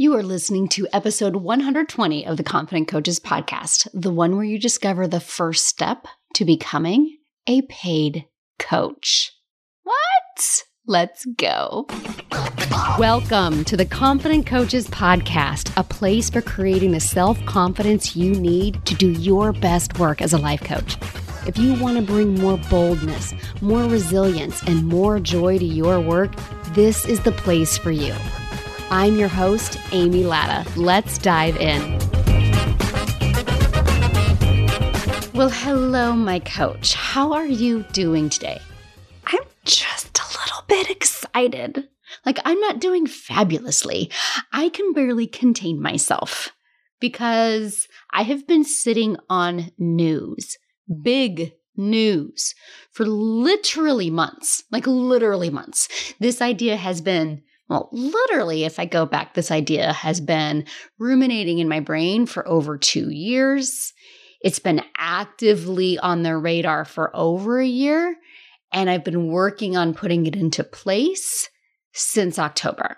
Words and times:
You 0.00 0.16
are 0.16 0.22
listening 0.22 0.66
to 0.68 0.88
episode 0.94 1.36
120 1.36 2.24
of 2.24 2.38
the 2.38 2.42
Confident 2.42 2.88
Coaches 2.88 3.20
podcast, 3.20 3.86
the 3.92 4.10
one 4.10 4.34
where 4.34 4.46
you 4.46 4.58
discover 4.58 5.06
the 5.06 5.20
first 5.20 5.66
step 5.66 6.06
to 6.36 6.46
becoming 6.46 7.18
a 7.46 7.60
paid 7.68 8.24
coach. 8.58 9.30
What? 9.82 10.64
Let's 10.86 11.26
go. 11.26 11.86
Welcome 12.98 13.62
to 13.64 13.76
the 13.76 13.84
Confident 13.84 14.46
Coaches 14.46 14.86
podcast, 14.86 15.70
a 15.76 15.84
place 15.84 16.30
for 16.30 16.40
creating 16.40 16.92
the 16.92 17.00
self 17.00 17.38
confidence 17.44 18.16
you 18.16 18.30
need 18.30 18.82
to 18.86 18.94
do 18.94 19.10
your 19.10 19.52
best 19.52 19.98
work 19.98 20.22
as 20.22 20.32
a 20.32 20.38
life 20.38 20.64
coach. 20.64 20.96
If 21.46 21.58
you 21.58 21.74
want 21.74 21.98
to 21.98 22.02
bring 22.02 22.36
more 22.36 22.56
boldness, 22.70 23.34
more 23.60 23.82
resilience, 23.82 24.62
and 24.62 24.88
more 24.88 25.20
joy 25.20 25.58
to 25.58 25.66
your 25.66 26.00
work, 26.00 26.34
this 26.68 27.04
is 27.04 27.20
the 27.20 27.32
place 27.32 27.76
for 27.76 27.90
you. 27.90 28.14
I'm 28.92 29.14
your 29.14 29.28
host, 29.28 29.78
Amy 29.92 30.24
Latta. 30.24 30.68
Let's 30.76 31.16
dive 31.16 31.56
in. 31.58 31.96
Well, 35.32 35.48
hello, 35.48 36.12
my 36.12 36.40
coach. 36.40 36.94
How 36.94 37.32
are 37.32 37.46
you 37.46 37.84
doing 37.92 38.28
today? 38.28 38.60
I'm 39.26 39.44
just 39.64 40.18
a 40.18 40.26
little 40.40 40.64
bit 40.66 40.90
excited. 40.90 41.88
Like, 42.26 42.40
I'm 42.44 42.58
not 42.58 42.80
doing 42.80 43.06
fabulously. 43.06 44.10
I 44.52 44.70
can 44.70 44.92
barely 44.92 45.28
contain 45.28 45.80
myself 45.80 46.50
because 46.98 47.86
I 48.12 48.24
have 48.24 48.48
been 48.48 48.64
sitting 48.64 49.16
on 49.28 49.70
news, 49.78 50.58
big 51.00 51.52
news, 51.76 52.56
for 52.90 53.06
literally 53.06 54.10
months. 54.10 54.64
Like, 54.72 54.88
literally 54.88 55.48
months. 55.48 55.86
This 56.18 56.42
idea 56.42 56.76
has 56.76 57.00
been 57.00 57.44
well, 57.70 57.88
literally, 57.92 58.64
if 58.64 58.80
I 58.80 58.84
go 58.84 59.06
back, 59.06 59.34
this 59.34 59.52
idea 59.52 59.92
has 59.92 60.18
mm-hmm. 60.18 60.26
been 60.26 60.64
ruminating 60.98 61.60
in 61.60 61.68
my 61.68 61.78
brain 61.78 62.26
for 62.26 62.46
over 62.46 62.76
two 62.76 63.10
years. 63.10 63.92
It's 64.42 64.58
been 64.58 64.82
actively 64.96 65.96
on 65.96 66.24
the 66.24 66.36
radar 66.36 66.84
for 66.84 67.14
over 67.14 67.60
a 67.60 67.66
year, 67.66 68.16
and 68.72 68.90
I've 68.90 69.04
been 69.04 69.28
working 69.28 69.76
on 69.76 69.94
putting 69.94 70.26
it 70.26 70.34
into 70.34 70.64
place 70.64 71.48
since 71.92 72.40
October. 72.40 72.96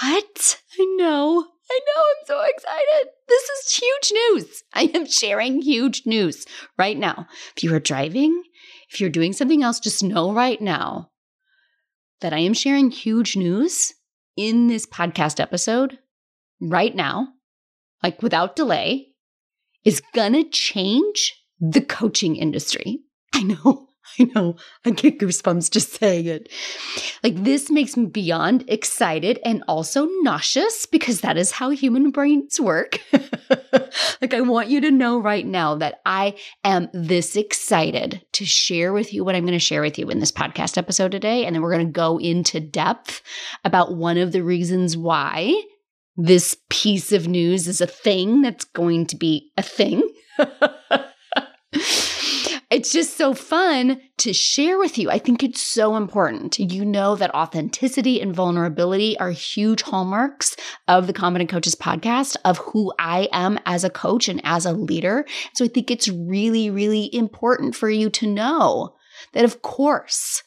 What? 0.00 0.60
I 0.80 0.96
know. 0.98 1.46
I 1.70 1.80
know. 1.86 2.02
I'm 2.02 2.26
so 2.26 2.40
excited. 2.42 3.10
This 3.28 3.42
is 3.42 3.80
huge 3.80 4.12
news. 4.12 4.62
I 4.74 4.90
am 4.94 5.06
sharing 5.06 5.62
huge 5.62 6.02
news 6.06 6.44
right 6.76 6.98
now. 6.98 7.28
If 7.56 7.62
you 7.62 7.72
are 7.72 7.80
driving, 7.80 8.42
if 8.90 9.00
you're 9.00 9.10
doing 9.10 9.32
something 9.32 9.62
else, 9.62 9.78
just 9.78 10.02
know 10.02 10.32
right 10.32 10.60
now 10.60 11.11
that 12.22 12.32
I 12.32 12.38
am 12.38 12.54
sharing 12.54 12.90
huge 12.90 13.36
news 13.36 13.92
in 14.36 14.66
this 14.66 14.86
podcast 14.86 15.38
episode 15.38 15.98
right 16.60 16.94
now, 16.94 17.28
like 18.02 18.22
without 18.22 18.56
delay, 18.56 19.08
is 19.84 20.02
gonna 20.14 20.44
change 20.48 21.34
the 21.60 21.80
coaching 21.80 22.36
industry. 22.36 23.00
I 23.34 23.42
know. 23.42 23.88
I 24.18 24.30
know. 24.34 24.56
I 24.84 24.90
get 24.90 25.18
goosebumps 25.18 25.70
just 25.70 25.94
saying 25.94 26.26
it. 26.26 26.50
Like, 27.22 27.42
this 27.42 27.70
makes 27.70 27.96
me 27.96 28.06
beyond 28.06 28.64
excited 28.68 29.38
and 29.44 29.62
also 29.68 30.08
nauseous 30.20 30.86
because 30.86 31.20
that 31.20 31.36
is 31.36 31.52
how 31.52 31.70
human 31.70 32.10
brains 32.10 32.60
work. 32.60 33.00
like, 34.20 34.34
I 34.34 34.40
want 34.40 34.68
you 34.68 34.80
to 34.82 34.90
know 34.90 35.20
right 35.20 35.46
now 35.46 35.76
that 35.76 36.00
I 36.04 36.34
am 36.64 36.88
this 36.92 37.36
excited 37.36 38.24
to 38.32 38.44
share 38.44 38.92
with 38.92 39.12
you 39.12 39.24
what 39.24 39.34
I'm 39.34 39.44
going 39.44 39.52
to 39.52 39.58
share 39.58 39.82
with 39.82 39.98
you 39.98 40.10
in 40.10 40.18
this 40.18 40.32
podcast 40.32 40.76
episode 40.76 41.12
today. 41.12 41.44
And 41.44 41.54
then 41.54 41.62
we're 41.62 41.72
going 41.72 41.86
to 41.86 41.92
go 41.92 42.18
into 42.18 42.60
depth 42.60 43.22
about 43.64 43.94
one 43.94 44.18
of 44.18 44.32
the 44.32 44.42
reasons 44.42 44.96
why 44.96 45.54
this 46.16 46.56
piece 46.68 47.12
of 47.12 47.26
news 47.26 47.66
is 47.66 47.80
a 47.80 47.86
thing 47.86 48.42
that's 48.42 48.64
going 48.64 49.06
to 49.06 49.16
be 49.16 49.50
a 49.56 49.62
thing. 49.62 50.02
it's 52.72 52.90
just 52.90 53.18
so 53.18 53.34
fun 53.34 54.00
to 54.16 54.32
share 54.32 54.78
with 54.78 54.96
you. 54.96 55.10
I 55.10 55.18
think 55.18 55.42
it's 55.42 55.60
so 55.60 55.94
important. 55.96 56.58
You 56.58 56.86
know 56.86 57.16
that 57.16 57.34
authenticity 57.34 58.18
and 58.20 58.34
vulnerability 58.34 59.18
are 59.18 59.30
huge 59.30 59.82
hallmarks 59.82 60.56
of 60.88 61.06
the 61.06 61.12
Confident 61.12 61.50
Coaches 61.50 61.74
podcast, 61.74 62.36
of 62.46 62.56
who 62.58 62.90
I 62.98 63.28
am 63.30 63.58
as 63.66 63.84
a 63.84 63.90
coach 63.90 64.26
and 64.26 64.40
as 64.44 64.64
a 64.64 64.72
leader. 64.72 65.26
So 65.54 65.66
I 65.66 65.68
think 65.68 65.90
it's 65.90 66.08
really, 66.08 66.70
really 66.70 67.14
important 67.14 67.76
for 67.76 67.90
you 67.90 68.08
to 68.10 68.26
know 68.26 68.94
that, 69.34 69.44
of 69.44 69.60
course, 69.60 70.42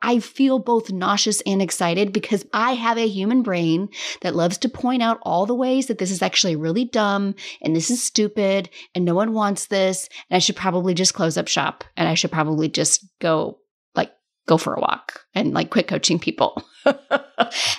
I 0.00 0.20
feel 0.20 0.58
both 0.58 0.92
nauseous 0.92 1.40
and 1.42 1.60
excited 1.60 2.12
because 2.12 2.46
I 2.52 2.72
have 2.72 2.98
a 2.98 3.08
human 3.08 3.42
brain 3.42 3.88
that 4.22 4.36
loves 4.36 4.58
to 4.58 4.68
point 4.68 5.02
out 5.02 5.18
all 5.22 5.44
the 5.44 5.54
ways 5.54 5.86
that 5.86 5.98
this 5.98 6.10
is 6.10 6.22
actually 6.22 6.56
really 6.56 6.84
dumb 6.84 7.34
and 7.62 7.74
this 7.74 7.90
is 7.90 8.02
stupid 8.02 8.70
and 8.94 9.04
no 9.04 9.14
one 9.14 9.32
wants 9.32 9.66
this. 9.66 10.08
And 10.30 10.36
I 10.36 10.38
should 10.38 10.56
probably 10.56 10.94
just 10.94 11.14
close 11.14 11.36
up 11.36 11.48
shop 11.48 11.84
and 11.96 12.08
I 12.08 12.14
should 12.14 12.30
probably 12.30 12.68
just 12.68 13.04
go 13.20 13.58
like 13.96 14.12
go 14.46 14.56
for 14.56 14.74
a 14.74 14.80
walk 14.80 15.24
and 15.34 15.52
like 15.52 15.70
quit 15.70 15.88
coaching 15.88 16.18
people. 16.20 16.62
and 16.84 16.96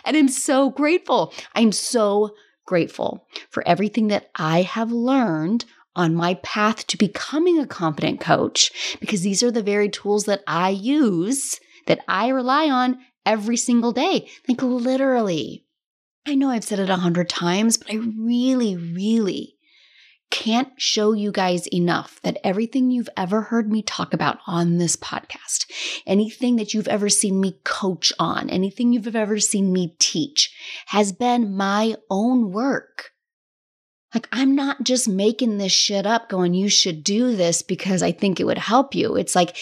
I'm 0.05 0.29
so 0.29 0.71
grateful. 0.71 1.33
I'm 1.55 1.71
so 1.71 2.35
grateful 2.65 3.25
for 3.49 3.67
everything 3.67 4.09
that 4.09 4.29
I 4.35 4.63
have 4.63 4.91
learned 4.91 5.65
on 5.95 6.15
my 6.15 6.35
path 6.35 6.85
to 6.87 6.97
becoming 6.97 7.59
a 7.59 7.65
competent 7.65 8.19
coach 8.19 8.97
because 8.99 9.21
these 9.21 9.41
are 9.41 9.51
the 9.51 9.63
very 9.63 9.89
tools 9.89 10.25
that 10.25 10.43
I 10.47 10.69
use 10.69 11.59
that 11.89 11.99
I 12.07 12.29
rely 12.29 12.69
on 12.69 12.99
every 13.25 13.57
single 13.57 13.91
day. 13.91 14.29
Like 14.47 14.61
literally. 14.61 15.65
I 16.25 16.35
know 16.35 16.49
I've 16.49 16.63
said 16.63 16.79
it 16.79 16.89
a 16.89 16.95
hundred 16.97 17.27
times, 17.27 17.75
but 17.77 17.91
I 17.91 17.95
really, 17.95 18.77
really 18.77 19.55
can't 20.31 20.69
show 20.77 21.13
you 21.13 21.31
guys 21.31 21.65
enough 21.67 22.19
that 22.21 22.37
everything 22.43 22.91
you've 22.91 23.09
ever 23.17 23.41
heard 23.41 23.71
me 23.71 23.81
talk 23.81 24.13
about 24.13 24.37
on 24.45 24.77
this 24.77 24.95
podcast, 24.95 25.65
anything 26.05 26.55
that 26.57 26.73
you've 26.73 26.87
ever 26.87 27.09
seen 27.09 27.41
me 27.41 27.59
coach 27.63 28.13
on, 28.19 28.49
anything 28.49 28.93
you've 28.93 29.15
ever 29.15 29.39
seen 29.39 29.73
me 29.73 29.95
teach 29.97 30.53
has 30.87 31.11
been 31.11 31.55
my 31.55 31.95
own 32.11 32.51
work. 32.51 33.11
Like, 34.13 34.27
I'm 34.31 34.55
not 34.55 34.83
just 34.83 35.07
making 35.07 35.57
this 35.57 35.71
shit 35.71 36.05
up 36.05 36.29
going, 36.29 36.53
you 36.53 36.69
should 36.69 37.03
do 37.03 37.35
this 37.35 37.61
because 37.61 38.01
I 38.01 38.11
think 38.11 38.39
it 38.39 38.45
would 38.45 38.57
help 38.57 38.95
you. 38.95 39.15
It's 39.15 39.35
like, 39.35 39.55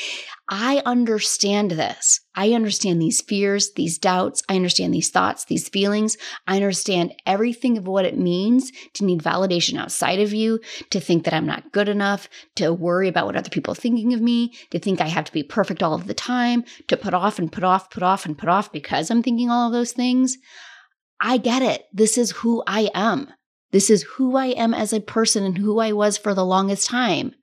I 0.50 0.82
understand 0.86 1.72
this. 1.72 2.22
I 2.34 2.54
understand 2.54 3.02
these 3.02 3.20
fears, 3.22 3.74
these 3.74 3.98
doubts. 3.98 4.42
I 4.48 4.56
understand 4.56 4.94
these 4.94 5.10
thoughts, 5.10 5.44
these 5.44 5.68
feelings. 5.68 6.16
I 6.48 6.56
understand 6.56 7.14
everything 7.26 7.78
of 7.78 7.86
what 7.86 8.06
it 8.06 8.18
means 8.18 8.72
to 8.94 9.04
need 9.04 9.22
validation 9.22 9.78
outside 9.78 10.20
of 10.22 10.32
you, 10.32 10.62
to 10.92 11.02
think 11.02 11.26
that 11.26 11.34
I'm 11.34 11.46
not 11.46 11.74
good 11.74 11.90
enough, 11.90 12.30
to 12.56 12.74
worry 12.74 13.10
about 13.10 13.26
what 13.26 13.36
other 13.36 13.50
people 13.50 13.74
are 13.74 13.76
thinking 13.76 14.14
of 14.14 14.22
me, 14.22 14.54
to 14.72 14.80
think 14.80 15.02
I 15.02 15.08
have 15.08 15.26
to 15.26 15.34
be 15.34 15.44
perfect 15.44 15.84
all 15.84 15.94
of 15.94 16.08
the 16.08 16.14
time, 16.14 16.64
to 16.88 16.96
put 16.96 17.14
off 17.14 17.40
and 17.40 17.52
put 17.52 17.66
off, 17.66 17.90
put 17.90 18.04
off 18.04 18.26
and 18.26 18.38
put 18.38 18.48
off 18.48 18.72
because 18.72 19.12
I'm 19.12 19.24
thinking 19.24 19.50
all 19.50 19.68
of 19.68 19.74
those 19.74 19.92
things. 19.92 20.38
I 21.20 21.40
get 21.40 21.62
it. 21.62 21.88
This 21.92 22.18
is 22.18 22.32
who 22.32 22.64
I 22.66 22.90
am. 22.94 23.34
This 23.72 23.90
is 23.90 24.04
who 24.04 24.38
I 24.38 24.48
am 24.48 24.74
as 24.74 24.94
a 24.94 25.02
person 25.02 25.44
and 25.44 25.58
who 25.58 25.80
I 25.80 25.92
was 25.92 26.18
for 26.18 26.34
the 26.34 26.46
longest 26.46 26.88
time. 26.88 27.34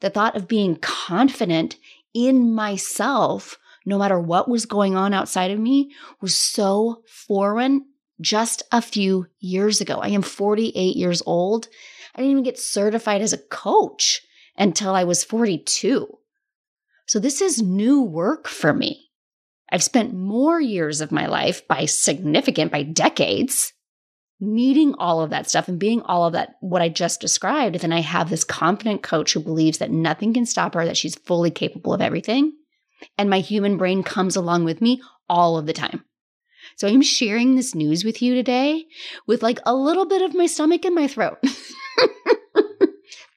The 0.00 0.10
thought 0.10 0.36
of 0.36 0.46
being 0.46 0.76
confident 0.76 1.76
in 2.16 2.54
myself, 2.54 3.58
no 3.84 3.98
matter 3.98 4.18
what 4.18 4.48
was 4.48 4.64
going 4.64 4.96
on 4.96 5.12
outside 5.12 5.50
of 5.50 5.60
me, 5.60 5.92
was 6.22 6.34
so 6.34 7.02
foreign 7.06 7.84
just 8.22 8.62
a 8.72 8.80
few 8.80 9.26
years 9.38 9.82
ago. 9.82 9.98
I 9.98 10.08
am 10.08 10.22
48 10.22 10.96
years 10.96 11.22
old. 11.26 11.68
I 12.14 12.20
didn't 12.20 12.30
even 12.30 12.42
get 12.42 12.58
certified 12.58 13.20
as 13.20 13.34
a 13.34 13.38
coach 13.38 14.22
until 14.56 14.94
I 14.94 15.04
was 15.04 15.24
42. 15.24 16.08
So 17.06 17.18
this 17.18 17.42
is 17.42 17.60
new 17.60 18.00
work 18.00 18.48
for 18.48 18.72
me. 18.72 19.10
I've 19.70 19.82
spent 19.82 20.14
more 20.14 20.58
years 20.58 21.02
of 21.02 21.12
my 21.12 21.26
life 21.26 21.68
by 21.68 21.84
significant, 21.84 22.72
by 22.72 22.82
decades, 22.82 23.74
needing 24.40 24.94
all 24.94 25.20
of 25.20 25.30
that 25.30 25.48
stuff 25.48 25.68
and 25.68 25.78
being 25.78 26.02
all 26.02 26.26
of 26.26 26.32
that, 26.34 26.56
what 26.60 26.82
I 26.82 26.88
just 26.88 27.20
described, 27.20 27.80
then 27.80 27.92
I 27.92 28.00
have 28.00 28.28
this 28.28 28.44
confident 28.44 29.02
coach 29.02 29.32
who 29.32 29.40
believes 29.40 29.78
that 29.78 29.90
nothing 29.90 30.34
can 30.34 30.46
stop 30.46 30.74
her, 30.74 30.84
that 30.84 30.96
she's 30.96 31.14
fully 31.14 31.50
capable 31.50 31.94
of 31.94 32.00
everything. 32.00 32.52
And 33.16 33.30
my 33.30 33.40
human 33.40 33.76
brain 33.76 34.02
comes 34.02 34.36
along 34.36 34.64
with 34.64 34.80
me 34.80 35.00
all 35.28 35.56
of 35.56 35.66
the 35.66 35.72
time. 35.72 36.04
So 36.76 36.88
I'm 36.88 37.02
sharing 37.02 37.54
this 37.54 37.74
news 37.74 38.04
with 38.04 38.20
you 38.20 38.34
today 38.34 38.86
with 39.26 39.42
like 39.42 39.60
a 39.64 39.74
little 39.74 40.06
bit 40.06 40.22
of 40.22 40.34
my 40.34 40.46
stomach 40.46 40.84
in 40.84 40.94
my 40.94 41.06
throat. 41.06 41.38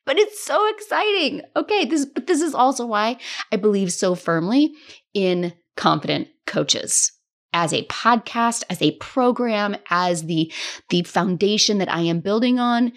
but 0.06 0.18
it's 0.18 0.44
so 0.44 0.68
exciting. 0.70 1.42
Okay, 1.56 1.86
this 1.86 2.06
but 2.06 2.28
this 2.28 2.42
is 2.42 2.56
also 2.56 2.86
why 2.86 3.18
I 3.52 3.58
believe 3.58 3.94
so 3.94 4.16
firmly 4.16 4.74
in 5.14 5.54
confident 5.78 6.28
coaches 6.46 7.12
as 7.54 7.74
a 7.74 7.86
podcast, 7.86 8.64
as 8.70 8.82
a 8.82 8.96
program, 8.98 9.76
as 9.90 10.24
the, 10.24 10.52
the 10.90 11.04
foundation 11.04 11.80
that 11.80 11.92
I 11.92 12.02
am 12.02 12.20
building 12.20 12.60
on, 12.60 12.94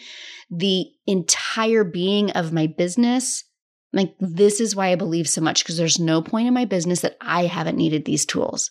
the 0.51 0.87
entire 1.07 1.85
being 1.85 2.31
of 2.33 2.53
my 2.53 2.67
business. 2.67 3.45
Like, 3.93 4.15
this 4.21 4.61
is 4.61 4.77
why 4.77 4.89
I 4.89 4.97
believe 4.97 5.29
so 5.29 5.41
much 5.41 5.63
because 5.63 5.77
there's 5.77 5.99
no 5.99 6.23
point 6.23 6.49
in 6.49 6.55
my 6.55 6.65
business 6.65 7.01
that 7.01 7.17
I 7.21 7.47
haven't 7.47 7.77
needed 7.77 8.05
these 8.05 8.25
tools. 8.25 8.71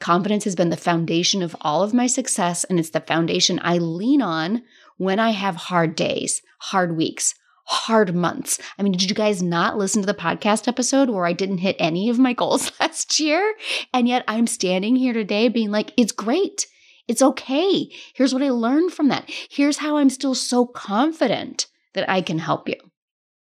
Confidence 0.00 0.44
has 0.44 0.54
been 0.54 0.70
the 0.70 0.76
foundation 0.76 1.42
of 1.42 1.56
all 1.60 1.82
of 1.82 1.94
my 1.94 2.06
success, 2.06 2.64
and 2.64 2.78
it's 2.78 2.90
the 2.90 3.00
foundation 3.00 3.58
I 3.62 3.78
lean 3.78 4.22
on 4.22 4.62
when 4.96 5.18
I 5.18 5.30
have 5.30 5.56
hard 5.56 5.96
days, 5.96 6.42
hard 6.60 6.96
weeks, 6.96 7.34
hard 7.68 8.14
months. 8.14 8.58
I 8.78 8.82
mean, 8.82 8.92
did 8.92 9.10
you 9.10 9.14
guys 9.14 9.42
not 9.42 9.76
listen 9.76 10.00
to 10.02 10.06
the 10.06 10.14
podcast 10.14 10.66
episode 10.68 11.10
where 11.10 11.26
I 11.26 11.34
didn't 11.34 11.58
hit 11.58 11.76
any 11.78 12.08
of 12.08 12.18
my 12.18 12.32
goals 12.32 12.72
last 12.80 13.20
year? 13.20 13.54
And 13.92 14.08
yet 14.08 14.24
I'm 14.26 14.46
standing 14.46 14.96
here 14.96 15.12
today 15.12 15.48
being 15.48 15.70
like, 15.70 15.92
it's 15.96 16.12
great. 16.12 16.66
It's 17.06 17.22
okay. 17.22 17.90
Here's 18.14 18.32
what 18.32 18.42
I 18.42 18.50
learned 18.50 18.92
from 18.92 19.08
that. 19.08 19.30
Here's 19.50 19.78
how 19.78 19.98
I'm 19.98 20.10
still 20.10 20.34
so 20.34 20.66
confident 20.66 21.66
that 21.94 22.08
I 22.08 22.22
can 22.22 22.38
help 22.38 22.68
you. 22.68 22.76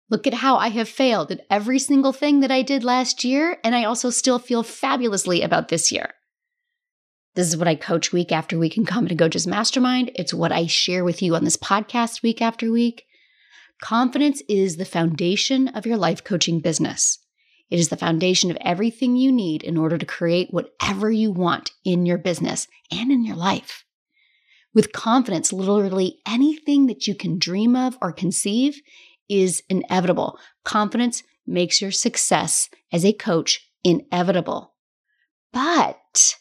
Look 0.10 0.28
at 0.28 0.36
how 0.36 0.56
I 0.56 0.70
have 0.70 0.88
failed 0.90 1.32
at 1.32 1.46
every 1.50 1.80
single 1.80 2.14
thing 2.14 2.40
that 2.42 2.52
I 2.52 2.62
did 2.62 2.84
last 2.84 3.24
year, 3.26 3.58
and 3.64 3.76
I 3.76 3.84
also 3.84 4.10
still 4.10 4.40
feel 4.40 4.64
fabulously 4.64 5.42
about 5.42 5.68
this 5.68 5.92
year. 5.92 6.12
This 7.36 7.48
is 7.48 7.58
what 7.58 7.68
I 7.68 7.76
coach 7.76 8.12
week 8.12 8.32
after 8.32 8.58
week 8.58 8.78
in 8.78 8.86
Confident 8.86 9.20
Coaches 9.20 9.46
Mastermind. 9.46 10.12
It's 10.16 10.34
what 10.34 10.52
I 10.52 10.66
share 10.66 11.04
with 11.04 11.22
you 11.22 11.36
on 11.36 11.44
this 11.44 11.58
podcast 11.58 12.24
week 12.24 12.42
after 12.42 12.72
week. 12.72 13.06
Confidence 13.82 14.42
is 14.50 14.78
the 14.78 14.86
foundation 14.86 15.68
of 15.70 15.86
your 15.86 15.98
life 15.98 16.24
coaching 16.24 16.60
business. 16.60 17.20
It 17.70 17.80
is 17.80 17.90
the 17.90 17.98
foundation 17.98 18.50
of 18.50 18.58
everything 18.62 19.18
you 19.18 19.32
need 19.32 19.62
in 19.62 19.78
order 19.78 19.98
to 19.98 20.06
create 20.06 20.50
whatever 20.52 21.12
you 21.12 21.32
want 21.32 21.72
in 21.84 22.06
your 22.06 22.18
business 22.18 22.68
and 22.92 23.12
in 23.12 23.26
your 23.26 23.36
life. 23.36 23.84
With 24.74 24.94
confidence, 24.94 25.52
literally 25.52 26.20
anything 26.28 26.88
that 26.88 27.08
you 27.08 27.16
can 27.16 27.40
dream 27.40 27.76
of 27.76 27.98
or 28.02 28.12
conceive 28.12 28.82
is 29.30 29.64
inevitable. 29.70 30.40
Confidence 30.64 31.24
makes 31.46 31.82
your 31.82 31.92
success 31.92 32.70
as 32.92 33.06
a 33.06 33.14
coach 33.14 33.70
inevitable. 33.84 34.74
But, 35.52 36.36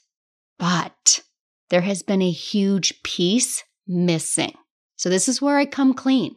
but 0.58 1.22
there 1.70 1.82
has 1.82 2.02
been 2.02 2.22
a 2.22 2.30
huge 2.30 3.02
piece 3.02 3.64
missing. 3.86 4.54
So 4.96 5.08
this 5.08 5.28
is 5.28 5.42
where 5.42 5.58
I 5.58 5.66
come 5.66 5.94
clean. 5.94 6.36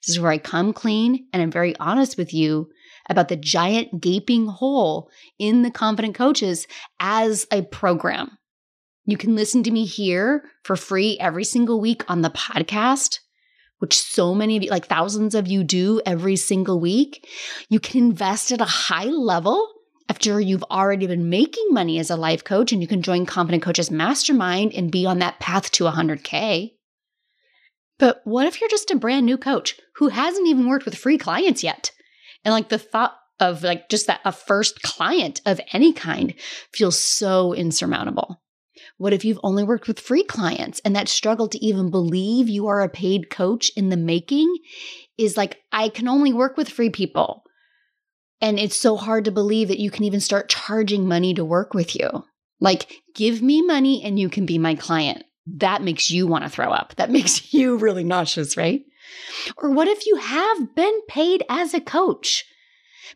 This 0.00 0.16
is 0.16 0.20
where 0.20 0.32
I 0.32 0.38
come 0.38 0.72
clean 0.72 1.26
and 1.32 1.42
I'm 1.42 1.50
very 1.50 1.76
honest 1.76 2.16
with 2.16 2.32
you 2.32 2.70
about 3.08 3.28
the 3.28 3.36
giant 3.36 4.00
gaping 4.00 4.46
hole 4.46 5.10
in 5.38 5.62
the 5.62 5.70
confident 5.70 6.14
coaches 6.14 6.66
as 7.00 7.46
a 7.52 7.62
program. 7.62 8.38
You 9.04 9.16
can 9.16 9.34
listen 9.34 9.62
to 9.64 9.70
me 9.70 9.84
here 9.84 10.44
for 10.62 10.76
free 10.76 11.18
every 11.18 11.44
single 11.44 11.80
week 11.80 12.08
on 12.08 12.22
the 12.22 12.30
podcast, 12.30 13.18
which 13.78 13.98
so 13.98 14.34
many 14.34 14.56
of 14.56 14.62
you, 14.62 14.70
like 14.70 14.86
thousands 14.86 15.34
of 15.34 15.48
you, 15.48 15.64
do 15.64 16.00
every 16.06 16.36
single 16.36 16.78
week. 16.78 17.26
You 17.68 17.80
can 17.80 18.04
invest 18.04 18.52
at 18.52 18.60
a 18.60 18.66
high 18.66 19.06
level 19.06 19.66
after 20.08 20.40
you've 20.40 20.64
already 20.64 21.06
been 21.06 21.30
making 21.30 21.66
money 21.70 21.98
as 21.98 22.10
a 22.10 22.16
life 22.16 22.44
coach, 22.44 22.72
and 22.72 22.82
you 22.82 22.88
can 22.88 23.02
join 23.02 23.26
Confident 23.26 23.62
Coaches 23.62 23.90
Mastermind 23.90 24.74
and 24.74 24.90
be 24.92 25.06
on 25.06 25.20
that 25.20 25.40
path 25.40 25.70
to 25.72 25.84
100K. 25.84 26.72
But 28.00 28.22
what 28.24 28.46
if 28.46 28.60
you're 28.60 28.70
just 28.70 28.90
a 28.90 28.96
brand 28.96 29.26
new 29.26 29.36
coach 29.36 29.78
who 29.96 30.08
hasn't 30.08 30.48
even 30.48 30.66
worked 30.66 30.86
with 30.86 30.96
free 30.96 31.18
clients 31.18 31.62
yet? 31.62 31.92
And 32.44 32.52
like 32.52 32.70
the 32.70 32.78
thought 32.78 33.14
of 33.38 33.62
like 33.62 33.90
just 33.90 34.06
that 34.06 34.20
a 34.24 34.32
first 34.32 34.82
client 34.82 35.42
of 35.44 35.60
any 35.72 35.92
kind 35.92 36.34
feels 36.72 36.98
so 36.98 37.52
insurmountable. 37.52 38.42
What 38.96 39.12
if 39.12 39.24
you've 39.24 39.40
only 39.42 39.64
worked 39.64 39.86
with 39.86 40.00
free 40.00 40.24
clients 40.24 40.80
and 40.80 40.96
that 40.96 41.08
struggle 41.08 41.48
to 41.48 41.64
even 41.64 41.90
believe 41.90 42.48
you 42.48 42.66
are 42.68 42.80
a 42.80 42.88
paid 42.88 43.28
coach 43.28 43.70
in 43.76 43.90
the 43.90 43.96
making 43.98 44.50
is 45.18 45.36
like, 45.36 45.58
I 45.70 45.90
can 45.90 46.08
only 46.08 46.32
work 46.32 46.56
with 46.56 46.70
free 46.70 46.90
people. 46.90 47.42
And 48.40 48.58
it's 48.58 48.76
so 48.76 48.96
hard 48.96 49.26
to 49.26 49.30
believe 49.30 49.68
that 49.68 49.78
you 49.78 49.90
can 49.90 50.04
even 50.04 50.20
start 50.20 50.48
charging 50.48 51.06
money 51.06 51.34
to 51.34 51.44
work 51.44 51.74
with 51.74 51.94
you. 51.94 52.24
Like, 52.60 53.02
give 53.14 53.42
me 53.42 53.60
money 53.60 54.02
and 54.02 54.18
you 54.18 54.30
can 54.30 54.46
be 54.46 54.56
my 54.56 54.74
client. 54.74 55.24
That 55.58 55.82
makes 55.82 56.10
you 56.10 56.26
want 56.26 56.44
to 56.44 56.50
throw 56.50 56.70
up. 56.70 56.94
That 56.96 57.10
makes 57.18 57.52
you 57.52 57.76
really 57.76 58.04
nauseous, 58.04 58.56
right? 58.56 58.82
Or 59.56 59.70
what 59.70 59.88
if 59.88 60.06
you 60.06 60.16
have 60.16 60.74
been 60.74 61.00
paid 61.08 61.44
as 61.48 61.74
a 61.74 61.80
coach? 61.80 62.44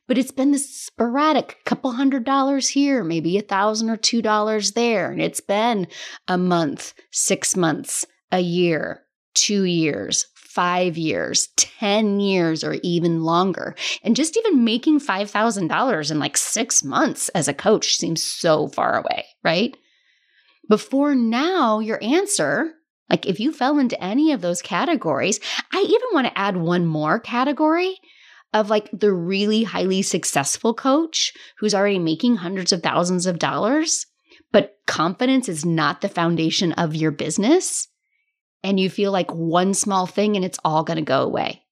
but 0.06 0.18
it's 0.18 0.32
been 0.32 0.52
this 0.52 0.68
sporadic 0.68 1.58
couple 1.64 1.92
hundred 1.92 2.24
dollars 2.24 2.68
here, 2.68 3.04
maybe 3.04 3.38
a 3.38 3.42
thousand 3.42 3.90
or 3.90 3.96
two 3.96 4.22
dollars 4.22 4.72
there. 4.72 5.10
And 5.10 5.22
it's 5.22 5.40
been 5.40 5.86
a 6.28 6.36
month, 6.36 6.94
six 7.10 7.56
months, 7.56 8.04
a 8.30 8.40
year, 8.40 9.02
two 9.34 9.64
years, 9.64 10.26
five 10.34 10.96
years, 10.96 11.48
10 11.56 12.20
years, 12.20 12.62
or 12.62 12.76
even 12.82 13.22
longer. 13.22 13.74
And 14.02 14.16
just 14.16 14.36
even 14.36 14.64
making 14.64 15.00
$5,000 15.00 16.10
in 16.10 16.18
like 16.18 16.36
six 16.36 16.84
months 16.84 17.28
as 17.30 17.48
a 17.48 17.54
coach 17.54 17.96
seems 17.96 18.22
so 18.22 18.68
far 18.68 18.98
away, 18.98 19.24
right? 19.42 19.76
Before 20.68 21.14
now, 21.14 21.80
your 21.80 22.02
answer, 22.02 22.74
like 23.10 23.26
if 23.26 23.38
you 23.38 23.52
fell 23.52 23.78
into 23.78 24.02
any 24.02 24.32
of 24.32 24.40
those 24.40 24.62
categories, 24.62 25.40
I 25.72 25.80
even 25.80 26.08
want 26.12 26.26
to 26.26 26.38
add 26.38 26.56
one 26.56 26.86
more 26.86 27.20
category 27.20 27.96
of 28.52 28.70
like 28.70 28.88
the 28.92 29.12
really 29.12 29.64
highly 29.64 30.00
successful 30.00 30.72
coach 30.72 31.32
who's 31.58 31.74
already 31.74 31.98
making 31.98 32.36
hundreds 32.36 32.72
of 32.72 32.82
thousands 32.82 33.26
of 33.26 33.38
dollars, 33.38 34.06
but 34.52 34.76
confidence 34.86 35.48
is 35.48 35.64
not 35.64 36.00
the 36.00 36.08
foundation 36.08 36.72
of 36.72 36.94
your 36.94 37.10
business. 37.10 37.88
And 38.62 38.80
you 38.80 38.88
feel 38.88 39.12
like 39.12 39.30
one 39.30 39.74
small 39.74 40.06
thing 40.06 40.36
and 40.36 40.44
it's 40.44 40.58
all 40.64 40.84
going 40.84 40.96
to 40.96 41.02
go 41.02 41.22
away. 41.22 41.62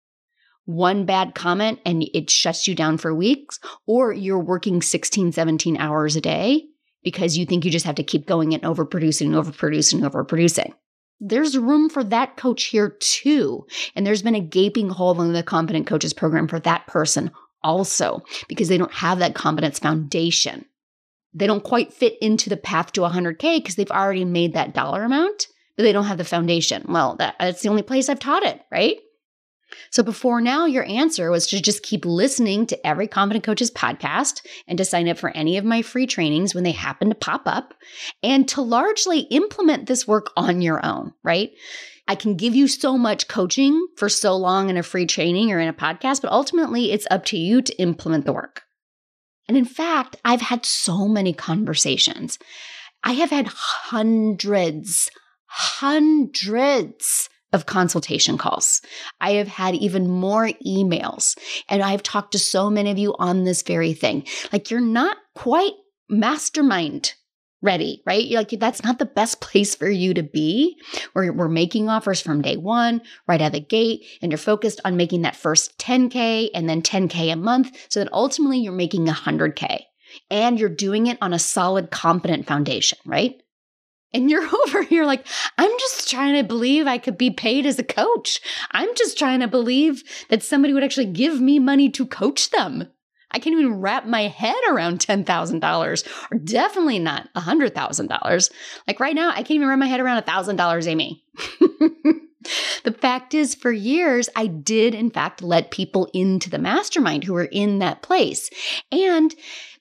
One 0.64 1.06
bad 1.06 1.34
comment 1.34 1.80
and 1.86 2.04
it 2.12 2.28
shuts 2.28 2.68
you 2.68 2.74
down 2.74 2.98
for 2.98 3.14
weeks, 3.14 3.58
or 3.86 4.12
you're 4.12 4.38
working 4.38 4.82
16, 4.82 5.32
17 5.32 5.76
hours 5.78 6.14
a 6.14 6.20
day 6.20 6.66
because 7.02 7.36
you 7.36 7.46
think 7.46 7.64
you 7.64 7.70
just 7.70 7.86
have 7.86 7.96
to 7.96 8.02
keep 8.02 8.26
going 8.26 8.54
and 8.54 8.62
overproducing, 8.62 9.30
overproducing, 9.30 10.08
overproducing 10.08 10.72
there's 11.24 11.56
room 11.56 11.88
for 11.88 12.02
that 12.02 12.36
coach 12.36 12.64
here 12.64 12.96
too. 12.98 13.64
And 13.94 14.04
there's 14.04 14.22
been 14.22 14.34
a 14.34 14.40
gaping 14.40 14.90
hole 14.90 15.22
in 15.22 15.32
the 15.32 15.44
Confident 15.44 15.86
Coaches 15.86 16.12
program 16.12 16.48
for 16.48 16.58
that 16.60 16.88
person 16.88 17.30
also 17.62 18.22
because 18.48 18.68
they 18.68 18.76
don't 18.76 18.92
have 18.92 19.20
that 19.20 19.36
confidence 19.36 19.78
foundation. 19.78 20.64
They 21.32 21.46
don't 21.46 21.62
quite 21.62 21.92
fit 21.92 22.18
into 22.20 22.50
the 22.50 22.56
path 22.56 22.92
to 22.92 23.02
100K 23.02 23.58
because 23.58 23.76
they've 23.76 23.90
already 23.90 24.24
made 24.24 24.54
that 24.54 24.74
dollar 24.74 25.04
amount, 25.04 25.46
but 25.76 25.84
they 25.84 25.92
don't 25.92 26.06
have 26.06 26.18
the 26.18 26.24
foundation. 26.24 26.84
Well, 26.88 27.14
that, 27.16 27.36
that's 27.38 27.62
the 27.62 27.68
only 27.68 27.82
place 27.82 28.08
I've 28.08 28.18
taught 28.18 28.42
it, 28.42 28.60
right? 28.70 28.96
So 29.90 30.02
before 30.02 30.40
now, 30.40 30.66
your 30.66 30.84
answer 30.84 31.30
was 31.30 31.46
to 31.48 31.60
just 31.60 31.82
keep 31.82 32.04
listening 32.04 32.66
to 32.66 32.86
every 32.86 33.06
Confident 33.06 33.44
Coaches 33.44 33.70
podcast 33.70 34.42
and 34.66 34.78
to 34.78 34.84
sign 34.84 35.08
up 35.08 35.18
for 35.18 35.30
any 35.30 35.56
of 35.56 35.64
my 35.64 35.82
free 35.82 36.06
trainings 36.06 36.54
when 36.54 36.64
they 36.64 36.72
happen 36.72 37.08
to 37.08 37.14
pop 37.14 37.42
up 37.46 37.74
and 38.22 38.48
to 38.48 38.62
largely 38.62 39.20
implement 39.30 39.86
this 39.86 40.06
work 40.06 40.30
on 40.36 40.62
your 40.62 40.84
own, 40.84 41.12
right? 41.22 41.50
I 42.08 42.14
can 42.14 42.36
give 42.36 42.54
you 42.54 42.68
so 42.68 42.98
much 42.98 43.28
coaching 43.28 43.86
for 43.96 44.08
so 44.08 44.36
long 44.36 44.68
in 44.70 44.76
a 44.76 44.82
free 44.82 45.06
training 45.06 45.52
or 45.52 45.60
in 45.60 45.68
a 45.68 45.72
podcast, 45.72 46.22
but 46.22 46.32
ultimately 46.32 46.92
it's 46.92 47.06
up 47.10 47.24
to 47.26 47.38
you 47.38 47.62
to 47.62 47.80
implement 47.80 48.26
the 48.26 48.32
work. 48.32 48.62
And 49.48 49.56
in 49.56 49.64
fact, 49.64 50.16
I've 50.24 50.40
had 50.40 50.64
so 50.64 51.06
many 51.06 51.32
conversations. 51.32 52.38
I 53.04 53.12
have 53.12 53.30
had 53.30 53.48
hundreds, 53.48 55.10
hundreds 55.46 57.28
of 57.52 57.66
consultation 57.66 58.38
calls. 58.38 58.80
I 59.20 59.32
have 59.32 59.48
had 59.48 59.74
even 59.74 60.08
more 60.08 60.48
emails 60.66 61.36
and 61.68 61.82
I've 61.82 62.02
talked 62.02 62.32
to 62.32 62.38
so 62.38 62.70
many 62.70 62.90
of 62.90 62.98
you 62.98 63.14
on 63.18 63.44
this 63.44 63.62
very 63.62 63.92
thing. 63.92 64.26
Like 64.52 64.70
you're 64.70 64.80
not 64.80 65.16
quite 65.34 65.72
mastermind 66.08 67.14
ready, 67.62 68.02
right? 68.04 68.26
You're 68.26 68.40
like, 68.40 68.50
that's 68.58 68.82
not 68.82 68.98
the 68.98 69.06
best 69.06 69.40
place 69.40 69.74
for 69.74 69.88
you 69.88 70.14
to 70.14 70.22
be 70.22 70.76
where 71.12 71.32
we're 71.32 71.48
making 71.48 71.88
offers 71.88 72.20
from 72.20 72.42
day 72.42 72.56
one, 72.56 73.00
right 73.28 73.40
out 73.40 73.46
of 73.46 73.52
the 73.52 73.60
gate, 73.60 74.04
and 74.20 74.32
you're 74.32 74.38
focused 74.38 74.80
on 74.84 74.96
making 74.96 75.22
that 75.22 75.36
first 75.36 75.78
10K 75.78 76.50
and 76.54 76.68
then 76.68 76.82
10K 76.82 77.32
a 77.32 77.36
month 77.36 77.86
so 77.88 78.00
that 78.00 78.12
ultimately 78.12 78.58
you're 78.58 78.72
making 78.72 79.06
100K 79.06 79.82
and 80.30 80.58
you're 80.58 80.68
doing 80.68 81.06
it 81.06 81.18
on 81.22 81.32
a 81.32 81.38
solid, 81.38 81.90
competent 81.90 82.46
foundation, 82.46 82.98
right? 83.06 83.41
And 84.14 84.30
you're 84.30 84.48
over 84.66 84.82
here 84.82 85.04
like, 85.04 85.26
I'm 85.58 85.70
just 85.78 86.10
trying 86.10 86.34
to 86.36 86.46
believe 86.46 86.86
I 86.86 86.98
could 86.98 87.18
be 87.18 87.30
paid 87.30 87.66
as 87.66 87.78
a 87.78 87.84
coach. 87.84 88.40
I'm 88.70 88.94
just 88.94 89.18
trying 89.18 89.40
to 89.40 89.48
believe 89.48 90.02
that 90.28 90.42
somebody 90.42 90.74
would 90.74 90.84
actually 90.84 91.06
give 91.06 91.40
me 91.40 91.58
money 91.58 91.90
to 91.90 92.06
coach 92.06 92.50
them. 92.50 92.88
I 93.32 93.38
can't 93.38 93.58
even 93.58 93.80
wrap 93.80 94.06
my 94.06 94.22
head 94.22 94.56
around 94.68 94.98
$10,000 94.98 96.08
or 96.30 96.38
definitely 96.38 96.98
not 96.98 97.32
$100,000. 97.34 98.50
Like 98.86 99.00
right 99.00 99.14
now, 99.14 99.30
I 99.30 99.36
can't 99.36 99.52
even 99.52 99.68
wrap 99.68 99.78
my 99.78 99.86
head 99.86 100.00
around 100.00 100.22
$1,000, 100.22 100.86
Amy. 100.86 101.24
the 102.84 102.92
fact 102.92 103.32
is, 103.32 103.54
for 103.54 103.72
years, 103.72 104.28
I 104.36 104.46
did, 104.46 104.94
in 104.94 105.10
fact, 105.10 105.42
let 105.42 105.70
people 105.70 106.10
into 106.12 106.50
the 106.50 106.58
mastermind 106.58 107.24
who 107.24 107.32
were 107.32 107.44
in 107.44 107.78
that 107.78 108.02
place. 108.02 108.50
And 108.90 109.34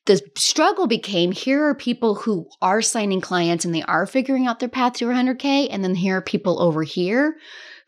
the 0.06 0.20
struggle 0.36 0.88
became 0.88 1.32
here 1.32 1.64
are 1.64 1.76
people 1.76 2.16
who 2.16 2.50
are 2.62 2.82
signing 2.82 3.22
clients 3.22 3.66
and 3.66 3.74
they 3.74 3.84
are 3.84 4.08
figuring 4.08 4.48
out 4.48 4.60
their 4.60 4.70
path 4.70 4.94
to 4.94 5.06
100K. 5.06 5.68
And 5.70 5.84
then 5.84 5.96
here 5.96 6.18
are 6.18 6.22
people 6.22 6.62
over 6.62 6.84
here 6.84 7.38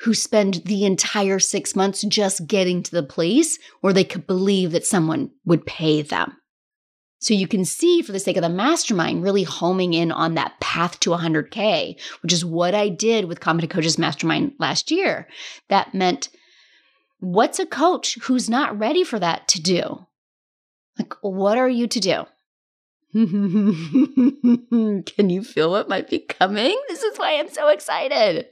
who 0.01 0.13
spend 0.13 0.55
the 0.65 0.85
entire 0.85 1.39
six 1.39 1.75
months 1.75 2.03
just 2.03 2.45
getting 2.45 2.83
to 2.83 2.91
the 2.91 3.03
place 3.03 3.57
where 3.81 3.93
they 3.93 4.03
could 4.03 4.27
believe 4.27 4.71
that 4.71 4.85
someone 4.85 5.31
would 5.45 5.65
pay 5.65 6.01
them. 6.01 6.37
So 7.19 7.33
you 7.33 7.47
can 7.47 7.63
see, 7.63 8.01
for 8.01 8.11
the 8.11 8.19
sake 8.19 8.35
of 8.35 8.43
the 8.43 8.49
mastermind, 8.49 9.23
really 9.23 9.43
homing 9.43 9.93
in 9.93 10.11
on 10.11 10.35
that 10.35 10.59
path 10.59 10.99
to 10.99 11.11
100K, 11.11 11.97
which 12.21 12.33
is 12.33 12.43
what 12.43 12.75
I 12.75 12.89
did 12.89 13.25
with 13.25 13.39
Confident 13.39 13.71
Coaches 13.71 13.97
Mastermind 13.97 14.51
last 14.59 14.91
year. 14.91 15.29
That 15.69 15.93
meant 15.93 16.27
what's 17.21 17.59
a 17.59 17.65
coach 17.65 18.17
who's 18.23 18.49
not 18.49 18.77
ready 18.77 19.05
for 19.05 19.19
that 19.19 19.47
to 19.47 19.61
do? 19.61 20.05
Like, 20.97 21.13
what 21.21 21.57
are 21.57 21.69
you 21.69 21.87
to 21.87 21.99
do? 21.99 22.25
Can 23.13 25.29
you 25.29 25.43
feel 25.43 25.69
what 25.69 25.89
might 25.89 26.09
be 26.09 26.19
coming? 26.19 26.79
This 26.89 27.03
is 27.03 27.17
why 27.17 27.39
I'm 27.39 27.49
so 27.49 27.69
excited. 27.69 28.47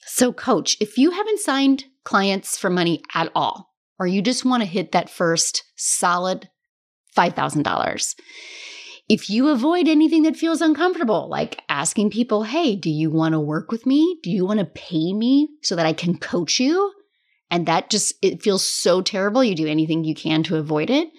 So, 0.00 0.32
coach, 0.32 0.76
if 0.80 0.98
you 0.98 1.12
haven't 1.12 1.40
signed 1.40 1.84
clients 2.04 2.58
for 2.58 2.70
money 2.70 3.02
at 3.14 3.30
all, 3.34 3.74
or 3.98 4.06
you 4.06 4.20
just 4.20 4.44
want 4.44 4.62
to 4.62 4.68
hit 4.68 4.92
that 4.92 5.08
first 5.08 5.64
solid 5.76 6.48
$5,000, 7.16 8.14
if 9.08 9.30
you 9.30 9.48
avoid 9.48 9.86
anything 9.86 10.22
that 10.22 10.36
feels 10.36 10.60
uncomfortable, 10.60 11.28
like 11.28 11.62
asking 11.68 12.10
people, 12.10 12.42
hey, 12.42 12.74
do 12.74 12.90
you 12.90 13.10
want 13.10 13.32
to 13.32 13.40
work 13.40 13.70
with 13.70 13.86
me? 13.86 14.18
Do 14.22 14.30
you 14.30 14.46
want 14.46 14.60
to 14.60 14.66
pay 14.66 15.12
me 15.12 15.48
so 15.62 15.76
that 15.76 15.86
I 15.86 15.92
can 15.92 16.18
coach 16.18 16.58
you? 16.58 16.92
And 17.50 17.66
that 17.66 17.90
just, 17.90 18.14
it 18.22 18.42
feels 18.42 18.64
so 18.64 19.00
terrible. 19.00 19.44
You 19.44 19.54
do 19.54 19.66
anything 19.66 20.04
you 20.04 20.14
can 20.14 20.42
to 20.44 20.56
avoid 20.56 20.90
it 20.90 21.10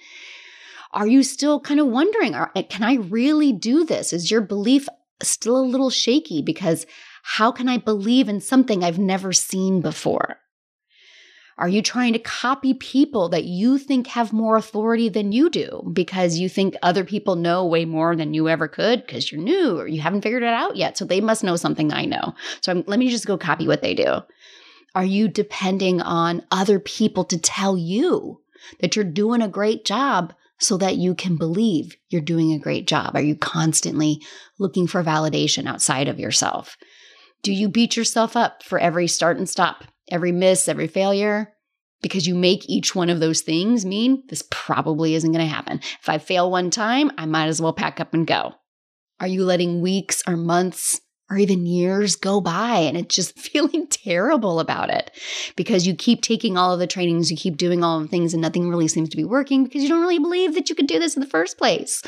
are 0.95 1.07
you 1.07 1.23
still 1.23 1.59
kind 1.59 1.81
of 1.81 1.87
wondering, 1.87 2.33
eh, 2.33 2.63
can 2.63 2.83
I 2.83 2.95
really 2.95 3.51
do 3.51 3.85
this? 3.85 4.13
Is 4.13 4.31
your 4.31 4.39
belief 4.39 4.87
still 5.21 5.57
a 5.59 5.65
little 5.65 5.89
shaky? 5.89 6.41
Because 6.41 6.85
how 7.21 7.51
can 7.51 7.67
I 7.67 7.77
believe 7.77 8.29
in 8.29 8.39
something 8.39 8.83
I've 8.83 8.97
never 8.97 9.33
seen 9.33 9.81
before? 9.81 10.37
Are 11.57 11.69
you 11.69 11.81
trying 11.81 12.13
to 12.13 12.19
copy 12.19 12.73
people 12.73 13.29
that 13.29 13.45
you 13.45 13.77
think 13.77 14.07
have 14.07 14.33
more 14.33 14.57
authority 14.57 15.07
than 15.07 15.31
you 15.31 15.49
do 15.49 15.89
because 15.93 16.37
you 16.37 16.49
think 16.49 16.75
other 16.81 17.05
people 17.05 17.35
know 17.35 17.65
way 17.65 17.85
more 17.85 18.13
than 18.15 18.33
you 18.33 18.49
ever 18.49 18.67
could 18.67 19.05
because 19.05 19.31
you're 19.31 19.41
new 19.41 19.77
or 19.77 19.87
you 19.87 20.01
haven't 20.01 20.21
figured 20.21 20.43
it 20.43 20.49
out 20.49 20.75
yet? 20.75 20.97
So 20.97 21.05
they 21.05 21.21
must 21.21 21.45
know 21.45 21.55
something 21.55 21.93
I 21.93 22.05
know. 22.05 22.33
So 22.61 22.71
I'm, 22.71 22.83
let 22.87 22.99
me 22.99 23.09
just 23.09 23.25
go 23.25 23.37
copy 23.37 23.67
what 23.67 23.81
they 23.81 23.93
do. 23.93 24.19
Are 24.95 25.05
you 25.05 25.27
depending 25.27 26.01
on 26.01 26.41
other 26.51 26.79
people 26.79 27.25
to 27.25 27.37
tell 27.37 27.77
you 27.77 28.41
that 28.79 28.95
you're 28.95 29.05
doing 29.05 29.41
a 29.41 29.49
great 29.49 29.83
job 29.83 30.33
so 30.57 30.77
that 30.77 30.95
you 30.95 31.13
can 31.13 31.35
believe 31.35 31.97
you're 32.09 32.21
doing 32.21 32.53
a 32.53 32.59
great 32.59 32.87
job? 32.87 33.11
Are 33.13 33.21
you 33.21 33.35
constantly 33.35 34.21
looking 34.57 34.87
for 34.87 35.03
validation 35.03 35.67
outside 35.67 36.07
of 36.07 36.17
yourself? 36.17 36.77
Do 37.43 37.51
you 37.51 37.67
beat 37.67 37.97
yourself 37.97 38.37
up 38.37 38.63
for 38.63 38.79
every 38.79 39.07
start 39.07 39.37
and 39.37 39.49
stop, 39.49 39.83
every 40.09 40.31
miss, 40.31 40.69
every 40.69 40.87
failure? 40.87 41.53
Because 42.01 42.25
you 42.25 42.33
make 42.33 42.69
each 42.69 42.95
one 42.95 43.09
of 43.09 43.19
those 43.19 43.41
things 43.41 43.85
mean 43.85 44.23
this 44.29 44.43
probably 44.49 45.13
isn't 45.15 45.31
going 45.31 45.45
to 45.45 45.53
happen. 45.53 45.81
If 46.01 46.07
I 46.07 46.19
fail 46.19 46.49
one 46.49 46.69
time, 46.69 47.11
I 47.17 47.25
might 47.25 47.47
as 47.47 47.61
well 47.61 47.73
pack 47.73 47.99
up 47.99 48.13
and 48.13 48.25
go. 48.25 48.53
Are 49.19 49.27
you 49.27 49.43
letting 49.43 49.81
weeks 49.81 50.23
or 50.25 50.37
months 50.37 51.01
or 51.29 51.37
even 51.37 51.65
years 51.65 52.15
go 52.15 52.39
by 52.39 52.77
and 52.77 52.97
it's 52.97 53.15
just 53.15 53.37
feeling 53.39 53.87
terrible 53.87 54.59
about 54.59 54.89
it 54.89 55.11
because 55.55 55.87
you 55.87 55.95
keep 55.95 56.21
taking 56.21 56.57
all 56.57 56.73
of 56.73 56.79
the 56.79 56.87
trainings, 56.87 57.31
you 57.31 57.37
keep 57.37 57.57
doing 57.57 57.83
all 57.83 57.97
of 57.97 58.03
the 58.03 58.09
things, 58.09 58.33
and 58.33 58.41
nothing 58.41 58.69
really 58.69 58.87
seems 58.87 59.09
to 59.09 59.17
be 59.17 59.23
working 59.23 59.63
because 59.63 59.83
you 59.83 59.89
don't 59.89 60.01
really 60.01 60.19
believe 60.19 60.53
that 60.55 60.69
you 60.69 60.75
could 60.75 60.87
do 60.87 60.99
this 60.99 61.15
in 61.15 61.21
the 61.21 61.27
first 61.29 61.57
place. 61.57 62.01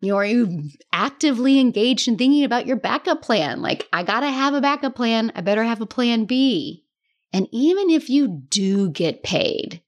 You 0.00 0.16
are 0.16 0.24
you 0.24 0.70
actively 0.92 1.58
engaged 1.58 2.06
in 2.06 2.16
thinking 2.16 2.44
about 2.44 2.66
your 2.66 2.76
backup 2.76 3.20
plan? 3.22 3.62
Like, 3.62 3.88
I 3.92 4.04
gotta 4.04 4.30
have 4.30 4.54
a 4.54 4.60
backup 4.60 4.94
plan. 4.94 5.32
I 5.34 5.40
better 5.40 5.64
have 5.64 5.80
a 5.80 5.86
plan 5.86 6.24
B. 6.24 6.84
And 7.32 7.48
even 7.50 7.90
if 7.90 8.08
you 8.08 8.28
do 8.48 8.90
get 8.90 9.22
paid, 9.22 9.82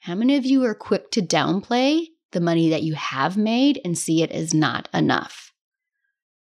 how 0.00 0.14
many 0.14 0.36
of 0.36 0.46
you 0.46 0.64
are 0.64 0.74
quick 0.74 1.10
to 1.12 1.20
downplay 1.20 2.06
the 2.30 2.40
money 2.40 2.70
that 2.70 2.84
you 2.84 2.94
have 2.94 3.36
made 3.36 3.80
and 3.84 3.98
see 3.98 4.22
it 4.22 4.30
as 4.30 4.54
not 4.54 4.88
enough? 4.94 5.52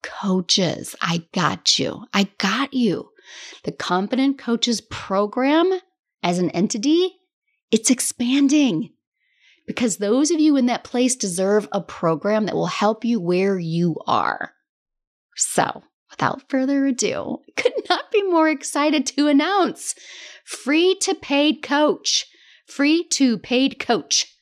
Coaches. 0.01 0.95
I 1.01 1.25
got 1.33 1.79
you. 1.79 2.05
I 2.13 2.29
got 2.37 2.73
you. 2.73 3.09
The 3.63 3.71
Confident 3.71 4.37
Coaches 4.37 4.81
program 4.81 5.79
as 6.23 6.39
an 6.39 6.49
entity, 6.51 7.15
it's 7.71 7.89
expanding 7.89 8.91
because 9.67 9.97
those 9.97 10.31
of 10.31 10.39
you 10.39 10.55
in 10.55 10.65
that 10.65 10.83
place 10.83 11.15
deserve 11.15 11.67
a 11.71 11.81
program 11.81 12.45
that 12.45 12.55
will 12.55 12.65
help 12.65 13.05
you 13.05 13.19
where 13.19 13.59
you 13.59 13.95
are. 14.07 14.53
So, 15.35 15.83
without 16.09 16.49
further 16.49 16.87
ado, 16.87 17.37
I 17.47 17.51
could 17.61 17.73
not 17.87 18.11
be 18.11 18.23
more 18.23 18.49
excited 18.49 19.05
to 19.07 19.27
announce 19.27 19.95
free 20.43 20.95
to 21.01 21.13
paid 21.13 21.61
coach. 21.61 22.25
Free 22.65 23.03
to 23.09 23.37
paid 23.37 23.79
coach. 23.79 24.35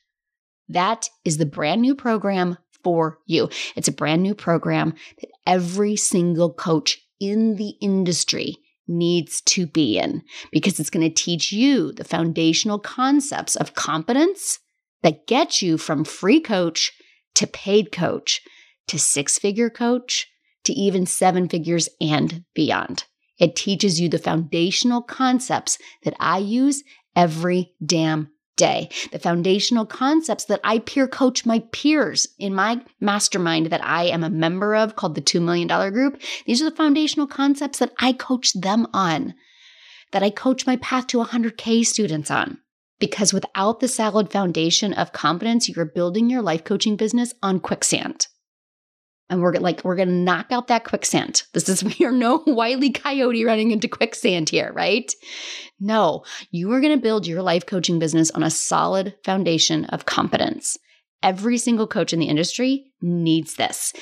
That 0.68 1.08
is 1.24 1.38
the 1.38 1.46
brand 1.46 1.82
new 1.82 1.94
program 1.94 2.58
for 2.82 3.18
you. 3.26 3.48
It's 3.76 3.88
a 3.88 3.92
brand 3.92 4.22
new 4.22 4.34
program 4.34 4.94
that 5.20 5.30
every 5.48 5.96
single 5.96 6.52
coach 6.52 7.00
in 7.18 7.56
the 7.56 7.70
industry 7.80 8.58
needs 8.86 9.40
to 9.40 9.66
be 9.66 9.98
in 9.98 10.22
because 10.52 10.78
it's 10.78 10.90
going 10.90 11.06
to 11.06 11.22
teach 11.22 11.50
you 11.50 11.92
the 11.92 12.04
foundational 12.04 12.78
concepts 12.78 13.56
of 13.56 13.74
competence 13.74 14.60
that 15.02 15.26
get 15.26 15.60
you 15.60 15.76
from 15.78 16.04
free 16.04 16.40
coach 16.40 16.92
to 17.34 17.46
paid 17.46 17.90
coach 17.90 18.40
to 18.86 18.98
six 18.98 19.38
figure 19.38 19.70
coach 19.70 20.26
to 20.64 20.72
even 20.72 21.06
seven 21.06 21.48
figures 21.48 21.88
and 22.00 22.44
beyond. 22.54 23.04
It 23.38 23.56
teaches 23.56 24.00
you 24.00 24.08
the 24.08 24.18
foundational 24.18 25.02
concepts 25.02 25.78
that 26.04 26.14
I 26.20 26.38
use 26.38 26.82
every 27.14 27.72
damn 27.84 28.30
day. 28.58 28.90
The 29.10 29.18
foundational 29.18 29.86
concepts 29.86 30.44
that 30.44 30.60
I 30.62 30.80
peer 30.80 31.08
coach 31.08 31.46
my 31.46 31.60
peers 31.72 32.26
in 32.38 32.54
my 32.54 32.82
mastermind 33.00 33.66
that 33.70 33.82
I 33.82 34.04
am 34.04 34.22
a 34.22 34.28
member 34.28 34.76
of 34.76 34.96
called 34.96 35.14
the 35.14 35.22
$2 35.22 35.40
million 35.40 35.66
group. 35.92 36.20
These 36.44 36.60
are 36.60 36.68
the 36.68 36.76
foundational 36.76 37.26
concepts 37.26 37.78
that 37.78 37.94
I 37.98 38.12
coach 38.12 38.52
them 38.52 38.86
on, 38.92 39.32
that 40.12 40.22
I 40.22 40.28
coach 40.28 40.66
my 40.66 40.76
path 40.76 41.06
to 41.08 41.24
100K 41.24 41.86
students 41.86 42.30
on. 42.30 42.58
Because 42.98 43.32
without 43.32 43.80
the 43.80 43.88
solid 43.88 44.30
foundation 44.30 44.92
of 44.92 45.12
competence, 45.12 45.68
you're 45.68 45.86
building 45.86 46.28
your 46.28 46.42
life 46.42 46.64
coaching 46.64 46.96
business 46.96 47.32
on 47.42 47.60
quicksand 47.60 48.26
and 49.30 49.42
we're 49.42 49.52
like 49.54 49.84
we're 49.84 49.96
gonna 49.96 50.12
knock 50.12 50.46
out 50.50 50.68
that 50.68 50.84
quicksand. 50.84 51.42
This 51.52 51.68
is 51.68 51.84
we 51.98 52.04
are 52.06 52.12
no 52.12 52.42
wily 52.46 52.90
coyote 52.90 53.44
running 53.44 53.70
into 53.70 53.88
quicksand 53.88 54.48
here, 54.48 54.72
right? 54.74 55.12
No, 55.80 56.24
you 56.50 56.72
are 56.72 56.80
gonna 56.80 56.96
build 56.96 57.26
your 57.26 57.42
life 57.42 57.66
coaching 57.66 57.98
business 57.98 58.30
on 58.30 58.42
a 58.42 58.50
solid 58.50 59.14
foundation 59.24 59.84
of 59.86 60.06
competence. 60.06 60.76
Every 61.22 61.58
single 61.58 61.86
coach 61.86 62.12
in 62.12 62.20
the 62.20 62.28
industry 62.28 62.92
needs 63.00 63.56
this. 63.56 63.92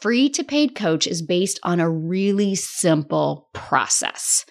Free 0.00 0.28
to 0.30 0.44
paid 0.44 0.74
coach 0.74 1.06
is 1.06 1.22
based 1.22 1.58
on 1.62 1.80
a 1.80 1.90
really 1.90 2.54
simple 2.54 3.48
process. 3.52 4.44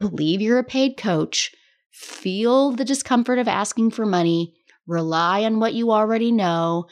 Believe 0.00 0.40
you're 0.40 0.58
a 0.58 0.64
paid 0.64 0.96
coach, 0.96 1.54
feel 1.90 2.70
the 2.70 2.84
discomfort 2.84 3.38
of 3.38 3.48
asking 3.48 3.90
for 3.90 4.06
money, 4.06 4.54
Rely 4.86 5.44
on 5.44 5.60
what 5.60 5.74
you 5.74 5.92
already 5.92 6.30
know. 6.30 6.86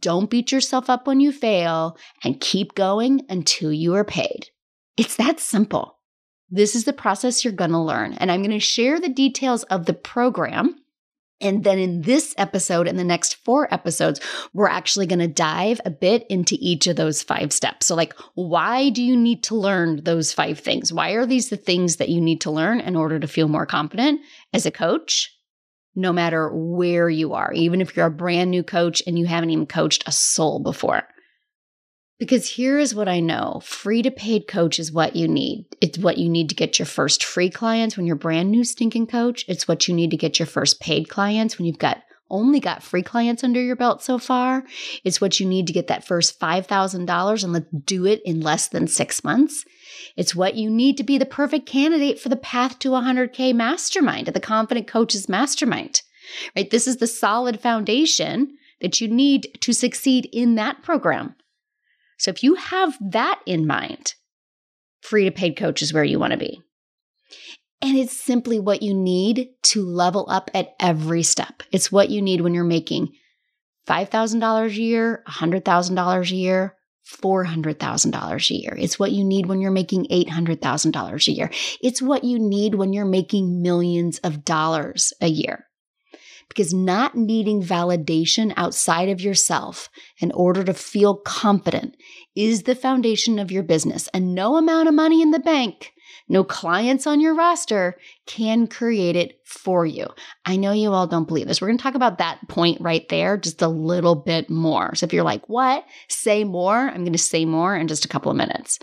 Don't 0.00 0.30
beat 0.30 0.52
yourself 0.52 0.88
up 0.88 1.06
when 1.06 1.20
you 1.20 1.32
fail 1.32 1.96
and 2.22 2.40
keep 2.40 2.74
going 2.74 3.22
until 3.28 3.72
you 3.72 3.94
are 3.94 4.04
paid. 4.04 4.50
It's 4.96 5.16
that 5.16 5.40
simple. 5.40 5.98
This 6.50 6.76
is 6.76 6.84
the 6.84 6.92
process 6.92 7.44
you're 7.44 7.52
going 7.52 7.72
to 7.72 7.78
learn. 7.78 8.12
And 8.14 8.30
I'm 8.30 8.42
going 8.42 8.52
to 8.52 8.60
share 8.60 9.00
the 9.00 9.08
details 9.08 9.64
of 9.64 9.86
the 9.86 9.94
program. 9.94 10.76
And 11.40 11.64
then 11.64 11.80
in 11.80 12.02
this 12.02 12.32
episode 12.38 12.86
and 12.86 12.96
the 12.96 13.04
next 13.04 13.44
four 13.44 13.72
episodes, 13.74 14.20
we're 14.52 14.68
actually 14.68 15.06
going 15.06 15.18
to 15.18 15.26
dive 15.26 15.80
a 15.84 15.90
bit 15.90 16.24
into 16.30 16.56
each 16.60 16.86
of 16.86 16.94
those 16.94 17.24
five 17.24 17.52
steps. 17.52 17.86
So, 17.86 17.96
like, 17.96 18.14
why 18.34 18.88
do 18.90 19.02
you 19.02 19.16
need 19.16 19.42
to 19.44 19.56
learn 19.56 20.04
those 20.04 20.32
five 20.32 20.60
things? 20.60 20.92
Why 20.92 21.10
are 21.10 21.26
these 21.26 21.48
the 21.48 21.56
things 21.56 21.96
that 21.96 22.08
you 22.08 22.20
need 22.20 22.40
to 22.42 22.52
learn 22.52 22.80
in 22.80 22.94
order 22.94 23.18
to 23.18 23.26
feel 23.26 23.48
more 23.48 23.66
confident 23.66 24.20
as 24.52 24.64
a 24.64 24.70
coach, 24.70 25.33
no 25.94 26.12
matter 26.12 26.50
where 26.52 27.08
you 27.08 27.34
are, 27.34 27.52
even 27.52 27.80
if 27.80 27.96
you're 27.96 28.06
a 28.06 28.10
brand 28.10 28.50
new 28.50 28.62
coach 28.62 29.02
and 29.06 29.18
you 29.18 29.26
haven't 29.26 29.50
even 29.50 29.66
coached 29.66 30.04
a 30.06 30.12
soul 30.12 30.60
before. 30.60 31.02
Because 32.18 32.48
here 32.48 32.78
is 32.78 32.94
what 32.94 33.08
I 33.08 33.20
know 33.20 33.60
free 33.64 34.00
to 34.02 34.10
paid 34.10 34.46
coach 34.46 34.78
is 34.78 34.92
what 34.92 35.16
you 35.16 35.26
need. 35.26 35.66
It's 35.80 35.98
what 35.98 36.16
you 36.16 36.28
need 36.28 36.48
to 36.48 36.54
get 36.54 36.78
your 36.78 36.86
first 36.86 37.24
free 37.24 37.50
clients 37.50 37.96
when 37.96 38.06
you're 38.06 38.16
brand 38.16 38.50
new 38.50 38.64
stinking 38.64 39.08
coach. 39.08 39.44
It's 39.48 39.66
what 39.66 39.88
you 39.88 39.94
need 39.94 40.10
to 40.12 40.16
get 40.16 40.38
your 40.38 40.46
first 40.46 40.80
paid 40.80 41.08
clients 41.08 41.58
when 41.58 41.66
you've 41.66 41.78
got 41.78 42.02
only 42.30 42.60
got 42.60 42.82
free 42.82 43.02
clients 43.02 43.44
under 43.44 43.62
your 43.62 43.76
belt 43.76 44.02
so 44.02 44.18
far. 44.18 44.64
It's 45.04 45.20
what 45.20 45.38
you 45.38 45.46
need 45.46 45.66
to 45.66 45.72
get 45.72 45.88
that 45.88 46.06
first 46.06 46.40
$5,000 46.40 47.44
and 47.44 47.52
let's 47.52 47.66
do 47.84 48.06
it 48.06 48.22
in 48.24 48.40
less 48.40 48.68
than 48.68 48.86
six 48.86 49.22
months. 49.22 49.64
It's 50.16 50.34
what 50.34 50.54
you 50.54 50.70
need 50.70 50.96
to 50.98 51.04
be 51.04 51.18
the 51.18 51.26
perfect 51.26 51.66
candidate 51.66 52.20
for 52.20 52.28
the 52.28 52.36
Path 52.36 52.78
to 52.80 52.90
100K 52.90 53.54
mastermind, 53.54 54.28
the 54.28 54.40
Confident 54.40 54.86
Coaches 54.86 55.28
Mastermind, 55.28 56.02
right? 56.54 56.70
This 56.70 56.86
is 56.86 56.98
the 56.98 57.06
solid 57.06 57.60
foundation 57.60 58.56
that 58.80 59.00
you 59.00 59.08
need 59.08 59.48
to 59.60 59.72
succeed 59.72 60.28
in 60.32 60.54
that 60.54 60.82
program. 60.82 61.34
So 62.18 62.30
if 62.30 62.42
you 62.42 62.54
have 62.54 62.96
that 63.00 63.40
in 63.44 63.66
mind, 63.66 64.14
free 65.00 65.24
to 65.24 65.30
paid 65.30 65.56
coach 65.56 65.82
is 65.82 65.92
where 65.92 66.04
you 66.04 66.18
want 66.18 66.32
to 66.32 66.38
be. 66.38 66.62
And 67.82 67.98
it's 67.98 68.16
simply 68.16 68.58
what 68.58 68.82
you 68.82 68.94
need 68.94 69.48
to 69.64 69.84
level 69.84 70.26
up 70.30 70.50
at 70.54 70.74
every 70.80 71.22
step. 71.22 71.62
It's 71.70 71.92
what 71.92 72.08
you 72.08 72.22
need 72.22 72.40
when 72.40 72.54
you're 72.54 72.64
making 72.64 73.12
$5,000 73.86 74.66
a 74.66 74.72
year, 74.72 75.22
$100,000 75.28 76.30
a 76.30 76.34
year, 76.34 76.76
$400,000 77.04 78.50
a 78.50 78.54
year. 78.54 78.74
It's 78.78 78.98
what 78.98 79.12
you 79.12 79.24
need 79.24 79.46
when 79.46 79.60
you're 79.60 79.70
making 79.70 80.06
$800,000 80.06 81.28
a 81.28 81.32
year. 81.32 81.50
It's 81.82 82.00
what 82.00 82.24
you 82.24 82.38
need 82.38 82.74
when 82.74 82.92
you're 82.92 83.04
making 83.04 83.62
millions 83.62 84.18
of 84.18 84.44
dollars 84.44 85.12
a 85.20 85.28
year. 85.28 85.66
Because 86.48 86.74
not 86.74 87.16
needing 87.16 87.62
validation 87.62 88.52
outside 88.56 89.08
of 89.08 89.20
yourself 89.20 89.88
in 90.18 90.30
order 90.32 90.62
to 90.64 90.74
feel 90.74 91.16
confident 91.16 91.96
is 92.36 92.62
the 92.62 92.74
foundation 92.74 93.38
of 93.38 93.50
your 93.50 93.62
business. 93.62 94.08
And 94.12 94.34
no 94.34 94.56
amount 94.56 94.88
of 94.88 94.94
money 94.94 95.22
in 95.22 95.30
the 95.30 95.38
bank 95.38 95.92
no 96.28 96.42
clients 96.42 97.06
on 97.06 97.20
your 97.20 97.34
roster 97.34 97.96
can 98.26 98.66
create 98.66 99.16
it 99.16 99.40
for 99.44 99.84
you. 99.84 100.06
I 100.46 100.56
know 100.56 100.72
you 100.72 100.90
all 100.90 101.06
don't 101.06 101.28
believe 101.28 101.46
this. 101.46 101.60
We're 101.60 101.68
going 101.68 101.78
to 101.78 101.82
talk 101.82 101.94
about 101.94 102.18
that 102.18 102.40
point 102.48 102.80
right 102.80 103.06
there 103.08 103.36
just 103.36 103.60
a 103.60 103.68
little 103.68 104.14
bit 104.14 104.48
more. 104.48 104.94
So 104.94 105.04
if 105.04 105.12
you're 105.12 105.24
like, 105.24 105.48
what? 105.48 105.84
Say 106.08 106.44
more. 106.44 106.76
I'm 106.76 107.02
going 107.02 107.12
to 107.12 107.18
say 107.18 107.44
more 107.44 107.76
in 107.76 107.88
just 107.88 108.04
a 108.04 108.08
couple 108.08 108.30
of 108.30 108.36
minutes. 108.36 108.78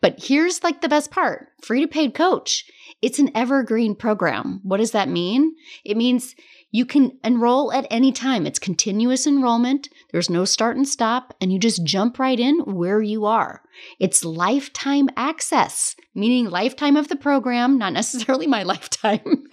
But 0.00 0.22
here's 0.22 0.64
like 0.64 0.80
the 0.80 0.88
best 0.88 1.10
part 1.10 1.48
free 1.62 1.80
to 1.80 1.88
paid 1.88 2.14
coach. 2.14 2.64
It's 3.02 3.18
an 3.18 3.30
evergreen 3.34 3.94
program. 3.94 4.60
What 4.62 4.78
does 4.78 4.92
that 4.92 5.08
mean? 5.08 5.54
It 5.84 5.96
means 5.96 6.34
you 6.70 6.84
can 6.84 7.18
enroll 7.22 7.72
at 7.72 7.86
any 7.90 8.12
time. 8.12 8.46
It's 8.46 8.58
continuous 8.58 9.26
enrollment. 9.26 9.88
There's 10.12 10.28
no 10.28 10.44
start 10.44 10.76
and 10.76 10.86
stop, 10.86 11.34
and 11.40 11.52
you 11.52 11.58
just 11.58 11.84
jump 11.84 12.18
right 12.18 12.38
in 12.38 12.58
where 12.60 13.00
you 13.00 13.24
are. 13.24 13.62
It's 14.00 14.24
lifetime 14.24 15.08
access, 15.16 15.94
meaning 16.14 16.50
lifetime 16.50 16.96
of 16.96 17.08
the 17.08 17.16
program, 17.16 17.78
not 17.78 17.92
necessarily 17.92 18.46
my 18.46 18.62
lifetime. 18.64 19.46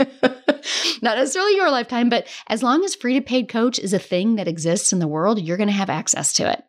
not 1.01 1.17
necessarily 1.17 1.55
your 1.55 1.69
lifetime, 1.69 2.09
but 2.09 2.27
as 2.47 2.63
long 2.63 2.83
as 2.83 2.95
free 2.95 3.13
to 3.13 3.21
paid 3.21 3.47
coach 3.47 3.79
is 3.79 3.93
a 3.93 3.99
thing 3.99 4.35
that 4.35 4.47
exists 4.47 4.91
in 4.91 4.99
the 4.99 5.07
world, 5.07 5.41
you're 5.41 5.57
going 5.57 5.67
to 5.67 5.73
have 5.73 5.89
access 5.89 6.33
to 6.33 6.51
it. 6.51 6.63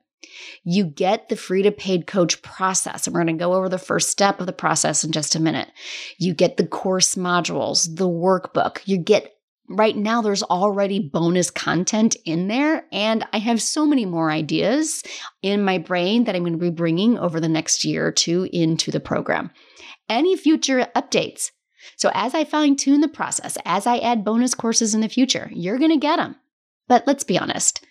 You 0.62 0.84
get 0.84 1.28
the 1.28 1.36
free 1.36 1.62
to 1.62 1.70
paid 1.70 2.06
coach 2.06 2.40
process. 2.42 3.06
And 3.06 3.14
we're 3.14 3.24
going 3.24 3.36
to 3.36 3.44
go 3.44 3.52
over 3.54 3.68
the 3.68 3.78
first 3.78 4.10
step 4.10 4.40
of 4.40 4.46
the 4.46 4.52
process 4.52 5.04
in 5.04 5.12
just 5.12 5.34
a 5.34 5.40
minute. 5.40 5.68
You 6.18 6.32
get 6.34 6.56
the 6.56 6.66
course 6.66 7.16
modules, 7.16 7.96
the 7.96 8.08
workbook. 8.08 8.80
You 8.86 8.96
get 8.96 9.33
Right 9.68 9.96
now, 9.96 10.20
there's 10.20 10.42
already 10.42 10.98
bonus 10.98 11.50
content 11.50 12.16
in 12.26 12.48
there, 12.48 12.84
and 12.92 13.26
I 13.32 13.38
have 13.38 13.62
so 13.62 13.86
many 13.86 14.04
more 14.04 14.30
ideas 14.30 15.02
in 15.42 15.64
my 15.64 15.78
brain 15.78 16.24
that 16.24 16.36
I'm 16.36 16.42
going 16.42 16.52
to 16.52 16.58
be 16.58 16.70
bringing 16.70 17.18
over 17.18 17.40
the 17.40 17.48
next 17.48 17.82
year 17.84 18.06
or 18.06 18.12
two 18.12 18.48
into 18.52 18.90
the 18.90 19.00
program. 19.00 19.50
Any 20.08 20.36
future 20.36 20.86
updates. 20.94 21.50
So, 21.96 22.10
as 22.12 22.34
I 22.34 22.44
fine 22.44 22.76
tune 22.76 23.00
the 23.00 23.08
process, 23.08 23.56
as 23.64 23.86
I 23.86 23.98
add 23.98 24.24
bonus 24.24 24.54
courses 24.54 24.94
in 24.94 25.00
the 25.00 25.08
future, 25.08 25.50
you're 25.52 25.78
going 25.78 25.90
to 25.90 25.96
get 25.96 26.16
them. 26.16 26.36
But 26.86 27.06
let's 27.06 27.24
be 27.24 27.38
honest, 27.38 27.84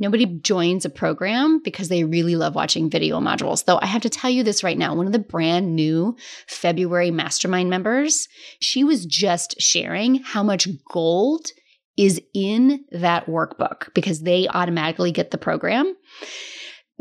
Nobody 0.00 0.24
joins 0.24 0.86
a 0.86 0.90
program 0.90 1.60
because 1.62 1.88
they 1.88 2.04
really 2.04 2.34
love 2.34 2.54
watching 2.54 2.88
video 2.88 3.20
modules. 3.20 3.66
Though 3.66 3.78
I 3.80 3.86
have 3.86 4.02
to 4.02 4.08
tell 4.08 4.30
you 4.30 4.42
this 4.42 4.64
right 4.64 4.78
now 4.78 4.94
one 4.94 5.06
of 5.06 5.12
the 5.12 5.18
brand 5.18 5.76
new 5.76 6.16
February 6.48 7.10
mastermind 7.10 7.68
members, 7.70 8.26
she 8.60 8.82
was 8.82 9.04
just 9.04 9.60
sharing 9.60 10.16
how 10.16 10.42
much 10.42 10.66
gold 10.90 11.48
is 11.96 12.20
in 12.32 12.84
that 12.92 13.26
workbook 13.26 13.92
because 13.94 14.22
they 14.22 14.48
automatically 14.48 15.12
get 15.12 15.30
the 15.30 15.38
program 15.38 15.94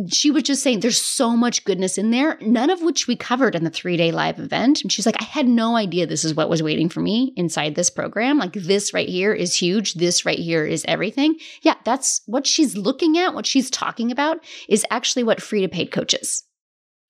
she 0.07 0.31
was 0.31 0.43
just 0.43 0.63
saying 0.63 0.79
there's 0.79 1.01
so 1.01 1.35
much 1.35 1.65
goodness 1.65 1.97
in 1.97 2.11
there, 2.11 2.37
none 2.41 2.69
of 2.69 2.81
which 2.81 3.07
we 3.07 3.15
covered 3.15 3.55
in 3.55 3.63
the 3.63 3.69
three 3.69 3.97
day 3.97 4.11
live 4.11 4.39
event. 4.39 4.81
And 4.81 4.91
she's 4.91 5.05
like, 5.05 5.21
I 5.21 5.25
had 5.25 5.47
no 5.47 5.75
idea 5.75 6.07
this 6.07 6.23
is 6.23 6.33
what 6.33 6.49
was 6.49 6.63
waiting 6.63 6.89
for 6.89 7.01
me 7.01 7.33
inside 7.35 7.75
this 7.75 7.89
program. 7.89 8.37
Like, 8.37 8.53
this 8.53 8.93
right 8.93 9.09
here 9.09 9.33
is 9.33 9.55
huge. 9.55 9.95
This 9.95 10.25
right 10.25 10.39
here 10.39 10.65
is 10.65 10.85
everything. 10.87 11.37
Yeah, 11.61 11.75
that's 11.83 12.21
what 12.25 12.47
she's 12.47 12.77
looking 12.77 13.17
at. 13.17 13.33
What 13.33 13.45
she's 13.45 13.69
talking 13.69 14.11
about 14.11 14.43
is 14.67 14.85
actually 14.89 15.23
what 15.23 15.41
free 15.41 15.61
to 15.61 15.67
paid 15.67 15.91
coaches. 15.91 16.43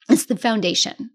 It's 0.09 0.25
the 0.25 0.35
foundation. 0.35 1.11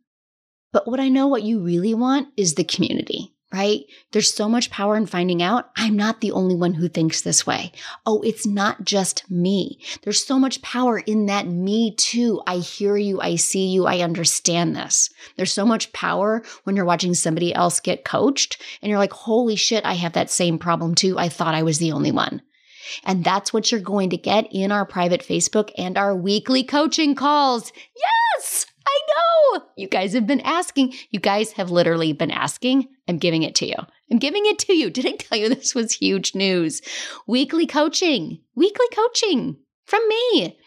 But 0.72 0.86
what 0.86 1.00
I 1.00 1.08
know 1.08 1.26
what 1.26 1.42
you 1.42 1.60
really 1.60 1.94
want 1.94 2.28
is 2.36 2.54
the 2.54 2.64
community 2.64 3.33
right? 3.54 3.84
There's 4.10 4.34
so 4.34 4.48
much 4.48 4.68
power 4.68 4.96
in 4.96 5.06
finding 5.06 5.40
out 5.40 5.70
I'm 5.76 5.94
not 5.94 6.20
the 6.20 6.32
only 6.32 6.56
one 6.56 6.74
who 6.74 6.88
thinks 6.88 7.20
this 7.20 7.46
way. 7.46 7.70
Oh, 8.04 8.20
it's 8.22 8.44
not 8.44 8.84
just 8.84 9.30
me. 9.30 9.78
There's 10.02 10.24
so 10.24 10.40
much 10.40 10.60
power 10.60 10.98
in 10.98 11.26
that 11.26 11.46
me 11.46 11.94
too. 11.94 12.42
I 12.48 12.56
hear 12.56 12.96
you. 12.96 13.20
I 13.20 13.36
see 13.36 13.68
you. 13.68 13.86
I 13.86 14.00
understand 14.00 14.74
this. 14.74 15.08
There's 15.36 15.52
so 15.52 15.64
much 15.64 15.92
power 15.92 16.42
when 16.64 16.74
you're 16.74 16.84
watching 16.84 17.14
somebody 17.14 17.54
else 17.54 17.78
get 17.78 18.04
coached 18.04 18.60
and 18.82 18.90
you're 18.90 18.98
like, 18.98 19.12
holy 19.12 19.54
shit, 19.54 19.84
I 19.84 19.94
have 19.94 20.14
that 20.14 20.30
same 20.30 20.58
problem 20.58 20.96
too. 20.96 21.16
I 21.16 21.28
thought 21.28 21.54
I 21.54 21.62
was 21.62 21.78
the 21.78 21.92
only 21.92 22.10
one. 22.10 22.42
And 23.04 23.22
that's 23.22 23.52
what 23.52 23.70
you're 23.70 23.80
going 23.80 24.10
to 24.10 24.16
get 24.16 24.48
in 24.50 24.72
our 24.72 24.84
private 24.84 25.22
Facebook 25.22 25.70
and 25.78 25.96
our 25.96 26.14
weekly 26.14 26.64
coaching 26.64 27.14
calls. 27.14 27.72
Yes! 27.94 28.23
Know. 29.08 29.62
You 29.76 29.88
guys 29.88 30.12
have 30.14 30.26
been 30.26 30.40
asking. 30.40 30.94
You 31.10 31.20
guys 31.20 31.52
have 31.52 31.70
literally 31.70 32.12
been 32.12 32.30
asking. 32.30 32.88
I'm 33.08 33.18
giving 33.18 33.42
it 33.42 33.54
to 33.56 33.66
you. 33.66 33.76
I'm 34.10 34.18
giving 34.18 34.46
it 34.46 34.58
to 34.60 34.74
you. 34.74 34.90
Did 34.90 35.06
I 35.06 35.12
tell 35.12 35.38
you 35.38 35.48
this 35.48 35.74
was 35.74 35.92
huge 35.92 36.34
news? 36.34 36.82
Weekly 37.26 37.66
coaching, 37.66 38.40
weekly 38.54 38.86
coaching 38.92 39.56
from 39.84 40.06
me. 40.08 40.58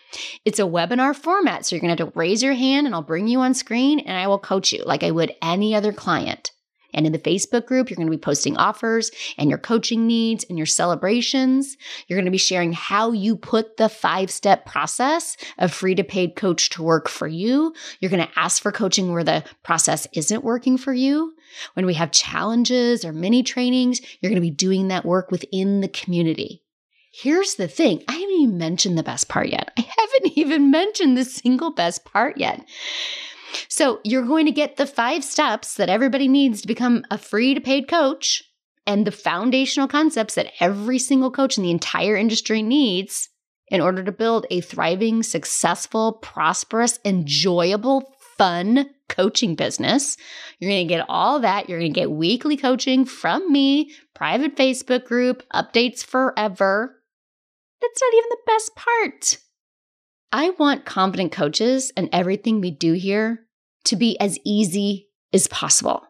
It's 0.46 0.60
a 0.60 0.64
webinar 0.64 1.16
format. 1.16 1.66
So 1.66 1.76
you're 1.76 1.82
going 1.82 1.96
to 1.96 2.04
have 2.04 2.14
to 2.14 2.18
raise 2.18 2.42
your 2.42 2.54
hand 2.54 2.88
and 2.88 2.96
I'll 2.96 3.02
bring 3.02 3.28
you 3.28 3.42
on 3.42 3.54
screen 3.54 4.00
and 4.00 4.18
I 4.18 4.28
will 4.28 4.40
coach 4.40 4.72
you 4.72 4.84
like 4.86 5.04
I 5.04 5.12
would 5.12 5.36
any 5.42 5.76
other 5.76 5.92
client. 5.92 6.52
And 6.98 7.06
in 7.06 7.12
the 7.12 7.20
Facebook 7.20 7.68
group, 7.68 7.90
you're 7.90 7.96
going 7.96 8.08
to 8.08 8.12
be 8.12 8.18
posting 8.18 8.58
offers 8.58 9.12
and 9.38 9.50
your 9.50 9.60
coaching 9.60 10.08
needs 10.08 10.44
and 10.50 10.58
your 10.58 10.66
celebrations. 10.66 11.78
You're 12.08 12.18
going 12.18 12.26
to 12.26 12.32
be 12.32 12.40
sharing 12.40 12.74
how 12.74 13.12
you 13.12 13.38
put 13.38 13.78
the 13.78 13.88
five 13.88 14.32
step 14.32 14.66
process 14.66 15.38
of 15.60 15.72
free 15.72 15.94
to 15.94 16.04
paid 16.04 16.36
coach 16.36 16.72
to 16.72 16.82
work 16.82 17.08
for 17.08 17.28
you. 17.28 17.74
You're 18.00 18.10
going 18.12 18.26
to 18.26 18.40
ask 18.40 18.64
for 18.64 18.72
coaching 18.72 19.14
where 19.14 19.24
the 19.24 19.44
process 19.64 20.08
isn't 20.14 20.44
working 20.44 20.76
for 20.76 20.92
you. 20.92 21.36
When 21.76 21.86
we 21.86 21.94
have 21.94 22.12
challenges 22.12 23.06
or 23.06 23.14
mini 23.14 23.44
trainings, 23.44 24.02
you're 24.20 24.32
going 24.32 24.42
to 24.42 24.42
be 24.42 24.50
doing 24.50 24.88
that 24.88 25.06
work 25.06 25.30
within 25.30 25.82
the 25.82 25.88
community. 25.88 26.64
Here's 27.14 27.56
the 27.56 27.68
thing 27.68 28.04
I 28.08 28.14
haven't 28.14 28.32
even 28.32 28.58
mentioned 28.58 28.98
the 28.98 29.04
best 29.04 29.30
part 29.30 29.50
yet. 29.50 29.72
I 29.78 29.82
haven't 29.82 30.34
even 30.38 30.72
mentioned 30.72 31.16
the 31.16 31.26
single 31.26 31.72
best 31.72 32.06
part 32.06 32.38
yet. 32.38 32.66
So 33.68 34.00
you're 34.04 34.26
going 34.26 34.46
to 34.46 34.52
get 34.52 34.78
the 34.78 34.86
five 34.86 35.24
steps 35.24 35.76
that 35.76 35.90
everybody 35.90 36.28
needs 36.28 36.62
to 36.62 36.68
become 36.68 37.04
a 37.12 37.18
free 37.18 37.54
to 37.54 37.62
paid 37.62 37.88
coach 37.88 38.44
and 38.86 39.06
the 39.06 39.12
foundational 39.12 39.88
concepts 39.88 40.36
that 40.36 40.54
every 40.60 41.00
single 41.00 41.32
coach 41.32 41.58
in 41.58 41.64
the 41.64 41.72
entire 41.72 42.16
industry 42.16 42.62
needs 42.62 43.30
in 43.68 43.82
order 43.82 44.04
to 44.04 44.12
build 44.12 44.46
a 44.50 44.62
thriving, 44.62 45.24
successful, 45.24 46.14
prosperous, 46.14 47.00
enjoyable, 47.04 48.14
fun 48.38 48.90
coaching 49.10 49.56
business. 49.56 50.16
You're 50.60 50.72
going 50.72 50.88
to 50.88 50.94
get 50.94 51.06
all 51.10 51.40
that. 51.42 51.68
You're 51.68 51.80
going 51.80 51.94
to 51.94 52.00
get 52.00 52.12
weekly 52.12 52.56
coaching 52.56 53.06
from 53.06 53.52
me, 53.52 53.94
private 54.14 54.56
Facebook 54.56 55.06
group, 55.06 55.44
updates 55.54 56.04
forever. 56.04 57.02
That's 57.82 58.02
not 58.02 58.14
even 58.14 58.30
the 58.30 58.38
best 58.48 58.76
part. 58.76 59.38
I 60.32 60.50
want 60.52 60.86
confident 60.86 61.32
coaches 61.32 61.92
and 61.96 62.10
everything 62.12 62.60
we 62.60 62.72
do 62.72 62.94
here 62.94 63.46
to 63.86 63.96
be 63.96 64.20
as 64.20 64.38
easy 64.44 65.10
as 65.34 65.48
possible. 65.48 66.04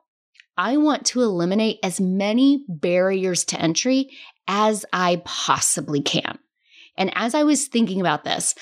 I 0.57 0.77
want 0.77 1.05
to 1.07 1.21
eliminate 1.21 1.79
as 1.83 2.01
many 2.01 2.65
barriers 2.67 3.45
to 3.45 3.61
entry 3.61 4.09
as 4.47 4.85
I 4.91 5.21
possibly 5.23 6.01
can. 6.01 6.39
And 6.97 7.11
as 7.15 7.35
I 7.35 7.43
was 7.43 7.67
thinking 7.67 8.01
about 8.01 8.23
this, 8.23 8.55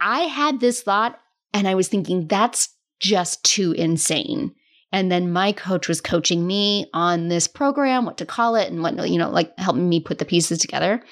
I 0.00 0.20
had 0.20 0.60
this 0.60 0.82
thought 0.82 1.18
and 1.52 1.66
I 1.66 1.74
was 1.74 1.88
thinking, 1.88 2.28
that's 2.28 2.68
just 3.00 3.42
too 3.42 3.72
insane. 3.72 4.54
And 4.92 5.10
then 5.10 5.32
my 5.32 5.52
coach 5.52 5.88
was 5.88 6.00
coaching 6.00 6.46
me 6.46 6.86
on 6.92 7.28
this 7.28 7.48
program, 7.48 8.04
what 8.04 8.18
to 8.18 8.26
call 8.26 8.54
it, 8.54 8.70
and 8.70 8.82
what, 8.82 9.08
you 9.08 9.18
know, 9.18 9.30
like 9.30 9.56
helping 9.58 9.88
me 9.88 10.00
put 10.00 10.18
the 10.18 10.24
pieces 10.24 10.58
together. 10.58 11.02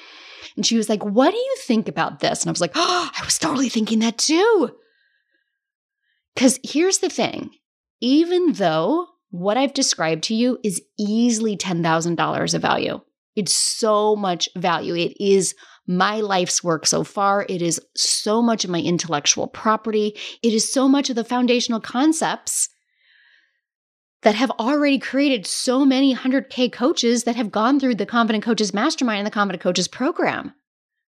And 0.57 0.65
she 0.65 0.77
was 0.77 0.89
like, 0.89 1.05
What 1.05 1.31
do 1.31 1.37
you 1.37 1.57
think 1.63 1.89
about 1.89 2.21
this? 2.21 2.43
And 2.43 2.49
I 2.49 2.53
was 2.53 2.61
like, 2.61 2.73
Oh, 2.75 3.11
I 3.19 3.25
was 3.25 3.39
totally 3.39 3.69
thinking 3.69 4.01
that 4.01 4.19
too. 4.19 4.71
Because 6.35 6.61
here's 6.63 6.99
the 6.99 7.11
thing 7.11 7.51
even 8.01 8.53
though 8.53 9.07
what 9.31 9.57
I've 9.57 9.75
described 9.75 10.23
to 10.25 10.35
you 10.35 10.59
is 10.63 10.81
easily 10.99 11.57
$10,000 11.57 12.55
of 12.55 12.63
value, 12.63 13.01
it's 13.37 13.53
so 13.53 14.17
much 14.17 14.49
value. 14.57 14.95
It 14.95 15.17
is 15.21 15.55
my 15.87 16.21
life's 16.21 16.63
work 16.63 16.87
so 16.87 17.03
far. 17.03 17.47
It 17.49 17.63
is 17.63 17.81
so 17.97 18.43
much 18.43 18.65
of 18.65 18.71
my 18.71 18.81
intellectual 18.81 19.47
property. 19.47 20.17
It 20.43 20.53
is 20.53 20.73
so 20.73 20.89
much 20.89 21.11
of 21.11 21.17
the 21.17 21.25
foundational 21.25 21.81
concepts 21.81 22.69
that 24.29 24.35
have 24.35 24.51
already 24.61 24.99
created 24.99 25.47
so 25.47 25.87
many 25.87 26.15
100K 26.15 26.71
coaches 26.71 27.25
that 27.25 27.35
have 27.35 27.51
gone 27.51 27.81
through 27.81 27.95
the 27.95 28.05
Confident 28.05 28.45
Coaches 28.45 28.75
Mastermind 28.75 29.21
and 29.21 29.27
the 29.27 29.31
Confident 29.31 29.63
Coaches 29.63 29.89
program. 29.89 30.53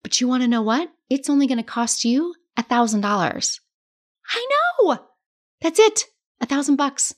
But 0.03 0.21
you 0.21 0.27
want 0.27 0.43
to 0.43 0.49
know 0.49 0.63
what? 0.63 0.91
It's 1.09 1.31
only 1.31 1.47
going 1.47 1.59
to 1.59 1.63
cost 1.63 2.05
you 2.05 2.35
$1,000. 2.59 3.61
I 4.31 4.49
know. 4.51 4.99
That's 5.61 5.79
it. 5.79 6.07
A 6.41 6.47
thousand 6.47 6.75
bucks 6.75 7.15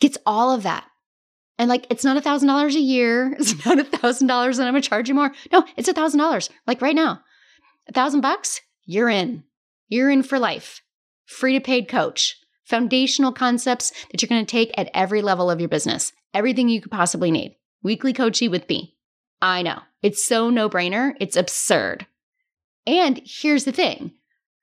gets 0.00 0.16
all 0.24 0.50
of 0.50 0.62
that. 0.62 0.86
And 1.58 1.68
like, 1.68 1.88
it's 1.90 2.04
not 2.04 2.16
a 2.16 2.22
thousand 2.22 2.48
dollars 2.48 2.74
a 2.74 2.80
year. 2.80 3.36
It's 3.38 3.66
not 3.66 3.78
a 3.78 3.84
thousand 3.84 4.28
dollars 4.28 4.58
and 4.58 4.66
I'm 4.66 4.72
going 4.72 4.82
to 4.82 4.88
charge 4.88 5.10
you 5.10 5.14
more. 5.14 5.30
No, 5.52 5.62
it's 5.76 5.88
a 5.88 5.92
thousand 5.92 6.20
dollars. 6.20 6.48
Like 6.66 6.80
right 6.80 6.96
now, 6.96 7.20
a 7.86 7.92
thousand 7.92 8.22
bucks, 8.22 8.62
you're 8.86 9.10
in. 9.10 9.44
You're 9.88 10.08
in 10.08 10.22
for 10.22 10.38
life. 10.38 10.80
Free 11.26 11.52
to 11.52 11.60
paid 11.60 11.86
coach, 11.86 12.38
foundational 12.64 13.32
concepts 13.32 13.92
that 14.10 14.20
you're 14.20 14.28
going 14.28 14.44
to 14.44 14.50
take 14.50 14.72
at 14.76 14.90
every 14.94 15.22
level 15.22 15.50
of 15.50 15.60
your 15.60 15.68
business, 15.68 16.12
everything 16.32 16.68
you 16.68 16.80
could 16.80 16.92
possibly 16.92 17.30
need. 17.30 17.56
Weekly 17.82 18.12
coaching 18.12 18.50
with 18.50 18.68
me. 18.68 18.96
I 19.40 19.62
know 19.62 19.80
it's 20.02 20.26
so 20.26 20.50
no 20.50 20.68
brainer. 20.68 21.14
It's 21.20 21.36
absurd. 21.36 22.06
And 22.86 23.20
here's 23.24 23.64
the 23.64 23.72
thing 23.72 24.12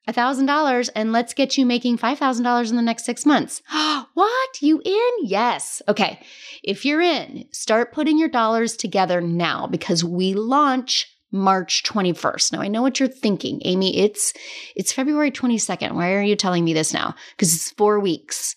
$1,000 0.08 0.90
and 0.96 1.12
let's 1.12 1.34
get 1.34 1.58
you 1.58 1.66
making 1.66 1.98
$5,000 1.98 2.70
in 2.70 2.76
the 2.76 2.82
next 2.82 3.06
six 3.06 3.26
months. 3.26 3.62
what? 4.14 4.62
You 4.62 4.82
in? 4.84 5.12
Yes. 5.24 5.82
Okay. 5.88 6.20
If 6.64 6.86
you're 6.86 7.02
in, 7.02 7.46
start 7.52 7.94
putting 7.94 8.18
your 8.18 8.30
dollars 8.30 8.76
together 8.76 9.22
now 9.22 9.68
because 9.68 10.04
we 10.04 10.34
launch 10.34 11.11
March 11.32 11.84
21st. 11.84 12.54
Now 12.54 12.62
I 12.62 12.68
know 12.68 12.82
what 12.82 13.00
you're 13.00 13.10
thinking, 13.10 13.62
Amy. 13.64 13.98
It's 13.98 14.34
it's 14.76 14.92
February 14.92 15.32
22nd. 15.32 15.94
Why 15.94 16.14
are 16.14 16.22
you 16.22 16.36
telling 16.36 16.64
me 16.64 16.74
this 16.74 16.94
now? 16.94 17.16
Because 17.32 17.54
it's 17.56 17.72
4 17.72 18.00
weeks. 18.00 18.56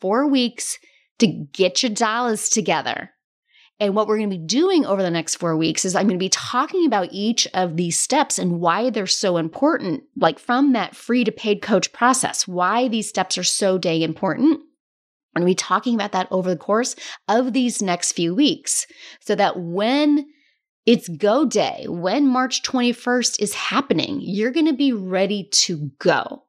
4 0.00 0.28
weeks 0.28 0.78
to 1.18 1.26
get 1.26 1.82
your 1.82 1.90
dollars 1.90 2.48
together. 2.48 3.10
And 3.80 3.94
what 3.94 4.08
we're 4.08 4.18
going 4.18 4.30
to 4.30 4.36
be 4.36 4.44
doing 4.44 4.84
over 4.84 5.02
the 5.02 5.10
next 5.10 5.36
four 5.36 5.56
weeks 5.56 5.84
is 5.84 5.94
I'm 5.94 6.08
going 6.08 6.18
to 6.18 6.24
be 6.24 6.28
talking 6.28 6.84
about 6.84 7.10
each 7.12 7.46
of 7.54 7.76
these 7.76 7.98
steps 7.98 8.38
and 8.38 8.60
why 8.60 8.90
they're 8.90 9.06
so 9.06 9.36
important, 9.36 10.02
like 10.16 10.40
from 10.40 10.72
that 10.72 10.96
free 10.96 11.22
to 11.22 11.30
paid 11.30 11.62
coach 11.62 11.92
process, 11.92 12.48
why 12.48 12.88
these 12.88 13.08
steps 13.08 13.38
are 13.38 13.44
so 13.44 13.78
dang 13.78 14.02
important. 14.02 14.60
I'm 15.36 15.42
going 15.42 15.46
to 15.46 15.50
be 15.50 15.54
talking 15.54 15.94
about 15.94 16.10
that 16.12 16.26
over 16.32 16.50
the 16.50 16.56
course 16.56 16.96
of 17.28 17.52
these 17.52 17.80
next 17.80 18.12
few 18.12 18.34
weeks 18.34 18.86
so 19.20 19.36
that 19.36 19.60
when 19.60 20.26
it's 20.88 21.06
go 21.06 21.44
day, 21.44 21.84
when 21.86 22.26
March 22.26 22.62
21st 22.62 23.42
is 23.42 23.52
happening, 23.52 24.20
you're 24.22 24.50
going 24.50 24.64
to 24.64 24.72
be 24.72 24.94
ready 24.94 25.46
to 25.52 25.90
go. 25.98 26.44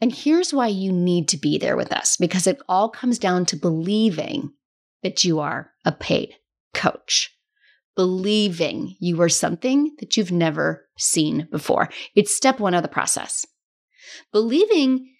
And 0.00 0.14
here's 0.14 0.54
why 0.54 0.68
you 0.68 0.92
need 0.92 1.26
to 1.30 1.36
be 1.36 1.58
there 1.58 1.76
with 1.76 1.92
us 1.92 2.16
because 2.16 2.46
it 2.46 2.60
all 2.68 2.88
comes 2.88 3.18
down 3.18 3.46
to 3.46 3.56
believing 3.56 4.52
that 5.02 5.24
you 5.24 5.40
are 5.40 5.72
a 5.84 5.90
paid 5.90 6.36
coach. 6.72 7.36
Believing 7.96 8.94
you 9.00 9.20
are 9.22 9.28
something 9.28 9.96
that 9.98 10.16
you've 10.16 10.30
never 10.30 10.86
seen 10.96 11.48
before. 11.50 11.88
It's 12.14 12.36
step 12.36 12.60
one 12.60 12.74
of 12.74 12.82
the 12.82 12.88
process. 12.88 13.44
Believing 14.30 15.12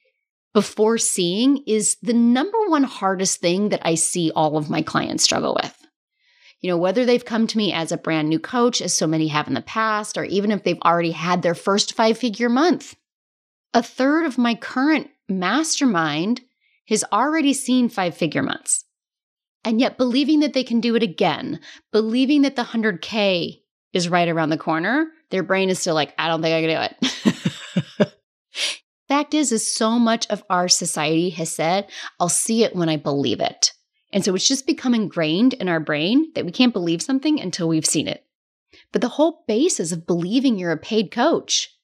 before 0.55 0.97
seeing 0.97 1.65
is 1.67 1.97
the 2.03 2.13
number 2.13 2.59
one 2.69 2.85
hardest 2.85 3.41
thing 3.41 3.71
that 3.71 3.83
I 3.85 3.97
see 3.97 4.31
all 4.31 4.57
of 4.57 4.71
my 4.71 4.81
clients 4.81 5.25
struggle 5.25 5.59
with. 5.61 5.80
You 6.61 6.71
know, 6.71 6.77
whether 6.77 7.07
they've 7.07 7.25
come 7.25 7.47
to 7.47 7.59
me 7.59 7.73
as 7.73 7.91
a 7.91 7.97
brand 7.97 8.29
new 8.29 8.39
coach, 8.39 8.83
as 8.83 8.95
so 8.95 9.07
many 9.07 9.29
have 9.29 9.49
in 9.49 9.55
the 9.55 9.63
past, 9.63 10.19
or 10.19 10.25
even 10.25 10.51
if 10.51 10.63
they've 10.63 10.81
already 10.85 11.13
had 11.13 11.43
their 11.43 11.55
first 11.55 11.95
five 11.95 12.19
figure 12.19 12.51
month. 12.51 12.97
A 13.73 13.83
third 13.83 14.27
of 14.27 14.37
my 14.37 14.55
current 14.55 15.09
mastermind 15.29 16.43
has 16.89 17.05
already 17.13 17.55
seen 17.55 17.89
five 17.89 18.17
figure 18.17 18.43
months. 18.43 18.85
And 19.65 19.81
yet, 19.81 19.97
believing 19.97 20.41
that 20.41 20.53
they 20.53 20.65
can 20.65 20.81
do 20.81 20.97
it 20.97 21.03
again, 21.03 21.61
believing 21.93 22.43
that 22.43 22.57
the 22.57 22.63
100K 22.63 23.61
is 23.93 24.09
right 24.09 24.29
around 24.29 24.51
the 24.51 24.59
corner, 24.59 25.09
their 25.31 25.43
brain 25.43 25.71
is 25.71 25.79
still 25.79 25.95
like, 25.95 26.15
I 26.19 26.29
don't 26.29 26.43
think 26.43 26.55
I 26.55 26.63
can 26.63 26.89
do 26.89 28.05
it. 28.05 28.13
Fact 29.09 29.35
is, 29.35 29.53
is 29.53 29.75
so 29.75 29.99
much 29.99 30.27
of 30.29 30.43
our 30.49 30.69
society 30.69 31.31
has 31.31 31.51
said, 31.51 31.89
I'll 32.19 32.29
see 32.29 32.65
it 32.65 32.75
when 32.75 32.89
I 32.89 32.97
believe 32.97 33.41
it. 33.41 33.73
And 34.13 34.25
so 34.25 34.35
it's 34.35 34.49
just 34.49 34.67
become 34.67 34.95
ingrained 34.95 35.55
in 35.55 35.69
our 35.69 35.81
brain 35.81 36.33
that 36.35 36.45
we 36.45 36.53
can't 36.53 36.73
believe 36.73 37.03
something 37.03 37.41
until 37.41 37.69
we've 37.69 37.87
seen 37.87 38.09
it. 38.09 38.25
But 38.93 39.03
the 39.03 39.09
whole 39.09 39.45
basis 39.47 39.93
of 39.93 40.07
believing 40.07 40.59
you're 40.59 40.73
a 40.73 40.77
paid 40.77 41.11
coach 41.11 41.77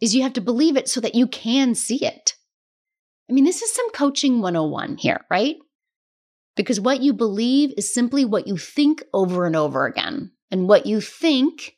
is 0.00 0.14
you 0.14 0.22
have 0.22 0.32
to 0.34 0.40
believe 0.40 0.76
it 0.76 0.88
so 0.88 1.00
that 1.00 1.14
you 1.14 1.26
can 1.26 1.74
see 1.74 2.04
it. 2.04 2.34
I 3.28 3.32
mean, 3.32 3.44
this 3.44 3.62
is 3.62 3.74
some 3.74 3.90
coaching 3.92 4.40
101 4.40 4.98
here, 4.98 5.24
right? 5.30 5.56
Because 6.56 6.80
what 6.80 7.02
you 7.02 7.12
believe 7.12 7.72
is 7.76 7.92
simply 7.92 8.24
what 8.24 8.46
you 8.46 8.56
think 8.56 9.02
over 9.12 9.46
and 9.46 9.56
over 9.56 9.86
again. 9.86 10.32
And 10.50 10.68
what 10.68 10.86
you 10.86 11.00
think 11.00 11.76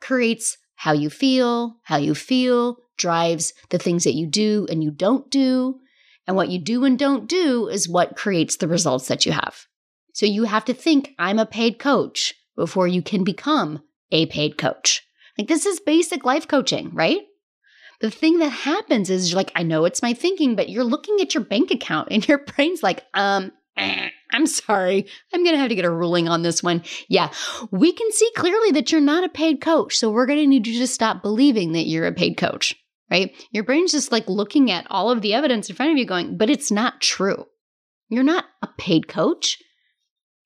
creates 0.00 0.58
how 0.74 0.92
you 0.92 1.10
feel, 1.10 1.76
how 1.82 1.96
you 1.96 2.14
feel 2.14 2.78
drives 2.96 3.52
the 3.70 3.78
things 3.78 4.04
that 4.04 4.14
you 4.14 4.26
do 4.26 4.66
and 4.70 4.82
you 4.82 4.90
don't 4.90 5.30
do. 5.30 5.78
And 6.28 6.36
what 6.36 6.50
you 6.50 6.58
do 6.58 6.84
and 6.84 6.98
don't 6.98 7.26
do 7.26 7.68
is 7.68 7.88
what 7.88 8.16
creates 8.16 8.56
the 8.56 8.68
results 8.68 9.08
that 9.08 9.24
you 9.24 9.32
have. 9.32 9.66
So 10.12 10.26
you 10.26 10.44
have 10.44 10.66
to 10.66 10.74
think, 10.74 11.14
I'm 11.18 11.38
a 11.38 11.46
paid 11.46 11.78
coach 11.78 12.34
before 12.54 12.86
you 12.86 13.00
can 13.00 13.24
become 13.24 13.82
a 14.12 14.26
paid 14.26 14.58
coach. 14.58 15.06
Like 15.38 15.48
this 15.48 15.64
is 15.64 15.80
basic 15.80 16.24
life 16.24 16.46
coaching, 16.46 16.90
right? 16.92 17.22
The 18.00 18.10
thing 18.10 18.38
that 18.40 18.50
happens 18.50 19.08
is 19.08 19.30
you're 19.30 19.38
like, 19.38 19.52
I 19.56 19.62
know 19.62 19.86
it's 19.86 20.02
my 20.02 20.12
thinking, 20.12 20.54
but 20.54 20.68
you're 20.68 20.84
looking 20.84 21.16
at 21.20 21.34
your 21.34 21.42
bank 21.42 21.70
account 21.70 22.08
and 22.10 22.26
your 22.28 22.38
brain's 22.56 22.82
like, 22.82 23.04
um, 23.14 23.50
eh, 23.78 24.10
I'm 24.30 24.46
sorry. 24.46 25.06
I'm 25.32 25.42
going 25.42 25.54
to 25.54 25.60
have 25.60 25.70
to 25.70 25.74
get 25.74 25.86
a 25.86 25.90
ruling 25.90 26.28
on 26.28 26.42
this 26.42 26.62
one. 26.62 26.82
Yeah, 27.08 27.32
we 27.70 27.90
can 27.90 28.12
see 28.12 28.30
clearly 28.36 28.72
that 28.72 28.92
you're 28.92 29.00
not 29.00 29.24
a 29.24 29.30
paid 29.30 29.62
coach. 29.62 29.96
So 29.96 30.10
we're 30.10 30.26
going 30.26 30.40
to 30.40 30.46
need 30.46 30.66
you 30.66 30.78
to 30.80 30.86
stop 30.86 31.22
believing 31.22 31.72
that 31.72 31.86
you're 31.86 32.06
a 32.06 32.12
paid 32.12 32.36
coach, 32.36 32.76
right? 33.10 33.34
Your 33.50 33.64
brain's 33.64 33.92
just 33.92 34.12
like 34.12 34.28
looking 34.28 34.70
at 34.70 34.86
all 34.90 35.10
of 35.10 35.22
the 35.22 35.34
evidence 35.34 35.68
in 35.68 35.76
front 35.76 35.92
of 35.92 35.98
you 35.98 36.06
going, 36.06 36.36
but 36.36 36.50
it's 36.50 36.70
not 36.70 37.00
true. 37.00 37.46
You're 38.08 38.22
not 38.22 38.44
a 38.62 38.68
paid 38.78 39.08
coach. 39.08 39.58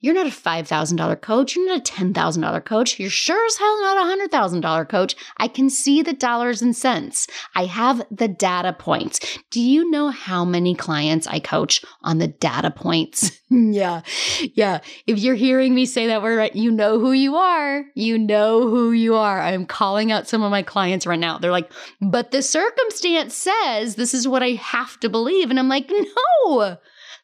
You're 0.03 0.15
not 0.15 0.27
a 0.27 0.31
$5,000 0.31 1.21
coach. 1.21 1.55
You're 1.55 1.69
not 1.69 1.89
a 1.89 1.93
$10,000 1.93 2.65
coach. 2.65 2.99
You're 2.99 3.09
sure 3.09 3.47
as 3.47 3.57
hell 3.57 3.81
not 3.81 4.21
a 4.21 4.29
$100,000 4.29 4.89
coach. 4.89 5.15
I 5.37 5.47
can 5.47 5.71
see 5.71 6.03
the 6.03 6.13
dollars 6.13 6.61
and 6.61 6.77
cents. 6.77 7.29
I 7.55 7.67
have 7.67 8.03
the 8.11 8.27
data 8.27 8.73
points. 8.73 9.21
Do 9.51 9.61
you 9.61 9.89
know 9.91 10.11
how 10.11 10.45
many 10.45 10.75
clients 10.75 11.29
I 11.29 11.39
coach 11.39 11.85
on 12.03 12.19
the 12.19 12.27
data 12.27 12.73
points? 12.73 13.31
yeah. 13.51 14.03
Yeah. 14.55 14.81
If 15.07 15.21
you're 15.21 15.37
hearing 15.37 15.73
me 15.73 15.87
say 15.87 16.09
that 16.09 16.21
word 16.21 16.37
right, 16.37 16.55
you 16.55 16.73
know 16.73 16.99
who 16.99 17.13
you 17.13 17.37
are. 17.37 17.85
You 17.95 18.19
know 18.19 18.69
who 18.69 18.91
you 18.91 19.15
are. 19.15 19.41
I'm 19.41 19.67
calling 19.67 20.11
out 20.11 20.27
some 20.27 20.43
of 20.43 20.51
my 20.51 20.63
clients 20.63 21.07
right 21.07 21.19
now. 21.19 21.39
They're 21.39 21.53
like, 21.53 21.71
but 22.01 22.33
the 22.33 22.43
circumstance 22.43 23.35
says 23.37 23.95
this 23.95 24.15
is 24.15 24.27
what 24.27 24.43
I 24.43 24.51
have 24.51 24.99
to 24.99 25.09
believe. 25.09 25.49
And 25.51 25.61
I'm 25.61 25.69
like, 25.69 25.89
no. 25.91 26.77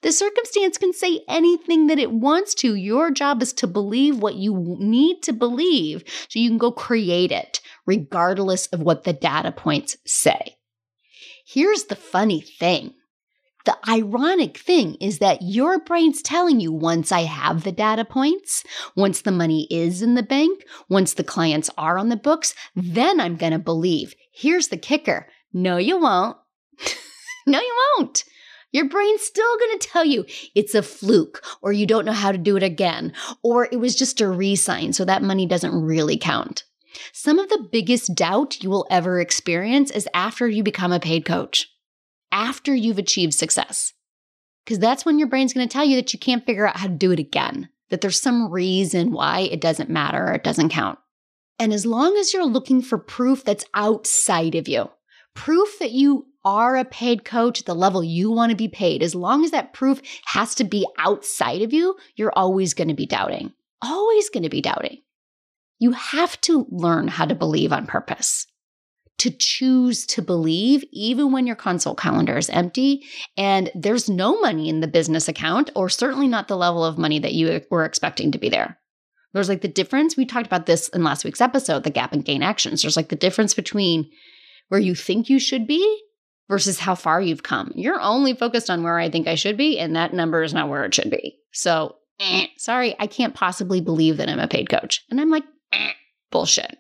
The 0.03 0.13
circumstance 0.13 0.79
can 0.79 0.93
say 0.93 1.23
anything 1.29 1.89
that 1.89 1.99
it 1.99 2.13
wants 2.13 2.55
to. 2.57 2.75
Your 2.77 3.11
job 3.11 3.43
is 3.43 3.53
to 3.55 3.67
believe 3.67 4.19
what 4.19 4.37
you 4.37 4.77
need 4.79 5.23
to 5.25 5.33
believe 5.33 6.05
so 6.29 6.39
you 6.39 6.49
can 6.49 6.59
go 6.59 6.71
create 6.71 7.33
it, 7.33 7.61
regardless 7.85 8.67
of 8.69 8.81
what 8.81 9.03
the 9.03 9.13
data 9.13 9.51
points 9.51 9.97
say. 10.07 10.57
Here's 11.45 11.85
the 11.85 11.97
funny 11.97 12.41
thing. 12.41 12.95
The 13.65 13.77
ironic 13.89 14.57
thing 14.57 14.95
is 15.01 15.19
that 15.19 15.43
your 15.43 15.81
brain's 15.81 16.23
telling 16.23 16.61
you 16.61 16.73
once 16.73 17.11
I 17.11 17.23
have 17.23 17.65
the 17.65 17.73
data 17.73 18.05
points, 18.05 18.65
once 18.97 19.23
the 19.23 19.33
money 19.33 19.67
is 19.71 20.01
in 20.01 20.15
the 20.15 20.23
bank, 20.23 20.65
once 20.89 21.15
the 21.15 21.25
clients 21.25 21.69
are 21.77 21.99
on 21.99 22.09
the 22.09 22.17
books, 22.17 22.55
then 22.77 23.21
I'm 23.21 23.37
going 23.37 23.53
to 23.53 23.59
believe. 23.59 24.15
Here's 24.33 24.69
the 24.69 24.79
kicker. 24.79 25.27
No, 25.53 25.77
you 25.77 25.99
won't. 25.99 26.37
no, 27.47 27.61
you 27.61 27.77
won't. 27.99 28.25
Your 28.71 28.89
brain's 28.89 29.23
still 29.23 29.59
going 29.59 29.79
to 29.79 29.89
tell 29.89 30.05
you 30.05 30.27
it's 30.55 30.75
a 30.75 30.83
fluke 30.83 31.43
or 31.63 31.73
you 31.73 31.87
don't 31.87 32.05
know 32.05 32.13
how 32.13 32.33
to 32.33 32.39
do 32.39 32.57
it 32.57 32.63
again 32.63 33.15
or 33.43 33.69
it 33.71 33.79
was 33.79 33.95
just 33.95 34.21
a 34.21 34.29
re-sign 34.29 34.93
so 34.93 35.05
that 35.05 35.23
money 35.23 35.47
doesn't 35.47 35.75
really 35.75 36.19
count. 36.19 36.65
Some 37.13 37.39
of 37.39 37.49
the 37.49 37.67
biggest 37.71 38.15
doubt 38.15 38.63
you 38.63 38.71
will 38.71 38.87
ever 38.91 39.21
experience 39.21 39.91
is 39.91 40.09
after 40.13 40.49
you 40.49 40.63
become 40.63 40.93
a 40.93 41.01
paid 41.01 41.25
coach, 41.25 41.71
after 42.33 42.75
you've 42.75 42.99
achieved 42.99 43.35
success. 43.35 43.93
Because 44.65 44.79
that's 44.79 45.05
when 45.07 45.19
your 45.19 45.29
brain's 45.29 45.55
going 45.55 45.67
to 45.67 45.73
tell 45.73 45.85
you 45.85 45.97
that 45.97 46.13
you 46.13 46.19
can't 46.19 46.45
figure 46.45 46.67
out 46.67 46.77
how 46.77 46.89
to 46.89 46.93
do 46.93 47.11
it 47.11 47.19
again, 47.19 47.71
that 47.89 48.03
there's 48.03 48.21
some 48.21 48.51
reason 48.51 49.13
why 49.13 49.41
it 49.41 49.61
doesn't 49.61 49.89
matter 49.89 50.27
or 50.27 50.35
it 50.35 50.45
doesn't 50.45 50.69
count. 50.69 50.99
And 51.59 51.73
as 51.73 51.87
long 51.87 52.17
as 52.17 52.33
you're 52.33 52.45
looking 52.45 52.83
for 52.83 52.99
proof 52.99 53.45
that's 53.45 53.65
outside 53.75 54.55
of 54.55 54.69
you, 54.69 54.91
proof 55.35 55.79
that 55.79 55.93
you 55.93 56.27
are 56.45 56.77
a 56.77 56.85
paid 56.85 57.25
coach 57.25 57.61
at 57.61 57.67
the 57.67 57.75
level 57.75 58.03
you 58.03 58.31
want 58.31 58.51
to 58.51 58.57
be 58.57 58.69
paid, 58.69 59.03
as 59.03 59.15
long 59.15 59.45
as 59.45 59.51
that 59.51 59.73
proof 59.73 60.01
has 60.27 60.55
to 60.57 60.65
be 60.65 60.87
outside 60.99 61.63
of 61.63 61.73
you, 61.73 61.97
you're 62.17 62.33
always 62.35 62.75
going 62.75 62.89
to 62.89 62.95
be 62.95 63.07
doubting. 63.07 63.53
Always 63.83 64.31
going 64.31 64.45
to 64.45 64.49
be 64.49 64.61
doubting. 64.61 65.03
You 65.79 65.93
have 65.93 66.41
to 66.43 66.67
learn 66.71 67.09
how 67.09 67.27
to 67.27 67.35
believe 67.35 67.73
on 67.73 67.87
purpose, 67.87 68.47
to 69.19 69.31
choose 69.31 70.07
to 70.07 70.23
believe, 70.23 70.85
even 70.93 71.33
when 71.33 71.47
your 71.47 71.57
consult 71.57 71.99
calendar 71.99 72.37
is 72.37 72.51
empty 72.51 73.05
and 73.37 73.71
there's 73.75 74.09
no 74.09 74.41
money 74.41 74.69
in 74.69 74.81
the 74.81 74.89
business 74.89 75.29
account, 75.29 75.71
or 75.77 75.89
certainly 75.89 76.29
not 76.29 76.49
the 76.49 76.57
level 76.57 76.85
of 76.85 76.99
money 76.99 77.19
that 77.19 77.35
you 77.35 77.61
were 77.71 77.85
expecting 77.85 78.33
to 78.33 78.39
be 78.39 78.49
there. 78.49 78.79
There's 79.35 79.49
like 79.49 79.61
the 79.61 79.69
difference. 79.69 80.17
We 80.17 80.25
talked 80.25 80.47
about 80.47 80.67
this 80.67 80.89
in 80.89 81.05
last 81.05 81.25
week's 81.25 81.41
episode, 81.41 81.85
the 81.85 81.91
gap 81.91 82.13
and 82.13 82.25
gain 82.25 82.43
actions. 82.43 82.83
There's 82.83 82.97
like 82.97 83.09
the 83.09 83.17
difference 83.17 83.55
between 83.55 84.11
where 84.69 84.81
you 84.81 84.95
think 84.95 85.29
you 85.29 85.39
should 85.39 85.67
be 85.67 86.03
versus 86.49 86.79
how 86.79 86.95
far 86.95 87.21
you've 87.21 87.43
come. 87.43 87.73
You're 87.75 88.01
only 88.01 88.35
focused 88.35 88.71
on 88.71 88.83
where 88.83 88.99
I 88.99 89.11
think 89.11 89.29
I 89.29 89.35
should 89.35 89.57
be, 89.57 89.79
and 89.79 89.95
that 89.97 90.15
number 90.15 90.43
is 90.43 90.55
not 90.55 90.69
where 90.69 90.85
it 90.85 90.95
should 90.95 91.11
be. 91.11 91.39
So, 91.53 91.97
eh, 92.21 92.47
sorry, 92.57 92.95
I 92.99 93.07
can't 93.07 93.35
possibly 93.35 93.81
believe 93.81 94.17
that 94.17 94.29
I'm 94.29 94.41
a 94.41 94.49
paid 94.49 94.69
coach. 94.69 95.05
And 95.11 95.21
I'm 95.21 95.31
like, 95.31 95.45
eh, 95.73 95.93
bullshit. 96.31 96.79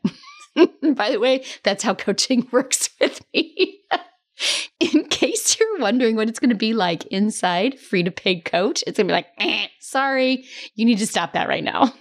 By 0.97 1.11
the 1.11 1.21
way, 1.21 1.45
that's 1.63 1.85
how 1.85 1.95
coaching 1.95 2.49
works 2.53 2.91
with 3.01 3.21
me. 3.33 3.81
In 4.81 5.05
case 5.09 5.59
you're 5.59 5.81
wondering 5.81 6.15
what 6.15 6.29
it's 6.29 6.39
going 6.39 6.51
to 6.51 6.57
be 6.57 6.73
like 6.73 7.05
inside 7.07 7.79
free 7.81 8.05
to 8.05 8.13
paid 8.13 8.45
coach, 8.45 8.85
it's 8.87 8.97
going 8.97 9.09
to 9.09 9.13
be 9.13 9.17
like, 9.17 9.27
eh, 9.39 9.67
sorry, 9.81 10.45
you 10.75 10.85
need 10.85 10.99
to 10.99 11.07
stop 11.07 11.33
that 11.33 11.49
right 11.49 11.65
now. 11.65 11.93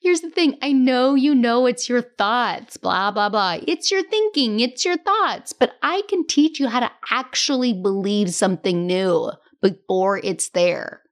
Here's 0.00 0.20
the 0.20 0.30
thing 0.30 0.56
I 0.62 0.72
know 0.72 1.14
you 1.14 1.34
know 1.34 1.66
it's 1.66 1.88
your 1.88 2.02
thoughts, 2.02 2.76
blah, 2.76 3.10
blah, 3.10 3.28
blah. 3.28 3.58
It's 3.66 3.90
your 3.90 4.02
thinking, 4.02 4.60
it's 4.60 4.84
your 4.84 4.96
thoughts, 4.96 5.52
but 5.52 5.72
I 5.82 6.02
can 6.08 6.26
teach 6.26 6.60
you 6.60 6.68
how 6.68 6.80
to 6.80 6.90
actually 7.10 7.72
believe 7.72 8.32
something 8.32 8.86
new 8.86 9.32
before 9.60 10.18
it's 10.18 10.50
there. 10.50 11.02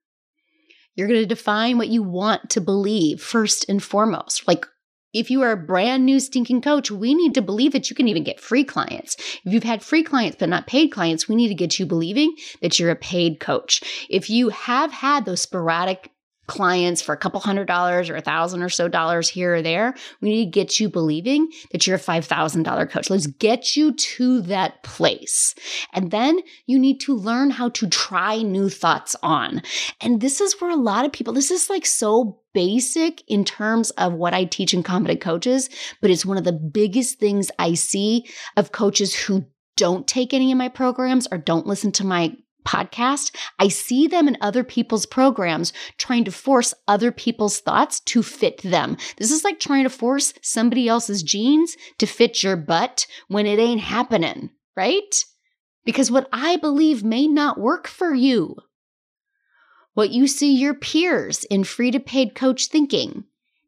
You're 0.94 1.08
going 1.08 1.20
to 1.20 1.26
define 1.26 1.76
what 1.76 1.88
you 1.88 2.02
want 2.02 2.48
to 2.50 2.60
believe 2.60 3.20
first 3.20 3.68
and 3.68 3.82
foremost. 3.82 4.46
Like, 4.48 4.66
if 5.12 5.30
you 5.30 5.42
are 5.42 5.52
a 5.52 5.56
brand 5.56 6.04
new 6.04 6.20
stinking 6.20 6.60
coach, 6.60 6.90
we 6.90 7.14
need 7.14 7.34
to 7.34 7.42
believe 7.42 7.72
that 7.72 7.88
you 7.90 7.96
can 7.96 8.06
even 8.06 8.22
get 8.22 8.40
free 8.40 8.64
clients. 8.64 9.16
If 9.44 9.52
you've 9.52 9.62
had 9.62 9.82
free 9.82 10.02
clients 10.02 10.36
but 10.38 10.48
not 10.48 10.66
paid 10.66 10.88
clients, 10.88 11.28
we 11.28 11.36
need 11.36 11.48
to 11.48 11.54
get 11.54 11.78
you 11.78 11.86
believing 11.86 12.34
that 12.60 12.78
you're 12.78 12.90
a 12.90 12.96
paid 12.96 13.40
coach. 13.40 14.06
If 14.10 14.28
you 14.30 14.50
have 14.50 14.92
had 14.92 15.24
those 15.24 15.40
sporadic 15.40 16.10
clients 16.46 17.02
for 17.02 17.12
a 17.12 17.16
couple 17.16 17.40
hundred 17.40 17.66
dollars 17.66 18.08
or 18.08 18.16
a 18.16 18.20
thousand 18.20 18.62
or 18.62 18.68
so 18.68 18.88
dollars 18.88 19.28
here 19.28 19.56
or 19.56 19.62
there. 19.62 19.94
We 20.20 20.30
need 20.30 20.44
to 20.46 20.50
get 20.50 20.78
you 20.78 20.88
believing 20.88 21.48
that 21.72 21.86
you're 21.86 21.96
a 21.96 22.00
$5,000 22.00 22.90
coach. 22.90 23.10
Let's 23.10 23.26
get 23.26 23.76
you 23.76 23.92
to 23.92 24.40
that 24.42 24.82
place. 24.82 25.54
And 25.92 26.10
then 26.10 26.40
you 26.66 26.78
need 26.78 27.00
to 27.00 27.16
learn 27.16 27.50
how 27.50 27.70
to 27.70 27.88
try 27.88 28.42
new 28.42 28.68
thoughts 28.68 29.16
on. 29.22 29.62
And 30.00 30.20
this 30.20 30.40
is 30.40 30.60
where 30.60 30.70
a 30.70 30.76
lot 30.76 31.04
of 31.04 31.12
people, 31.12 31.32
this 31.32 31.50
is 31.50 31.70
like 31.70 31.86
so 31.86 32.40
basic 32.54 33.22
in 33.28 33.44
terms 33.44 33.90
of 33.92 34.14
what 34.14 34.32
I 34.32 34.44
teach 34.44 34.72
in 34.72 34.82
confident 34.82 35.20
coaches, 35.20 35.68
but 36.00 36.10
it's 36.10 36.24
one 36.24 36.38
of 36.38 36.44
the 36.44 36.52
biggest 36.52 37.18
things 37.18 37.50
I 37.58 37.74
see 37.74 38.26
of 38.56 38.72
coaches 38.72 39.14
who 39.14 39.44
don't 39.76 40.06
take 40.06 40.32
any 40.32 40.50
of 40.50 40.58
my 40.58 40.68
programs 40.68 41.28
or 41.30 41.38
don't 41.38 41.66
listen 41.66 41.92
to 41.92 42.06
my 42.06 42.34
podcast, 42.66 43.34
I 43.58 43.68
see 43.68 44.06
them 44.06 44.28
in 44.28 44.36
other 44.40 44.64
people's 44.64 45.06
programs 45.06 45.72
trying 45.96 46.24
to 46.24 46.32
force 46.32 46.74
other 46.88 47.12
people's 47.12 47.60
thoughts 47.60 48.00
to 48.00 48.22
fit 48.22 48.60
them. 48.62 48.96
This 49.16 49.30
is 49.30 49.44
like 49.44 49.60
trying 49.60 49.84
to 49.84 49.90
force 49.90 50.34
somebody 50.42 50.88
else's 50.88 51.22
jeans 51.22 51.76
to 51.98 52.06
fit 52.06 52.42
your 52.42 52.56
butt 52.56 53.06
when 53.28 53.46
it 53.46 53.58
ain't 53.58 53.80
happening, 53.80 54.50
right? 54.76 55.24
Because 55.84 56.10
what 56.10 56.28
I 56.32 56.56
believe 56.56 57.04
may 57.04 57.28
not 57.28 57.58
work 57.60 57.86
for 57.86 58.12
you. 58.12 58.56
What 59.94 60.10
you 60.10 60.26
see 60.26 60.54
your 60.54 60.74
peers 60.74 61.44
in 61.44 61.64
free 61.64 61.90
to 61.92 62.00
paid 62.00 62.34
coach 62.34 62.66
thinking 62.66 63.24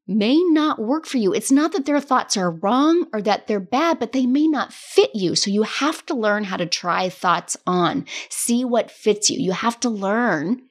may 0.08 0.36
not 0.42 0.80
work 0.80 1.04
for 1.06 1.18
you. 1.18 1.34
It's 1.34 1.52
not 1.52 1.72
that 1.72 1.84
their 1.84 2.00
thoughts 2.00 2.36
are 2.36 2.50
wrong 2.50 3.06
or 3.12 3.20
that 3.22 3.46
they're 3.46 3.60
bad, 3.60 4.00
but 4.00 4.12
they 4.12 4.24
may 4.24 4.48
not 4.48 4.72
fit 4.72 5.10
you. 5.14 5.36
So 5.36 5.50
you 5.50 5.62
have 5.62 6.04
to 6.06 6.14
learn 6.14 6.44
how 6.44 6.56
to 6.56 6.66
try 6.66 7.10
thoughts 7.10 7.56
on, 7.66 8.06
see 8.30 8.64
what 8.64 8.90
fits 8.90 9.28
you. 9.28 9.38
You 9.38 9.52
have 9.52 9.78
to 9.80 9.90
learn 9.90 10.62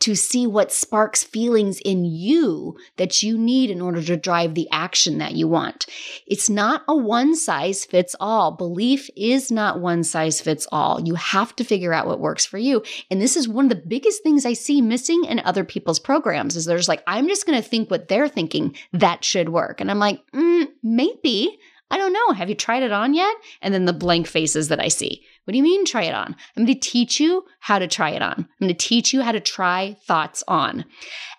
to 0.00 0.14
see 0.14 0.46
what 0.46 0.72
sparks 0.72 1.22
feelings 1.22 1.80
in 1.84 2.04
you 2.04 2.76
that 2.96 3.22
you 3.22 3.38
need 3.38 3.70
in 3.70 3.80
order 3.80 4.02
to 4.02 4.16
drive 4.16 4.54
the 4.54 4.68
action 4.70 5.18
that 5.18 5.32
you 5.32 5.48
want. 5.48 5.86
It's 6.26 6.50
not 6.50 6.82
a 6.88 6.96
one 6.96 7.34
size 7.34 7.84
fits 7.84 8.14
all. 8.20 8.52
Belief 8.52 9.08
is 9.16 9.50
not 9.50 9.80
one 9.80 10.04
size 10.04 10.40
fits 10.40 10.66
all. 10.72 11.00
You 11.00 11.14
have 11.14 11.54
to 11.56 11.64
figure 11.64 11.92
out 11.92 12.06
what 12.06 12.20
works 12.20 12.46
for 12.46 12.58
you. 12.58 12.82
And 13.10 13.20
this 13.20 13.36
is 13.36 13.48
one 13.48 13.66
of 13.66 13.68
the 13.70 13.86
biggest 13.86 14.22
things 14.22 14.44
I 14.44 14.52
see 14.52 14.80
missing 14.80 15.24
in 15.24 15.40
other 15.40 15.64
people's 15.64 15.98
programs 15.98 16.56
is 16.56 16.64
there's 16.64 16.88
like, 16.88 17.02
I'm 17.06 17.28
just 17.28 17.46
going 17.46 17.60
to 17.60 17.68
think 17.68 17.90
what 17.90 18.08
they're 18.08 18.28
thinking 18.28 18.76
that 18.92 19.24
should 19.24 19.48
work. 19.48 19.80
And 19.80 19.90
I'm 19.90 19.98
like, 19.98 20.20
mm, 20.32 20.68
maybe. 20.82 21.58
I 21.90 21.98
don't 21.98 22.12
know. 22.12 22.32
Have 22.32 22.48
you 22.48 22.54
tried 22.54 22.82
it 22.82 22.92
on 22.92 23.14
yet? 23.14 23.34
And 23.62 23.72
then 23.72 23.84
the 23.84 23.92
blank 23.92 24.26
faces 24.26 24.68
that 24.68 24.80
I 24.80 24.88
see. 24.88 25.22
What 25.44 25.52
do 25.52 25.58
you 25.58 25.62
mean 25.62 25.84
try 25.84 26.04
it 26.04 26.14
on? 26.14 26.34
I'm 26.56 26.64
going 26.64 26.78
to 26.78 26.88
teach 26.88 27.20
you 27.20 27.44
how 27.60 27.78
to 27.78 27.86
try 27.86 28.10
it 28.10 28.22
on. 28.22 28.32
I'm 28.32 28.48
going 28.60 28.74
to 28.74 28.74
teach 28.74 29.12
you 29.12 29.22
how 29.22 29.32
to 29.32 29.40
try 29.40 29.96
thoughts 30.06 30.42
on. 30.48 30.84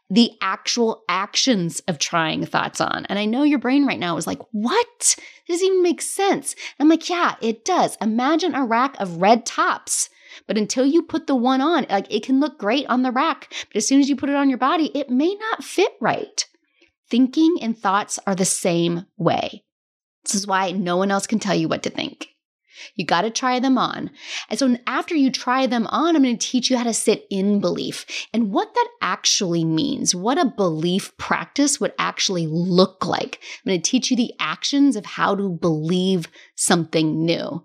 The 0.10 0.32
actual 0.42 1.04
actions 1.10 1.80
of 1.88 1.98
trying 1.98 2.46
thoughts 2.46 2.80
on. 2.80 3.08
And 3.08 3.18
I 3.18 3.26
know 3.26 3.42
your 3.42 3.58
brain 3.58 3.88
right 3.88 4.00
now 4.00 4.18
is 4.18 4.28
like, 4.28 4.42
what? 4.52 4.86
This 5.48 5.58
doesn't 5.60 5.68
even 5.68 5.82
make 5.82 6.02
sense. 6.02 6.54
And 6.78 6.86
I'm 6.86 6.90
like, 6.90 7.10
yeah, 7.10 7.36
it 7.42 7.66
does. 7.66 7.98
Imagine 8.00 8.54
a 8.54 8.64
rack 8.64 8.96
of 9.00 9.18
red 9.18 9.46
tops. 9.46 10.10
But 10.48 10.58
until 10.58 10.86
you 10.86 11.02
put 11.02 11.26
the 11.26 11.36
one 11.36 11.62
on, 11.62 11.88
like 11.90 12.14
it 12.14 12.24
can 12.24 12.40
look 12.40 12.60
great 12.60 12.86
on 12.88 13.02
the 13.02 13.12
rack, 13.12 13.48
but 13.50 13.78
as 13.78 13.88
soon 13.88 14.00
as 14.00 14.10
you 14.10 14.16
put 14.16 14.30
it 14.30 14.36
on 14.36 14.50
your 14.50 14.58
body, 14.58 14.92
it 14.94 15.10
may 15.10 15.34
not 15.34 15.64
fit 15.64 15.94
right. 16.00 16.46
Thinking 17.10 17.56
and 17.62 17.78
thoughts 17.78 18.20
are 18.28 18.36
the 18.36 18.46
same 18.46 19.06
way. 19.18 19.64
This 20.24 20.36
is 20.36 20.46
why 20.46 20.72
no 20.72 20.98
one 20.98 21.10
else 21.10 21.26
can 21.26 21.40
tell 21.40 21.56
you 21.56 21.68
what 21.68 21.84
to 21.84 21.90
think. 21.90 22.35
You 22.96 23.06
got 23.06 23.22
to 23.22 23.30
try 23.30 23.60
them 23.60 23.78
on. 23.78 24.12
And 24.50 24.60
so 24.60 24.78
after 24.88 25.16
you 25.16 25.32
try 25.32 25.68
them 25.68 25.88
on, 25.88 26.16
I'm 26.16 26.24
going 26.24 26.38
to 26.38 26.48
teach 26.48 26.70
you 26.70 26.78
how 26.78 26.84
to 26.84 26.94
sit 26.94 27.26
in 27.30 27.60
belief 27.60 28.06
and 28.34 28.52
what 28.52 28.74
that 28.74 28.88
actually 29.02 29.66
means, 29.66 30.16
what 30.16 30.38
a 30.38 30.46
belief 30.46 31.16
practice 31.18 31.80
would 31.80 31.94
actually 31.98 32.48
look 32.48 33.06
like. 33.06 33.40
I'm 33.66 33.70
going 33.70 33.82
to 33.82 33.90
teach 33.90 34.12
you 34.12 34.18
the 34.18 34.34
actions 34.40 34.96
of 34.96 35.06
how 35.06 35.36
to 35.36 35.50
believe 35.50 36.28
something 36.56 37.26
new. 37.26 37.64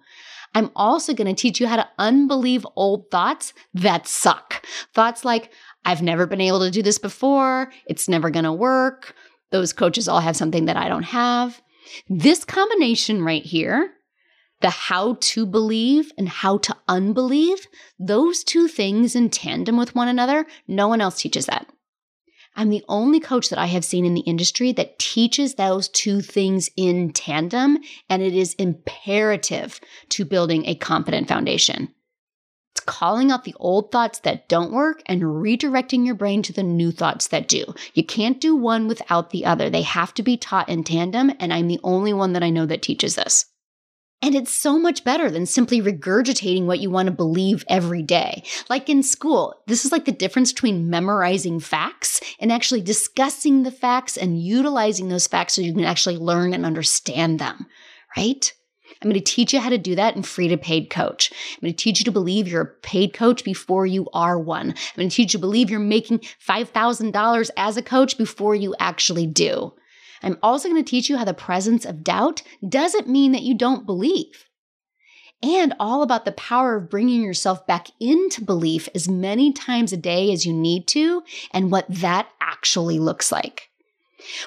I'm 0.54 0.70
also 0.74 1.14
going 1.14 1.32
to 1.32 1.40
teach 1.40 1.60
you 1.60 1.66
how 1.66 1.76
to 1.76 1.88
unbelieve 1.98 2.66
old 2.74 3.10
thoughts 3.10 3.52
that 3.74 4.06
suck. 4.06 4.66
Thoughts 4.94 5.24
like, 5.24 5.52
I've 5.84 6.02
never 6.02 6.26
been 6.26 6.40
able 6.40 6.60
to 6.60 6.70
do 6.70 6.82
this 6.82 6.98
before. 6.98 7.72
It's 7.86 8.08
never 8.08 8.30
going 8.30 8.44
to 8.44 8.52
work. 8.52 9.14
Those 9.50 9.72
coaches 9.72 10.08
all 10.08 10.20
have 10.20 10.36
something 10.36 10.66
that 10.66 10.76
I 10.76 10.88
don't 10.88 11.04
have. 11.04 11.60
This 12.08 12.44
combination 12.44 13.24
right 13.24 13.44
here 13.44 13.92
the 14.60 14.70
how 14.70 15.16
to 15.20 15.46
believe 15.46 16.12
and 16.18 16.28
how 16.28 16.58
to 16.58 16.76
unbelieve, 16.88 17.66
those 17.98 18.44
two 18.44 18.68
things 18.68 19.16
in 19.16 19.30
tandem 19.30 19.76
with 19.76 19.94
one 19.94 20.08
another, 20.08 20.46
no 20.68 20.88
one 20.88 21.00
else 21.00 21.20
teaches 21.20 21.46
that. 21.46 21.66
I'm 22.56 22.70
the 22.70 22.84
only 22.88 23.20
coach 23.20 23.48
that 23.50 23.58
I 23.58 23.66
have 23.66 23.84
seen 23.84 24.04
in 24.04 24.14
the 24.14 24.20
industry 24.22 24.72
that 24.72 24.98
teaches 24.98 25.54
those 25.54 25.88
two 25.88 26.20
things 26.20 26.68
in 26.76 27.12
tandem, 27.12 27.78
and 28.08 28.22
it 28.22 28.34
is 28.34 28.54
imperative 28.54 29.80
to 30.10 30.24
building 30.24 30.66
a 30.66 30.74
confident 30.74 31.28
foundation. 31.28 31.94
It's 32.74 32.80
calling 32.80 33.30
out 33.30 33.44
the 33.44 33.54
old 33.58 33.90
thoughts 33.90 34.20
that 34.20 34.48
don't 34.48 34.72
work 34.72 35.02
and 35.06 35.22
redirecting 35.22 36.04
your 36.04 36.14
brain 36.14 36.42
to 36.42 36.52
the 36.52 36.62
new 36.62 36.90
thoughts 36.92 37.28
that 37.28 37.48
do. 37.48 37.64
You 37.94 38.04
can't 38.04 38.40
do 38.40 38.54
one 38.54 38.88
without 38.88 39.30
the 39.30 39.44
other. 39.44 39.70
They 39.70 39.82
have 39.82 40.12
to 40.14 40.22
be 40.22 40.36
taught 40.36 40.68
in 40.68 40.84
tandem, 40.84 41.32
and 41.40 41.52
I'm 41.52 41.68
the 41.68 41.80
only 41.82 42.12
one 42.12 42.32
that 42.34 42.42
I 42.42 42.50
know 42.50 42.66
that 42.66 42.82
teaches 42.82 43.14
this. 43.14 43.46
And 44.22 44.34
it's 44.34 44.52
so 44.52 44.78
much 44.78 45.02
better 45.02 45.30
than 45.30 45.46
simply 45.46 45.80
regurgitating 45.80 46.66
what 46.66 46.80
you 46.80 46.90
want 46.90 47.06
to 47.06 47.12
believe 47.12 47.64
every 47.68 48.02
day. 48.02 48.42
Like 48.68 48.90
in 48.90 49.02
school, 49.02 49.62
this 49.66 49.86
is 49.86 49.92
like 49.92 50.04
the 50.04 50.12
difference 50.12 50.52
between 50.52 50.90
memorizing 50.90 51.58
facts 51.58 52.20
and 52.38 52.52
actually 52.52 52.82
discussing 52.82 53.62
the 53.62 53.70
facts 53.70 54.18
and 54.18 54.42
utilizing 54.42 55.08
those 55.08 55.26
facts 55.26 55.54
so 55.54 55.62
you 55.62 55.72
can 55.72 55.84
actually 55.84 56.18
learn 56.18 56.52
and 56.52 56.66
understand 56.66 57.38
them, 57.38 57.66
right? 58.14 58.52
I'm 59.02 59.08
going 59.08 59.14
to 59.14 59.20
teach 59.20 59.54
you 59.54 59.60
how 59.60 59.70
to 59.70 59.78
do 59.78 59.94
that 59.94 60.16
in 60.16 60.22
free 60.22 60.48
to 60.48 60.58
paid 60.58 60.90
coach. 60.90 61.32
I'm 61.54 61.60
going 61.62 61.72
to 61.72 61.82
teach 61.82 62.00
you 62.00 62.04
to 62.04 62.12
believe 62.12 62.46
you're 62.46 62.62
a 62.62 62.66
paid 62.66 63.14
coach 63.14 63.42
before 63.42 63.86
you 63.86 64.06
are 64.12 64.38
one. 64.38 64.70
I'm 64.70 64.96
going 64.96 65.08
to 65.08 65.16
teach 65.16 65.32
you 65.32 65.38
to 65.38 65.46
believe 65.46 65.70
you're 65.70 65.80
making 65.80 66.18
$5,000 66.46 67.50
as 67.56 67.76
a 67.78 67.82
coach 67.82 68.18
before 68.18 68.54
you 68.54 68.74
actually 68.78 69.26
do. 69.26 69.72
I'm 70.22 70.38
also 70.42 70.68
going 70.68 70.82
to 70.82 70.88
teach 70.88 71.08
you 71.08 71.16
how 71.16 71.24
the 71.24 71.34
presence 71.34 71.84
of 71.84 72.04
doubt 72.04 72.42
doesn't 72.66 73.08
mean 73.08 73.32
that 73.32 73.42
you 73.42 73.54
don't 73.54 73.86
believe. 73.86 74.46
And 75.42 75.72
all 75.80 76.02
about 76.02 76.26
the 76.26 76.32
power 76.32 76.76
of 76.76 76.90
bringing 76.90 77.22
yourself 77.22 77.66
back 77.66 77.88
into 77.98 78.44
belief 78.44 78.88
as 78.94 79.08
many 79.08 79.52
times 79.52 79.92
a 79.92 79.96
day 79.96 80.32
as 80.32 80.44
you 80.44 80.52
need 80.52 80.86
to, 80.88 81.22
and 81.52 81.70
what 81.70 81.86
that 81.88 82.28
actually 82.40 82.98
looks 82.98 83.32
like. 83.32 83.70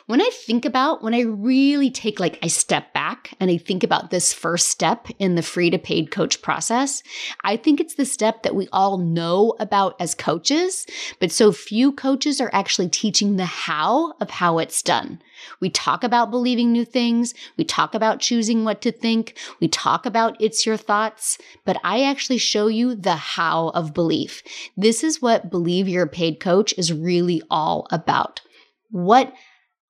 When 0.06 0.22
I 0.22 0.30
think 0.32 0.66
about, 0.66 1.02
when 1.02 1.14
I 1.14 1.22
really 1.22 1.90
take 1.90 2.20
like 2.20 2.38
I 2.44 2.48
step 2.48 2.94
back 2.94 3.34
and 3.40 3.50
I 3.50 3.58
think 3.58 3.84
about 3.84 4.12
this 4.12 4.34
first 4.34 4.70
step 4.70 5.08
in 5.20 5.34
the 5.34 5.42
free 5.42 5.70
to 5.72 5.80
paid 5.80 6.12
coach 6.12 6.42
process, 6.42 7.02
I 7.44 7.58
think 7.58 7.80
it's 7.80 7.96
the 7.96 8.06
step 8.06 8.44
that 8.44 8.56
we 8.56 8.68
all 8.72 8.98
know 8.98 9.56
about 9.60 10.00
as 10.00 10.14
coaches, 10.14 10.86
but 11.20 11.32
so 11.32 11.52
few 11.52 11.92
coaches 11.92 12.40
are 12.40 12.52
actually 12.54 12.90
teaching 12.90 13.36
the 13.36 13.46
how 13.46 14.14
of 14.20 14.30
how 14.30 14.60
it's 14.60 14.82
done. 14.82 15.22
We 15.60 15.70
talk 15.70 16.04
about 16.04 16.32
believing 16.32 16.72
new 16.72 16.86
things. 16.86 17.34
We 17.58 17.64
talk 17.64 17.94
about 17.94 18.20
choosing 18.20 18.64
what 18.64 18.82
to 18.82 18.92
think. 18.92 19.38
We 19.60 19.68
talk 19.68 20.06
about 20.06 20.36
it's 20.40 20.66
your 20.66 20.78
thoughts, 20.78 21.38
but 21.66 21.80
I 21.84 22.04
actually 22.04 22.38
show 22.38 22.68
you 22.68 22.96
the 22.96 23.16
how 23.16 23.70
of 23.70 23.94
belief. 23.94 24.44
This 24.78 25.04
is 25.04 25.22
what 25.22 25.50
believe 25.50 25.88
you're 25.88 26.04
a 26.04 26.08
paid 26.08 26.40
coach 26.40 26.74
is 26.78 26.94
really 26.94 27.42
all 27.50 27.88
about. 27.92 28.42
What 28.90 29.34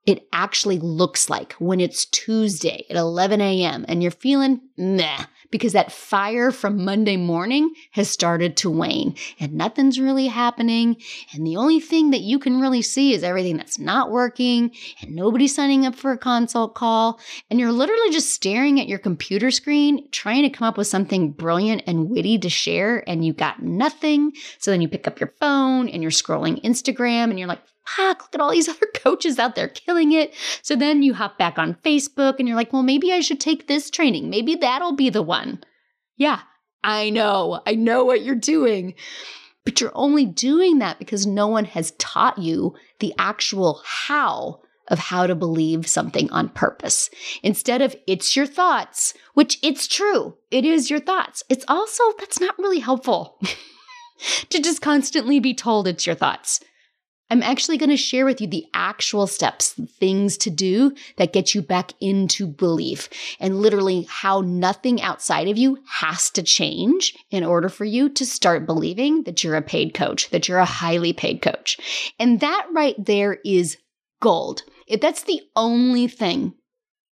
it 0.06 0.28
actually 0.34 0.80
looks 0.80 1.30
like 1.30 1.54
when 1.54 1.80
it's 1.80 2.06
Tuesday 2.06 2.86
at 2.90 2.96
11 2.96 3.40
a.m. 3.42 3.86
and 3.88 4.02
you're 4.02 4.12
feeling 4.12 4.62
meh 4.78 5.26
because 5.54 5.74
that 5.74 5.92
fire 5.92 6.52
from 6.52 6.84
Monday 6.84 7.16
morning 7.16 7.72
has 7.92 8.10
started 8.10 8.58
to 8.58 8.72
wane 8.72 9.16
and 9.40 9.54
nothing's 9.54 10.00
really 10.00 10.26
happening. 10.26 10.98
And 11.32 11.46
the 11.46 11.58
only 11.58 11.80
thing 11.80 12.10
that 12.10 12.22
you 12.22 12.40
can 12.40 12.60
really 12.60 12.82
see 12.82 13.14
is 13.14 13.24
everything 13.24 13.58
that's 13.58 13.78
not 13.78 14.10
working 14.10 14.72
and 15.00 15.16
nobody's 15.16 15.54
signing 15.54 15.86
up 15.86 15.94
for 15.94 16.12
a 16.12 16.18
consult 16.18 16.74
call. 16.74 17.20
And 17.52 17.60
you're 17.60 17.72
literally 17.72 18.10
just 18.10 18.32
staring 18.32 18.82
at 18.82 18.88
your 18.88 18.98
computer 18.98 19.52
screen, 19.52 20.10
trying 20.10 20.42
to 20.42 20.50
come 20.50 20.68
up 20.68 20.76
with 20.76 20.88
something 20.88 21.32
brilliant 21.32 21.84
and 21.86 22.10
witty 22.10 22.40
to 22.40 22.50
share, 22.50 23.08
and 23.08 23.24
you 23.24 23.32
got 23.32 23.62
nothing. 23.62 24.34
So 24.58 24.72
then 24.72 24.82
you 24.82 24.88
pick 24.88 25.08
up 25.08 25.20
your 25.20 25.34
phone 25.40 25.88
and 25.88 26.02
you're 26.02 26.12
scrolling 26.12 26.64
Instagram 26.64 27.30
and 27.30 27.38
you're 27.38 27.48
like, 27.48 27.62
fuck, 27.86 28.22
look 28.22 28.36
at 28.36 28.42
all 28.42 28.52
these 28.52 28.70
other 28.70 28.88
coaches 28.96 29.40
out 29.40 29.56
there 29.56 29.68
killing 29.68 30.12
it. 30.12 30.34
So 30.62 30.76
then 30.76 31.04
you 31.04 31.14
hop 31.14 31.38
back 31.38 31.58
on 31.58 31.76
Facebook 31.76 32.36
and 32.40 32.48
you're 32.48 32.58
like, 32.58 32.74
well, 32.74 32.84
maybe 32.84 33.12
I 33.12 33.22
should 33.22 33.40
take 33.40 33.68
this 33.68 33.90
training. 33.90 34.30
Maybe 34.30 34.56
that'll 34.56 34.96
be 34.96 35.10
the 35.10 35.24
one. 35.24 35.64
Yeah, 36.18 36.40
I 36.84 37.10
know. 37.10 37.62
I 37.66 37.76
know 37.76 38.04
what 38.06 38.24
you're 38.24 38.36
doing. 38.36 38.96
But 39.66 39.80
you're 39.80 39.92
only 39.96 40.26
doing 40.26 40.80
that 40.80 41.00
because 41.00 41.26
no 41.26 41.48
one 41.48 41.66
has 41.66 41.92
taught 41.92 42.38
you 42.38 42.76
the 43.00 43.14
actual 43.18 43.82
how 43.86 44.60
of 44.90 45.00
how 45.00 45.26
to 45.26 45.36
believe 45.36 45.88
something 45.88 46.30
on 46.32 46.50
purpose. 46.50 47.10
Instead 47.42 47.82
of 47.82 47.96
it's 48.06 48.36
your 48.36 48.46
thoughts, 48.46 49.14
which 49.34 49.58
it's 49.64 49.88
true, 49.88 50.36
it 50.52 50.66
is 50.66 50.90
your 50.90 51.00
thoughts. 51.00 51.42
It's 51.48 51.64
also, 51.70 52.04
that's 52.20 52.42
not 52.42 52.60
really 52.60 52.80
helpful 52.80 53.40
to 54.50 54.62
just 54.62 54.82
constantly 54.82 55.40
be 55.40 55.54
told 55.54 55.88
it's 55.88 56.06
your 56.06 56.16
thoughts. 56.16 56.60
I'm 57.30 57.42
actually 57.42 57.78
going 57.78 57.90
to 57.90 57.98
share 57.98 58.26
with 58.26 58.42
you 58.42 58.48
the 58.48 58.66
actual 58.74 59.26
steps, 59.26 59.74
things 60.00 60.38
to 60.38 60.50
do 60.50 60.94
that 61.18 61.34
get 61.34 61.56
you 61.56 61.62
back 61.62 61.94
into 62.00 62.46
belief 62.46 63.10
and 63.40 63.60
literally 63.60 64.06
how 64.10 64.42
nothing 64.42 65.02
outside 65.02 65.48
of 65.48 65.58
you 65.58 65.80
has 65.88 66.30
to 66.32 66.44
change 66.44 67.16
in 67.32 67.44
order 67.44 67.70
for 67.70 67.86
you 67.86 68.10
to 68.10 68.26
start 68.26 68.66
believing 68.66 69.24
that 69.24 69.44
you're 69.44 69.56
a 69.56 69.62
paid 69.62 69.94
coach, 69.94 70.30
that 70.30 70.48
you're 70.48 70.60
a 70.60 70.66
highly 70.66 71.14
paid 71.14 71.42
coach. 71.42 72.12
And 72.20 72.40
that 72.42 72.68
right 72.72 72.96
there 73.04 73.40
is 73.44 73.78
gold. 74.22 74.64
If 74.88 75.02
that's 75.02 75.24
the 75.24 75.42
only 75.56 76.08
thing 76.08 76.54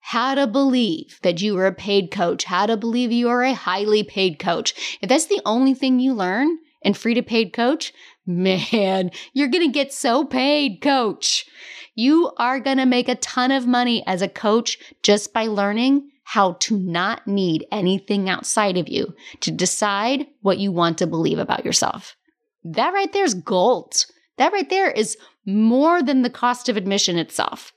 how 0.01 0.35
to 0.35 0.47
believe 0.47 1.19
that 1.23 1.41
you 1.41 1.57
are 1.59 1.67
a 1.67 1.73
paid 1.73 2.11
coach, 2.11 2.45
how 2.45 2.67
to 2.67 2.77
believe 2.77 3.13
you 3.13 3.29
are 3.29 3.43
a 3.43 3.55
highly 3.55 4.03
paid 4.03 4.39
coach. 4.39 4.99
If 5.01 5.09
that's 5.09 5.27
the 5.27 5.41
only 5.45 5.75
thing 5.75 6.01
you 6.01 6.15
learn 6.15 6.59
in 6.83 6.95
free 6.95 7.15
to 7.15 7.23
paid 7.23 7.53
coach, 7.53 7.93
Man, 8.27 9.11
you're 9.33 9.49
going 9.49 9.67
to 9.67 9.73
get 9.73 9.93
so 9.93 10.25
paid, 10.25 10.81
coach. 10.83 11.47
You 11.95 12.33
are 12.37 12.61
going 12.61 12.77
to 12.77 12.87
make 12.87 13.09
a 13.09 13.17
ton 13.17 13.51
of 13.51 13.67
money 13.67 14.05
as 14.07 14.23
a 14.23 14.29
coach 14.29 14.79
just 15.03 15.33
by 15.33 15.47
learning 15.47 16.11
how 16.25 16.53
to 16.61 16.79
not 16.79 17.27
need 17.27 17.67
anything 17.73 18.29
outside 18.29 18.77
of 18.77 18.89
you 18.89 19.15
to 19.41 19.51
decide 19.51 20.27
what 20.43 20.59
you 20.59 20.71
want 20.71 20.99
to 20.99 21.07
believe 21.07 21.39
about 21.39 21.65
yourself. 21.65 22.15
That 22.63 22.93
right 22.93 23.13
there 23.13 23.25
is 23.25 23.35
gold. 23.35 24.05
That 24.39 24.53
right 24.53 24.71
there 24.71 24.91
is 24.91 25.17
more 25.45 26.03
than 26.03 26.23
the 26.23 26.31
cost 26.31 26.69
of 26.69 26.77
admission 26.77 27.19
itself. 27.19 27.73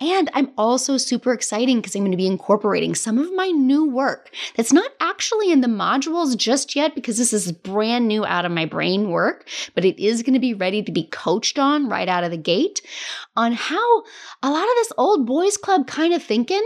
And 0.00 0.30
I'm 0.32 0.52
also 0.56 0.96
super 0.96 1.32
excited 1.32 1.74
because 1.74 1.96
I'm 1.96 2.02
going 2.02 2.12
to 2.12 2.16
be 2.16 2.26
incorporating 2.26 2.94
some 2.94 3.18
of 3.18 3.34
my 3.34 3.48
new 3.48 3.84
work 3.84 4.32
that's 4.54 4.72
not 4.72 4.92
actually 5.00 5.50
in 5.50 5.60
the 5.60 5.68
modules 5.68 6.36
just 6.36 6.76
yet 6.76 6.94
because 6.94 7.18
this 7.18 7.32
is 7.32 7.50
brand 7.50 8.06
new 8.06 8.24
out 8.24 8.44
of 8.44 8.52
my 8.52 8.64
brain 8.64 9.10
work, 9.10 9.48
but 9.74 9.84
it 9.84 10.00
is 10.00 10.22
going 10.22 10.34
to 10.34 10.40
be 10.40 10.54
ready 10.54 10.82
to 10.84 10.92
be 10.92 11.04
coached 11.04 11.58
on 11.58 11.88
right 11.88 12.08
out 12.08 12.22
of 12.22 12.30
the 12.30 12.36
gate 12.36 12.80
on 13.36 13.52
how 13.52 14.02
a 14.42 14.50
lot 14.50 14.62
of 14.62 14.74
this 14.76 14.92
old 14.96 15.26
boys 15.26 15.56
club 15.56 15.88
kind 15.88 16.14
of 16.14 16.22
thinking 16.22 16.62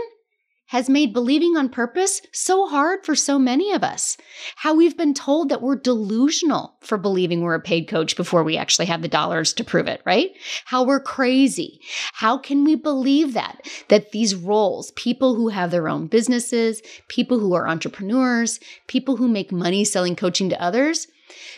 has 0.73 0.89
made 0.89 1.13
believing 1.13 1.55
on 1.55 1.69
purpose 1.69 2.19
so 2.31 2.65
hard 2.65 3.05
for 3.05 3.13
so 3.13 3.37
many 3.37 3.71
of 3.73 3.83
us. 3.83 4.17
How 4.55 4.73
we've 4.73 4.97
been 4.97 5.13
told 5.13 5.49
that 5.49 5.61
we're 5.61 5.75
delusional 5.75 6.75
for 6.81 6.97
believing 6.97 7.41
we're 7.41 7.53
a 7.53 7.61
paid 7.61 7.87
coach 7.87 8.17
before 8.17 8.43
we 8.43 8.57
actually 8.57 8.87
have 8.87 9.03
the 9.03 9.07
dollars 9.07 9.53
to 9.53 9.63
prove 9.63 9.85
it, 9.85 10.01
right? 10.03 10.31
How 10.65 10.83
we're 10.83 10.99
crazy. 10.99 11.79
How 12.13 12.39
can 12.39 12.63
we 12.63 12.73
believe 12.73 13.35
that? 13.35 13.61
That 13.89 14.13
these 14.13 14.33
roles, 14.33 14.89
people 14.95 15.35
who 15.35 15.49
have 15.49 15.69
their 15.69 15.87
own 15.87 16.07
businesses, 16.07 16.81
people 17.07 17.37
who 17.37 17.53
are 17.53 17.67
entrepreneurs, 17.67 18.59
people 18.87 19.17
who 19.17 19.27
make 19.27 19.51
money 19.51 19.85
selling 19.85 20.15
coaching 20.15 20.49
to 20.49 20.59
others, 20.59 21.05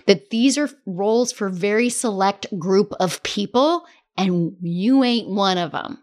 that 0.07 0.29
these 0.29 0.57
are 0.57 0.69
roles 0.85 1.31
for 1.31 1.47
very 1.47 1.87
select 1.87 2.47
group 2.59 2.91
of 2.99 3.23
people 3.23 3.85
and 4.17 4.57
you 4.61 5.05
ain't 5.05 5.29
one 5.29 5.57
of 5.57 5.71
them. 5.71 5.99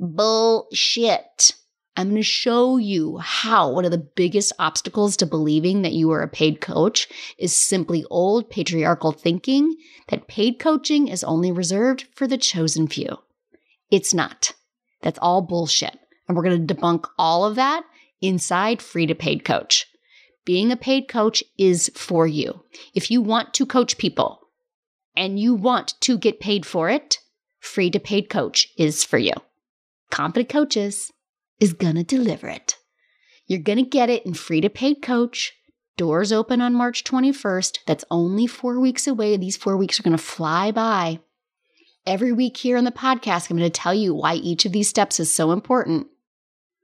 Bullshit. 0.00 1.54
I'm 2.00 2.08
going 2.08 2.16
to 2.16 2.22
show 2.22 2.78
you 2.78 3.18
how 3.18 3.70
one 3.70 3.84
of 3.84 3.90
the 3.90 3.98
biggest 3.98 4.54
obstacles 4.58 5.18
to 5.18 5.26
believing 5.26 5.82
that 5.82 5.92
you 5.92 6.10
are 6.12 6.22
a 6.22 6.28
paid 6.28 6.62
coach 6.62 7.06
is 7.36 7.54
simply 7.54 8.06
old 8.08 8.48
patriarchal 8.48 9.12
thinking 9.12 9.76
that 10.08 10.26
paid 10.26 10.58
coaching 10.58 11.08
is 11.08 11.22
only 11.22 11.52
reserved 11.52 12.08
for 12.14 12.26
the 12.26 12.38
chosen 12.38 12.88
few. 12.88 13.18
It's 13.90 14.14
not. 14.14 14.54
That's 15.02 15.18
all 15.18 15.42
bullshit. 15.42 15.98
And 16.26 16.34
we're 16.34 16.42
going 16.42 16.66
to 16.66 16.74
debunk 16.74 17.04
all 17.18 17.44
of 17.44 17.56
that 17.56 17.84
inside 18.22 18.80
Free 18.80 19.04
to 19.04 19.14
Paid 19.14 19.44
Coach. 19.44 19.86
Being 20.46 20.72
a 20.72 20.78
paid 20.78 21.06
coach 21.06 21.44
is 21.58 21.90
for 21.94 22.26
you. 22.26 22.64
If 22.94 23.10
you 23.10 23.20
want 23.20 23.52
to 23.52 23.66
coach 23.66 23.98
people 23.98 24.40
and 25.14 25.38
you 25.38 25.54
want 25.54 26.00
to 26.00 26.16
get 26.16 26.40
paid 26.40 26.64
for 26.64 26.88
it, 26.88 27.18
Free 27.58 27.90
to 27.90 28.00
Paid 28.00 28.30
Coach 28.30 28.68
is 28.78 29.04
for 29.04 29.18
you. 29.18 29.34
Confident 30.10 30.48
coaches 30.48 31.12
is 31.60 31.72
going 31.72 31.96
to 31.96 32.02
deliver 32.02 32.48
it. 32.48 32.76
You're 33.46 33.60
going 33.60 33.78
to 33.78 33.88
get 33.88 34.10
it 34.10 34.24
in 34.24 34.34
free 34.34 34.60
to 34.60 34.70
paid 34.70 35.02
coach. 35.02 35.52
Doors 35.96 36.32
open 36.32 36.60
on 36.60 36.74
March 36.74 37.04
21st. 37.04 37.80
That's 37.86 38.04
only 38.10 38.46
four 38.46 38.80
weeks 38.80 39.06
away. 39.06 39.36
These 39.36 39.56
four 39.56 39.76
weeks 39.76 40.00
are 40.00 40.02
going 40.02 40.16
to 40.16 40.22
fly 40.22 40.70
by. 40.70 41.20
Every 42.06 42.32
week 42.32 42.56
here 42.56 42.78
on 42.78 42.84
the 42.84 42.90
podcast, 42.90 43.50
I'm 43.50 43.58
going 43.58 43.70
to 43.70 43.80
tell 43.80 43.92
you 43.92 44.14
why 44.14 44.34
each 44.34 44.64
of 44.64 44.72
these 44.72 44.88
steps 44.88 45.20
is 45.20 45.34
so 45.34 45.52
important. 45.52 46.06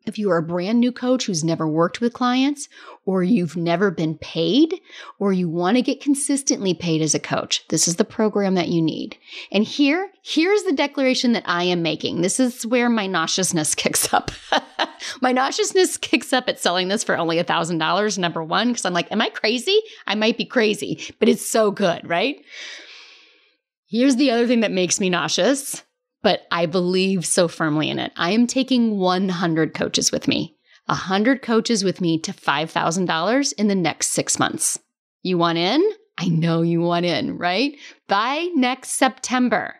If 0.06 0.18
you 0.18 0.30
are 0.30 0.36
a 0.36 0.42
brand 0.42 0.78
new 0.78 0.92
coach 0.92 1.26
who's 1.26 1.42
never 1.42 1.66
worked 1.66 2.00
with 2.00 2.12
clients, 2.12 2.68
or 3.04 3.24
you've 3.24 3.56
never 3.56 3.90
been 3.90 4.16
paid, 4.18 4.80
or 5.18 5.32
you 5.32 5.48
want 5.48 5.76
to 5.76 5.82
get 5.82 6.00
consistently 6.00 6.74
paid 6.74 7.02
as 7.02 7.12
a 7.12 7.18
coach, 7.18 7.66
this 7.68 7.88
is 7.88 7.96
the 7.96 8.04
program 8.04 8.54
that 8.54 8.68
you 8.68 8.80
need. 8.80 9.16
And 9.50 9.64
here, 9.64 10.08
here's 10.22 10.62
the 10.62 10.72
declaration 10.72 11.32
that 11.32 11.42
I 11.44 11.64
am 11.64 11.82
making. 11.82 12.20
This 12.22 12.38
is 12.38 12.64
where 12.64 12.88
my 12.88 13.08
nauseousness 13.08 13.74
kicks 13.74 14.14
up. 14.14 14.30
my 15.20 15.32
nauseousness 15.32 15.96
kicks 15.96 16.32
up 16.32 16.48
at 16.48 16.60
selling 16.60 16.86
this 16.86 17.02
for 17.02 17.16
only 17.18 17.40
a 17.40 17.44
$1,000, 17.44 18.18
number 18.18 18.44
one, 18.44 18.68
because 18.68 18.84
I'm 18.84 18.94
like, 18.94 19.10
am 19.10 19.20
I 19.20 19.30
crazy? 19.30 19.80
I 20.06 20.14
might 20.14 20.38
be 20.38 20.44
crazy, 20.44 21.14
but 21.18 21.28
it's 21.28 21.44
so 21.44 21.72
good, 21.72 22.08
right? 22.08 22.36
Here's 23.88 24.16
the 24.16 24.30
other 24.30 24.46
thing 24.46 24.60
that 24.60 24.70
makes 24.70 25.00
me 25.00 25.10
nauseous 25.10 25.82
but 26.26 26.44
I 26.50 26.66
believe 26.66 27.24
so 27.24 27.46
firmly 27.46 27.88
in 27.88 28.00
it. 28.00 28.10
I 28.16 28.32
am 28.32 28.48
taking 28.48 28.98
100 28.98 29.74
coaches 29.74 30.10
with 30.10 30.26
me, 30.26 30.56
100 30.86 31.40
coaches 31.40 31.84
with 31.84 32.00
me 32.00 32.18
to 32.18 32.32
$5,000 32.32 33.52
in 33.56 33.68
the 33.68 33.76
next 33.76 34.08
six 34.08 34.36
months. 34.36 34.76
You 35.22 35.38
want 35.38 35.58
in? 35.58 35.88
I 36.18 36.26
know 36.26 36.62
you 36.62 36.80
want 36.80 37.06
in, 37.06 37.38
right? 37.38 37.76
By 38.08 38.48
next 38.56 38.94
September, 38.94 39.76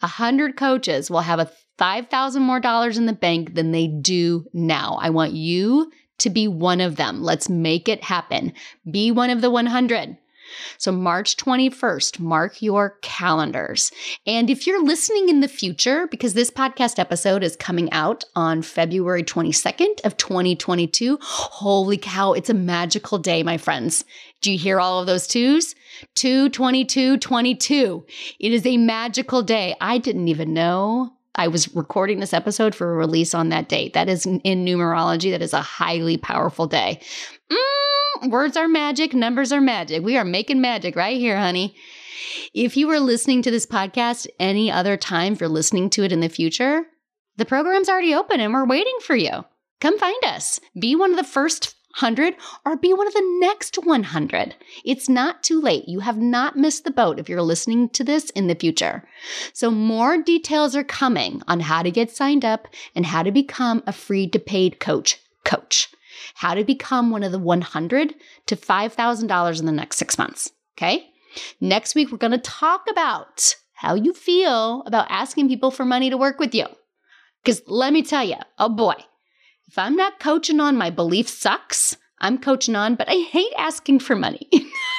100 0.00 0.56
coaches 0.56 1.10
will 1.10 1.20
have 1.20 1.40
a 1.40 1.50
5,000 1.76 2.42
more 2.42 2.58
dollars 2.58 2.96
in 2.96 3.04
the 3.04 3.12
bank 3.12 3.54
than 3.54 3.72
they 3.72 3.86
do 3.86 4.46
now. 4.54 4.96
I 4.98 5.10
want 5.10 5.34
you 5.34 5.92
to 6.20 6.30
be 6.30 6.48
one 6.48 6.80
of 6.80 6.96
them. 6.96 7.22
Let's 7.22 7.50
make 7.50 7.86
it 7.86 8.02
happen. 8.02 8.54
Be 8.90 9.10
one 9.10 9.28
of 9.28 9.42
the 9.42 9.50
100. 9.50 10.16
So, 10.78 10.92
March 10.92 11.36
21st, 11.36 12.18
mark 12.20 12.62
your 12.62 12.98
calendars. 13.02 13.90
And 14.26 14.50
if 14.50 14.66
you're 14.66 14.84
listening 14.84 15.28
in 15.28 15.40
the 15.40 15.48
future, 15.48 16.06
because 16.08 16.34
this 16.34 16.50
podcast 16.50 16.98
episode 16.98 17.42
is 17.42 17.56
coming 17.56 17.90
out 17.92 18.24
on 18.36 18.62
February 18.62 19.24
22nd 19.24 20.00
of 20.04 20.16
2022, 20.16 21.18
holy 21.20 21.98
cow, 21.98 22.32
it's 22.32 22.50
a 22.50 22.54
magical 22.54 23.18
day, 23.18 23.42
my 23.42 23.58
friends. 23.58 24.04
Do 24.40 24.50
you 24.50 24.58
hear 24.58 24.80
all 24.80 25.00
of 25.00 25.06
those 25.06 25.26
twos? 25.26 25.74
2 26.16 26.48
22 26.48 27.18
22. 27.18 28.04
It 28.40 28.52
is 28.52 28.66
a 28.66 28.76
magical 28.76 29.42
day. 29.42 29.74
I 29.80 29.98
didn't 29.98 30.28
even 30.28 30.52
know 30.52 31.12
I 31.34 31.48
was 31.48 31.74
recording 31.74 32.20
this 32.20 32.34
episode 32.34 32.74
for 32.74 32.92
a 32.92 32.96
release 32.96 33.34
on 33.34 33.48
that 33.48 33.68
date. 33.68 33.94
That 33.94 34.08
is 34.08 34.26
in 34.26 34.40
numerology, 34.40 35.30
that 35.30 35.42
is 35.42 35.54
a 35.54 35.62
highly 35.62 36.18
powerful 36.18 36.66
day. 36.66 37.00
Mm, 37.50 38.30
words 38.30 38.56
are 38.56 38.68
magic, 38.68 39.14
numbers 39.14 39.52
are 39.52 39.60
magic. 39.60 40.02
We 40.02 40.18
are 40.18 40.24
making 40.24 40.60
magic 40.60 40.94
right 40.94 41.16
here, 41.16 41.38
honey. 41.38 41.74
If 42.54 42.76
you 42.76 42.86
were 42.86 43.00
listening 43.00 43.42
to 43.42 43.50
this 43.50 43.66
podcast 43.66 44.26
any 44.38 44.70
other 44.70 44.96
time, 44.96 45.32
if 45.32 45.40
you're 45.40 45.48
listening 45.48 45.88
to 45.90 46.04
it 46.04 46.12
in 46.12 46.20
the 46.20 46.28
future, 46.28 46.82
the 47.36 47.46
program's 47.46 47.88
already 47.88 48.14
open 48.14 48.40
and 48.40 48.52
we're 48.52 48.66
waiting 48.66 48.96
for 49.02 49.16
you. 49.16 49.44
Come 49.80 49.98
find 49.98 50.24
us. 50.24 50.60
Be 50.78 50.94
one 50.94 51.10
of 51.10 51.16
the 51.16 51.24
first 51.24 51.74
100 52.00 52.34
or 52.64 52.76
be 52.76 52.92
one 52.92 53.06
of 53.06 53.14
the 53.14 53.38
next 53.40 53.76
100. 53.76 54.54
It's 54.84 55.08
not 55.08 55.42
too 55.42 55.60
late. 55.60 55.88
You 55.88 56.00
have 56.00 56.18
not 56.18 56.56
missed 56.56 56.84
the 56.84 56.90
boat 56.90 57.18
if 57.18 57.28
you're 57.28 57.42
listening 57.42 57.88
to 57.90 58.04
this 58.04 58.30
in 58.30 58.46
the 58.46 58.54
future. 58.54 59.06
So, 59.52 59.70
more 59.70 60.22
details 60.22 60.74
are 60.74 60.84
coming 60.84 61.42
on 61.46 61.60
how 61.60 61.82
to 61.82 61.90
get 61.90 62.10
signed 62.10 62.44
up 62.44 62.68
and 62.94 63.06
how 63.06 63.22
to 63.22 63.30
become 63.30 63.82
a 63.86 63.92
free 63.92 64.26
to 64.28 64.38
paid 64.38 64.80
coach. 64.80 65.18
Coach. 65.44 65.88
How 66.34 66.54
to 66.54 66.64
become 66.64 67.10
one 67.10 67.22
of 67.22 67.32
the 67.32 67.38
100 67.38 68.14
to 68.46 68.56
$5,000 68.56 69.60
in 69.60 69.66
the 69.66 69.72
next 69.72 69.96
six 69.96 70.18
months. 70.18 70.52
Okay. 70.76 71.10
Next 71.60 71.94
week, 71.94 72.10
we're 72.10 72.18
going 72.18 72.32
to 72.32 72.38
talk 72.38 72.84
about 72.90 73.56
how 73.74 73.94
you 73.94 74.12
feel 74.12 74.82
about 74.86 75.10
asking 75.10 75.48
people 75.48 75.70
for 75.70 75.84
money 75.84 76.10
to 76.10 76.16
work 76.16 76.38
with 76.38 76.54
you. 76.54 76.66
Because 77.42 77.62
let 77.66 77.92
me 77.92 78.02
tell 78.02 78.24
you, 78.24 78.36
oh 78.58 78.68
boy, 78.68 78.94
if 79.68 79.78
I'm 79.78 79.96
not 79.96 80.20
coaching 80.20 80.60
on 80.60 80.76
my 80.76 80.90
belief 80.90 81.28
sucks, 81.28 81.96
I'm 82.20 82.38
coaching 82.38 82.76
on, 82.76 82.94
but 82.94 83.08
I 83.08 83.16
hate 83.16 83.52
asking 83.58 83.98
for 83.98 84.14
money. 84.14 84.48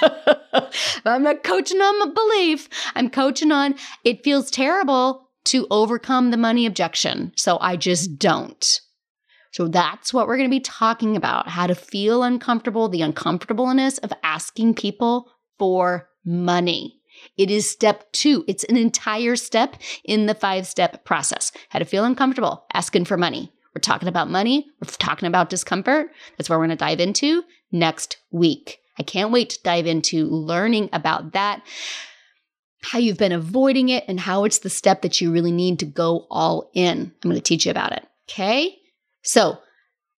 I'm 1.05 1.23
not 1.23 1.43
coaching 1.43 1.79
on 1.79 1.99
my 1.99 2.13
belief, 2.13 2.69
I'm 2.95 3.09
coaching 3.09 3.51
on 3.51 3.75
it 4.03 4.23
feels 4.23 4.51
terrible 4.51 5.29
to 5.45 5.67
overcome 5.69 6.31
the 6.31 6.37
money 6.37 6.65
objection. 6.65 7.33
So 7.35 7.57
I 7.59 7.75
just 7.75 8.17
don't. 8.17 8.81
So 9.51 9.67
that's 9.67 10.13
what 10.13 10.25
we're 10.25 10.37
going 10.37 10.49
to 10.49 10.55
be 10.55 10.59
talking 10.59 11.15
about 11.15 11.47
how 11.47 11.67
to 11.67 11.75
feel 11.75 12.23
uncomfortable, 12.23 12.89
the 12.89 13.03
uncomfortableness 13.03 13.99
of 13.99 14.11
asking 14.23 14.73
people 14.73 15.29
for 15.59 16.09
money. 16.25 16.99
It 17.37 17.51
is 17.51 17.69
step 17.69 18.11
two. 18.11 18.43
It's 18.47 18.63
an 18.63 18.77
entire 18.77 19.35
step 19.35 19.75
in 20.03 20.25
the 20.25 20.33
five 20.33 20.65
step 20.65 21.05
process. 21.05 21.51
How 21.69 21.79
to 21.79 21.85
feel 21.85 22.03
uncomfortable, 22.03 22.65
asking 22.73 23.05
for 23.05 23.17
money. 23.17 23.53
We're 23.75 23.81
talking 23.81 24.07
about 24.07 24.29
money. 24.29 24.67
We're 24.79 24.91
talking 24.91 25.27
about 25.27 25.49
discomfort. 25.49 26.11
That's 26.37 26.49
what 26.49 26.57
we're 26.57 26.67
going 26.67 26.77
to 26.77 26.85
dive 26.85 26.99
into 26.99 27.43
next 27.71 28.17
week. 28.31 28.79
I 28.99 29.03
can't 29.03 29.31
wait 29.31 29.49
to 29.51 29.63
dive 29.63 29.87
into 29.87 30.27
learning 30.27 30.89
about 30.93 31.33
that, 31.33 31.63
how 32.83 32.99
you've 32.99 33.17
been 33.17 33.31
avoiding 33.31 33.89
it, 33.89 34.03
and 34.07 34.19
how 34.19 34.43
it's 34.43 34.59
the 34.59 34.69
step 34.69 35.01
that 35.01 35.19
you 35.19 35.31
really 35.31 35.51
need 35.51 35.79
to 35.79 35.85
go 35.85 36.27
all 36.29 36.69
in. 36.73 37.11
I'm 37.23 37.29
going 37.29 37.35
to 37.35 37.41
teach 37.41 37.65
you 37.65 37.71
about 37.71 37.93
it. 37.93 38.05
Okay. 38.29 38.77
So 39.23 39.57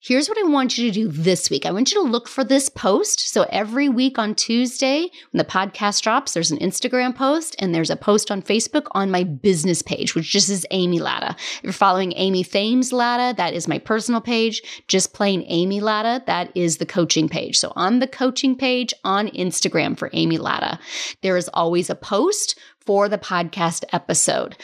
Here's 0.07 0.29
what 0.29 0.37
I 0.37 0.43
want 0.43 0.77
you 0.77 0.85
to 0.85 0.93
do 0.93 1.07
this 1.07 1.49
week. 1.49 1.65
I 1.65 1.71
want 1.71 1.91
you 1.91 2.03
to 2.03 2.07
look 2.07 2.27
for 2.27 2.43
this 2.43 2.69
post. 2.69 3.21
So 3.21 3.47
every 3.49 3.89
week 3.89 4.19
on 4.19 4.35
Tuesday, 4.35 5.09
when 5.31 5.39
the 5.39 5.43
podcast 5.43 6.03
drops, 6.03 6.35
there's 6.35 6.51
an 6.51 6.59
Instagram 6.59 7.15
post 7.15 7.55
and 7.57 7.73
there's 7.73 7.89
a 7.89 7.95
post 7.95 8.29
on 8.29 8.43
Facebook 8.43 8.85
on 8.91 9.09
my 9.09 9.23
business 9.23 9.81
page, 9.81 10.13
which 10.13 10.29
just 10.29 10.47
is 10.47 10.63
Amy 10.69 10.99
Latta. 10.99 11.35
If 11.39 11.61
you're 11.63 11.73
following 11.73 12.13
Amy 12.17 12.43
Thames 12.43 12.93
Latta, 12.93 13.35
that 13.37 13.55
is 13.55 13.67
my 13.67 13.79
personal 13.79 14.21
page. 14.21 14.61
Just 14.87 15.15
plain 15.15 15.43
Amy 15.47 15.81
Latta, 15.81 16.23
that 16.27 16.51
is 16.53 16.77
the 16.77 16.85
coaching 16.85 17.27
page. 17.27 17.57
So 17.57 17.73
on 17.75 17.97
the 17.97 18.05
coaching 18.05 18.55
page 18.55 18.93
on 19.03 19.29
Instagram 19.29 19.97
for 19.97 20.11
Amy 20.13 20.37
Latta, 20.37 20.77
there 21.23 21.35
is 21.35 21.49
always 21.51 21.89
a 21.89 21.95
post 21.95 22.59
for 22.77 23.09
the 23.09 23.17
podcast 23.17 23.83
episode. 23.91 24.55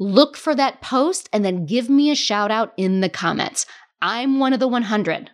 Look 0.00 0.34
for 0.34 0.54
that 0.54 0.80
post 0.80 1.28
and 1.30 1.44
then 1.44 1.66
give 1.66 1.90
me 1.90 2.10
a 2.10 2.14
shout 2.14 2.50
out 2.50 2.72
in 2.78 3.02
the 3.02 3.10
comments. 3.10 3.66
I'm 4.02 4.38
one 4.38 4.52
of 4.52 4.60
the 4.60 4.68
100. 4.68 5.30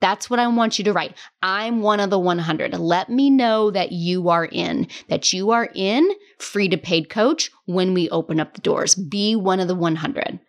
That's 0.00 0.28
what 0.28 0.38
I 0.38 0.46
want 0.48 0.78
you 0.78 0.84
to 0.84 0.92
write. 0.92 1.16
I'm 1.42 1.80
one 1.80 1.98
of 1.98 2.10
the 2.10 2.18
100. 2.18 2.74
Let 2.78 3.08
me 3.08 3.30
know 3.30 3.70
that 3.70 3.92
you 3.92 4.28
are 4.28 4.44
in, 4.44 4.88
that 5.08 5.32
you 5.32 5.50
are 5.50 5.70
in 5.74 6.10
free 6.38 6.68
to 6.68 6.76
paid 6.76 7.08
coach 7.08 7.50
when 7.64 7.94
we 7.94 8.10
open 8.10 8.38
up 8.38 8.54
the 8.54 8.60
doors. 8.60 8.94
Be 8.94 9.34
one 9.34 9.60
of 9.60 9.68
the 9.68 9.74
100. 9.74 10.40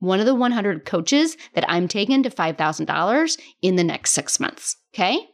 One 0.00 0.20
of 0.20 0.26
the 0.26 0.34
100 0.34 0.84
coaches 0.84 1.36
that 1.54 1.64
I'm 1.68 1.86
taking 1.86 2.22
to 2.24 2.30
$5,000 2.30 3.38
in 3.62 3.76
the 3.76 3.84
next 3.84 4.10
six 4.10 4.40
months. 4.40 4.76
Okay. 4.92 5.28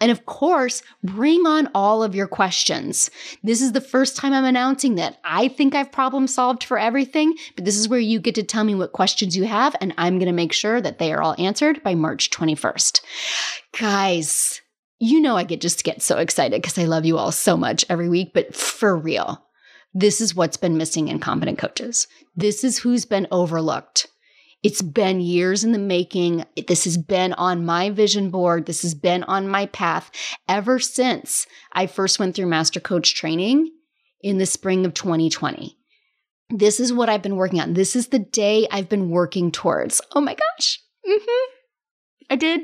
And 0.00 0.10
of 0.10 0.26
course, 0.26 0.82
bring 1.02 1.46
on 1.46 1.70
all 1.74 2.02
of 2.02 2.14
your 2.14 2.26
questions. 2.26 3.10
This 3.42 3.62
is 3.62 3.72
the 3.72 3.80
first 3.80 4.16
time 4.16 4.32
I'm 4.32 4.44
announcing 4.44 4.96
that. 4.96 5.18
I 5.24 5.48
think 5.48 5.74
I've 5.74 5.92
problem 5.92 6.26
solved 6.26 6.64
for 6.64 6.78
everything, 6.78 7.34
but 7.54 7.64
this 7.64 7.76
is 7.76 7.88
where 7.88 8.00
you 8.00 8.18
get 8.18 8.34
to 8.34 8.42
tell 8.42 8.64
me 8.64 8.74
what 8.74 8.92
questions 8.92 9.36
you 9.36 9.44
have, 9.44 9.76
and 9.80 9.94
I'm 9.96 10.18
going 10.18 10.26
to 10.26 10.32
make 10.32 10.52
sure 10.52 10.80
that 10.80 10.98
they 10.98 11.12
are 11.12 11.22
all 11.22 11.36
answered 11.38 11.82
by 11.82 11.94
March 11.94 12.30
21st. 12.30 13.00
Guys, 13.78 14.60
you 14.98 15.20
know 15.20 15.36
I 15.36 15.44
get 15.44 15.60
just 15.60 15.84
get 15.84 16.02
so 16.02 16.18
excited 16.18 16.60
because 16.60 16.78
I 16.78 16.84
love 16.84 17.04
you 17.04 17.16
all 17.16 17.32
so 17.32 17.56
much 17.56 17.84
every 17.88 18.08
week, 18.08 18.32
but 18.34 18.54
for 18.54 18.96
real, 18.96 19.44
this 19.92 20.20
is 20.20 20.34
what's 20.34 20.56
been 20.56 20.76
missing 20.76 21.08
in 21.08 21.20
Confident 21.20 21.58
Coaches. 21.58 22.08
This 22.34 22.64
is 22.64 22.78
who's 22.78 23.04
been 23.04 23.28
overlooked. 23.30 24.08
It's 24.64 24.80
been 24.80 25.20
years 25.20 25.62
in 25.62 25.72
the 25.72 25.78
making. 25.78 26.46
This 26.66 26.84
has 26.84 26.96
been 26.96 27.34
on 27.34 27.66
my 27.66 27.90
vision 27.90 28.30
board. 28.30 28.64
This 28.64 28.80
has 28.80 28.94
been 28.94 29.22
on 29.24 29.46
my 29.46 29.66
path 29.66 30.10
ever 30.48 30.78
since 30.78 31.46
I 31.72 31.86
first 31.86 32.18
went 32.18 32.34
through 32.34 32.46
master 32.46 32.80
coach 32.80 33.14
training 33.14 33.70
in 34.22 34.38
the 34.38 34.46
spring 34.46 34.86
of 34.86 34.94
2020. 34.94 35.76
This 36.48 36.80
is 36.80 36.94
what 36.94 37.10
I've 37.10 37.20
been 37.20 37.36
working 37.36 37.60
on. 37.60 37.74
This 37.74 37.94
is 37.94 38.08
the 38.08 38.18
day 38.18 38.66
I've 38.70 38.88
been 38.88 39.10
working 39.10 39.52
towards. 39.52 40.00
Oh 40.14 40.22
my 40.22 40.34
gosh. 40.34 40.80
Mm-hmm. 41.06 41.52
I 42.30 42.36
did. 42.36 42.60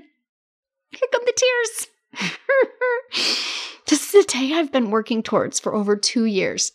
Here 0.92 1.08
come 1.12 1.22
the 1.26 1.34
tears. 1.36 2.32
this 3.88 4.14
is 4.14 4.24
the 4.24 4.32
day 4.32 4.54
I've 4.54 4.72
been 4.72 4.90
working 4.90 5.22
towards 5.22 5.60
for 5.60 5.74
over 5.74 5.96
two 5.96 6.24
years. 6.24 6.72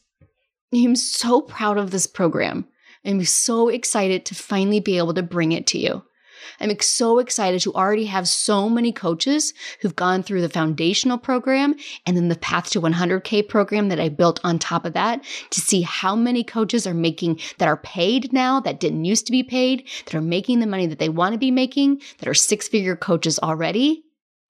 I'm 0.71 0.95
so 0.95 1.41
proud 1.41 1.79
of 1.79 1.89
this 1.89 2.05
program. 2.05 2.67
I'm 3.05 3.23
so 3.23 3.69
excited 3.69 4.25
to 4.25 4.35
finally 4.35 4.79
be 4.79 4.97
able 4.97 5.13
to 5.13 5.23
bring 5.23 5.51
it 5.51 5.67
to 5.67 5.77
you. 5.77 6.03
I'm 6.59 6.79
so 6.79 7.19
excited 7.19 7.61
to 7.61 7.73
already 7.73 8.05
have 8.05 8.27
so 8.27 8.69
many 8.69 8.91
coaches 8.91 9.53
who've 9.81 9.95
gone 9.95 10.23
through 10.23 10.41
the 10.41 10.49
foundational 10.49 11.17
program 11.17 11.75
and 12.05 12.15
then 12.15 12.29
the 12.29 12.37
Path 12.37 12.69
to 12.71 12.81
100K 12.81 13.47
program 13.47 13.89
that 13.89 13.99
I 13.99 14.09
built 14.09 14.39
on 14.43 14.59
top 14.59 14.85
of 14.85 14.93
that 14.93 15.23
to 15.51 15.61
see 15.61 15.81
how 15.81 16.15
many 16.15 16.43
coaches 16.43 16.85
are 16.87 16.93
making 16.93 17.39
that 17.57 17.67
are 17.67 17.77
paid 17.77 18.31
now 18.31 18.59
that 18.59 18.79
didn't 18.79 19.05
used 19.05 19.25
to 19.25 19.31
be 19.31 19.43
paid, 19.43 19.87
that 20.05 20.15
are 20.15 20.21
making 20.21 20.59
the 20.59 20.67
money 20.67 20.87
that 20.87 20.99
they 20.99 21.09
want 21.09 21.33
to 21.33 21.39
be 21.39 21.51
making, 21.51 22.01
that 22.19 22.29
are 22.29 22.33
six 22.33 22.67
figure 22.67 22.95
coaches 22.95 23.39
already. 23.39 24.03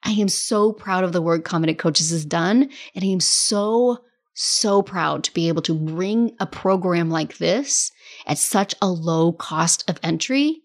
I 0.03 0.11
am 0.11 0.27
so 0.27 0.71
proud 0.71 1.03
of 1.03 1.13
the 1.13 1.21
work 1.21 1.43
Confident 1.43 1.79
Coaches 1.79 2.11
has 2.11 2.25
done. 2.25 2.69
And 2.93 3.03
I 3.03 3.07
am 3.07 3.19
so, 3.19 4.04
so 4.35 4.81
proud 4.81 5.23
to 5.23 5.33
be 5.33 5.47
able 5.47 5.61
to 5.63 5.73
bring 5.73 6.35
a 6.39 6.45
program 6.45 7.09
like 7.09 7.37
this 7.37 7.91
at 8.27 8.37
such 8.37 8.75
a 8.81 8.87
low 8.87 9.31
cost 9.31 9.89
of 9.89 9.99
entry, 10.03 10.61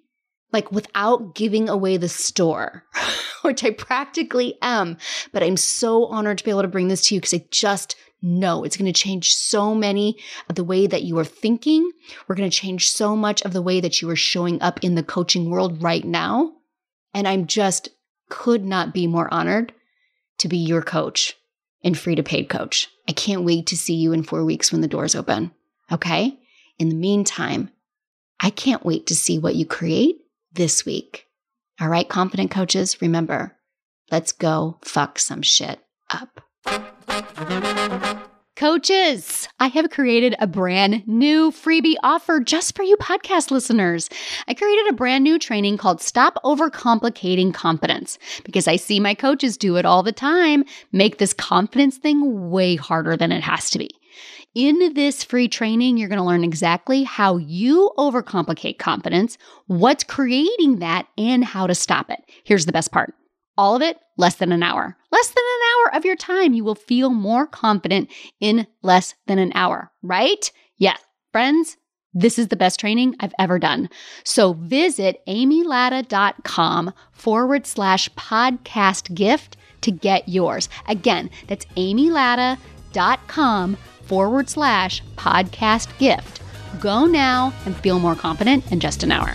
like 0.53 0.71
without 0.73 1.37
giving 1.37 1.69
away 1.69 1.97
the 1.97 2.09
store, 2.09 2.85
which 3.43 3.65
I 3.65 3.71
practically 3.71 4.59
am. 4.61 4.99
But 5.33 5.45
I'm 5.45 5.57
so 5.57 6.07
honored 6.07 6.39
to 6.39 6.45
be 6.45 6.51
able 6.51 6.63
to 6.63 6.69
bring 6.69 6.89
this 6.89 7.07
to 7.07 7.15
you 7.15 7.21
because 7.21 7.35
I 7.35 7.47
just 7.51 7.95
know 8.21 8.65
it's 8.65 8.77
going 8.77 8.93
to 8.93 9.01
change 9.01 9.35
so 9.35 9.75
many 9.75 10.19
of 10.49 10.57
the 10.57 10.65
way 10.65 10.89
that 10.89 11.05
you 11.05 11.17
are 11.19 11.25
thinking. 11.25 11.89
We're 12.27 12.35
going 12.35 12.51
to 12.51 12.57
change 12.57 12.91
so 12.91 13.17
much 13.17 13.41
of 13.43 13.53
the 13.53 13.63
way 13.63 13.81
that 13.81 14.03
you 14.03 14.11
are 14.11 14.17
showing 14.17 14.61
up 14.61 14.83
in 14.83 14.97
the 14.97 15.03
coaching 15.05 15.49
world 15.49 15.81
right 15.81 16.05
now. 16.05 16.53
And 17.15 17.27
I'm 17.27 17.47
just 17.47 17.89
could 18.29 18.65
not 18.65 18.93
be 18.93 19.07
more 19.07 19.33
honored 19.33 19.73
to 20.39 20.49
be 20.49 20.59
your 20.59 20.83
coach 20.83 21.35
and 21.83 21.99
free 21.99 22.15
to 22.15 22.23
paid 22.23 22.49
coach. 22.49 22.89
I 23.09 23.13
can't 23.13 23.45
wait 23.45 23.67
to 23.69 23.77
see 23.77 23.95
you 23.95 24.13
in 24.13 24.23
four 24.23 24.45
weeks 24.45 24.71
when 24.71 24.81
the 24.81 24.89
doors 24.89 25.15
open. 25.15 25.53
Okay. 25.91 26.39
In 26.79 26.89
the 26.89 26.95
meantime, 26.95 27.71
I 28.41 28.51
can't 28.51 28.85
wait 28.85 29.07
to 29.09 29.15
see 29.15 29.39
what 29.39 29.55
you 29.55 29.67
create 29.67 30.17
this 30.53 30.87
week. 30.87 31.27
All 31.81 31.89
right, 31.89 32.09
confident 32.09 32.51
coaches, 32.51 33.01
remember, 33.01 33.57
let's 34.11 34.33
go 34.33 34.79
fuck 34.83 35.19
some 35.19 35.43
shit 35.43 35.81
up. 36.11 36.41
Coaches, 38.61 39.49
I 39.59 39.69
have 39.69 39.89
created 39.89 40.35
a 40.39 40.47
brand 40.47 41.09
new 41.09 41.51
freebie 41.51 41.95
offer 42.03 42.41
just 42.41 42.77
for 42.77 42.83
you 42.83 42.95
podcast 42.99 43.51
listeners. 43.51 44.11
I 44.49 44.53
created 44.53 44.87
a 44.91 44.93
brand 44.93 45.25
new 45.25 45.39
training 45.39 45.79
called 45.79 46.03
Stop 46.03 46.37
Overcomplicating 46.45 47.55
Confidence 47.55 48.19
because 48.45 48.69
I 48.69 48.77
see 48.77 49.01
my 49.01 49.15
coaches 49.15 49.57
do 49.57 49.77
it 49.77 49.87
all 49.87 50.03
the 50.03 50.13
time, 50.13 50.65
make 50.93 51.17
this 51.17 51.33
confidence 51.33 51.97
thing 51.97 52.51
way 52.51 52.77
harder 52.77 53.17
than 53.17 53.33
it 53.33 53.43
has 53.43 53.71
to 53.71 53.79
be. 53.79 53.89
In 54.55 54.93
this 54.93 55.25
free 55.25 55.49
training, 55.49 55.97
you're 55.97 56.11
going 56.11 56.19
to 56.19 56.23
learn 56.23 56.45
exactly 56.45 57.05
how 57.05 57.39
you 57.39 57.91
overcomplicate 57.97 58.79
competence, 58.79 59.39
what's 59.69 60.05
creating 60.05 60.81
that, 60.81 61.07
and 61.17 61.43
how 61.43 61.67
to 61.67 61.75
stop 61.75 62.11
it. 62.11 62.23
Here's 62.45 62.67
the 62.67 62.73
best 62.73 62.93
part 62.93 63.15
all 63.61 63.77
of 63.77 63.83
it 63.83 63.99
less 64.17 64.37
than 64.37 64.53
an 64.53 64.63
hour. 64.63 64.97
Less 65.13 65.29
than 65.29 65.45
an 65.45 65.69
hour 65.69 65.97
of 65.97 66.07
your 66.07 66.17
time. 66.17 66.55
You 66.55 66.65
will 66.65 66.75
feel 66.75 67.11
more 67.11 67.47
confident 67.47 68.11
in 68.41 68.67
less 68.83 69.15
than 69.27 69.39
an 69.39 69.53
hour, 69.55 69.93
right? 70.03 70.51
Yeah, 70.79 70.97
friends. 71.31 71.77
This 72.15 72.39
is 72.39 72.49
the 72.49 72.57
best 72.57 72.81
training 72.81 73.17
I've 73.21 73.35
ever 73.39 73.59
done. 73.59 73.91
So 74.25 74.55
visit 74.55 75.21
amylatta.com 75.29 76.95
forward 77.13 77.67
slash 77.67 78.09
podcast 78.13 79.15
gift 79.15 79.59
to 79.83 79.91
get 79.91 80.27
yours. 80.27 80.71
Again, 80.89 81.29
that's 81.47 81.67
amylatta.com 81.77 83.77
forward 84.05 84.49
slash 84.49 85.03
podcast 85.17 85.99
gift. 85.99 86.41
Go 86.81 87.05
now 87.05 87.53
and 87.67 87.77
feel 87.77 87.99
more 87.99 88.15
confident 88.15 88.73
in 88.73 88.81
just 88.81 89.03
an 89.03 89.13
hour. 89.13 89.35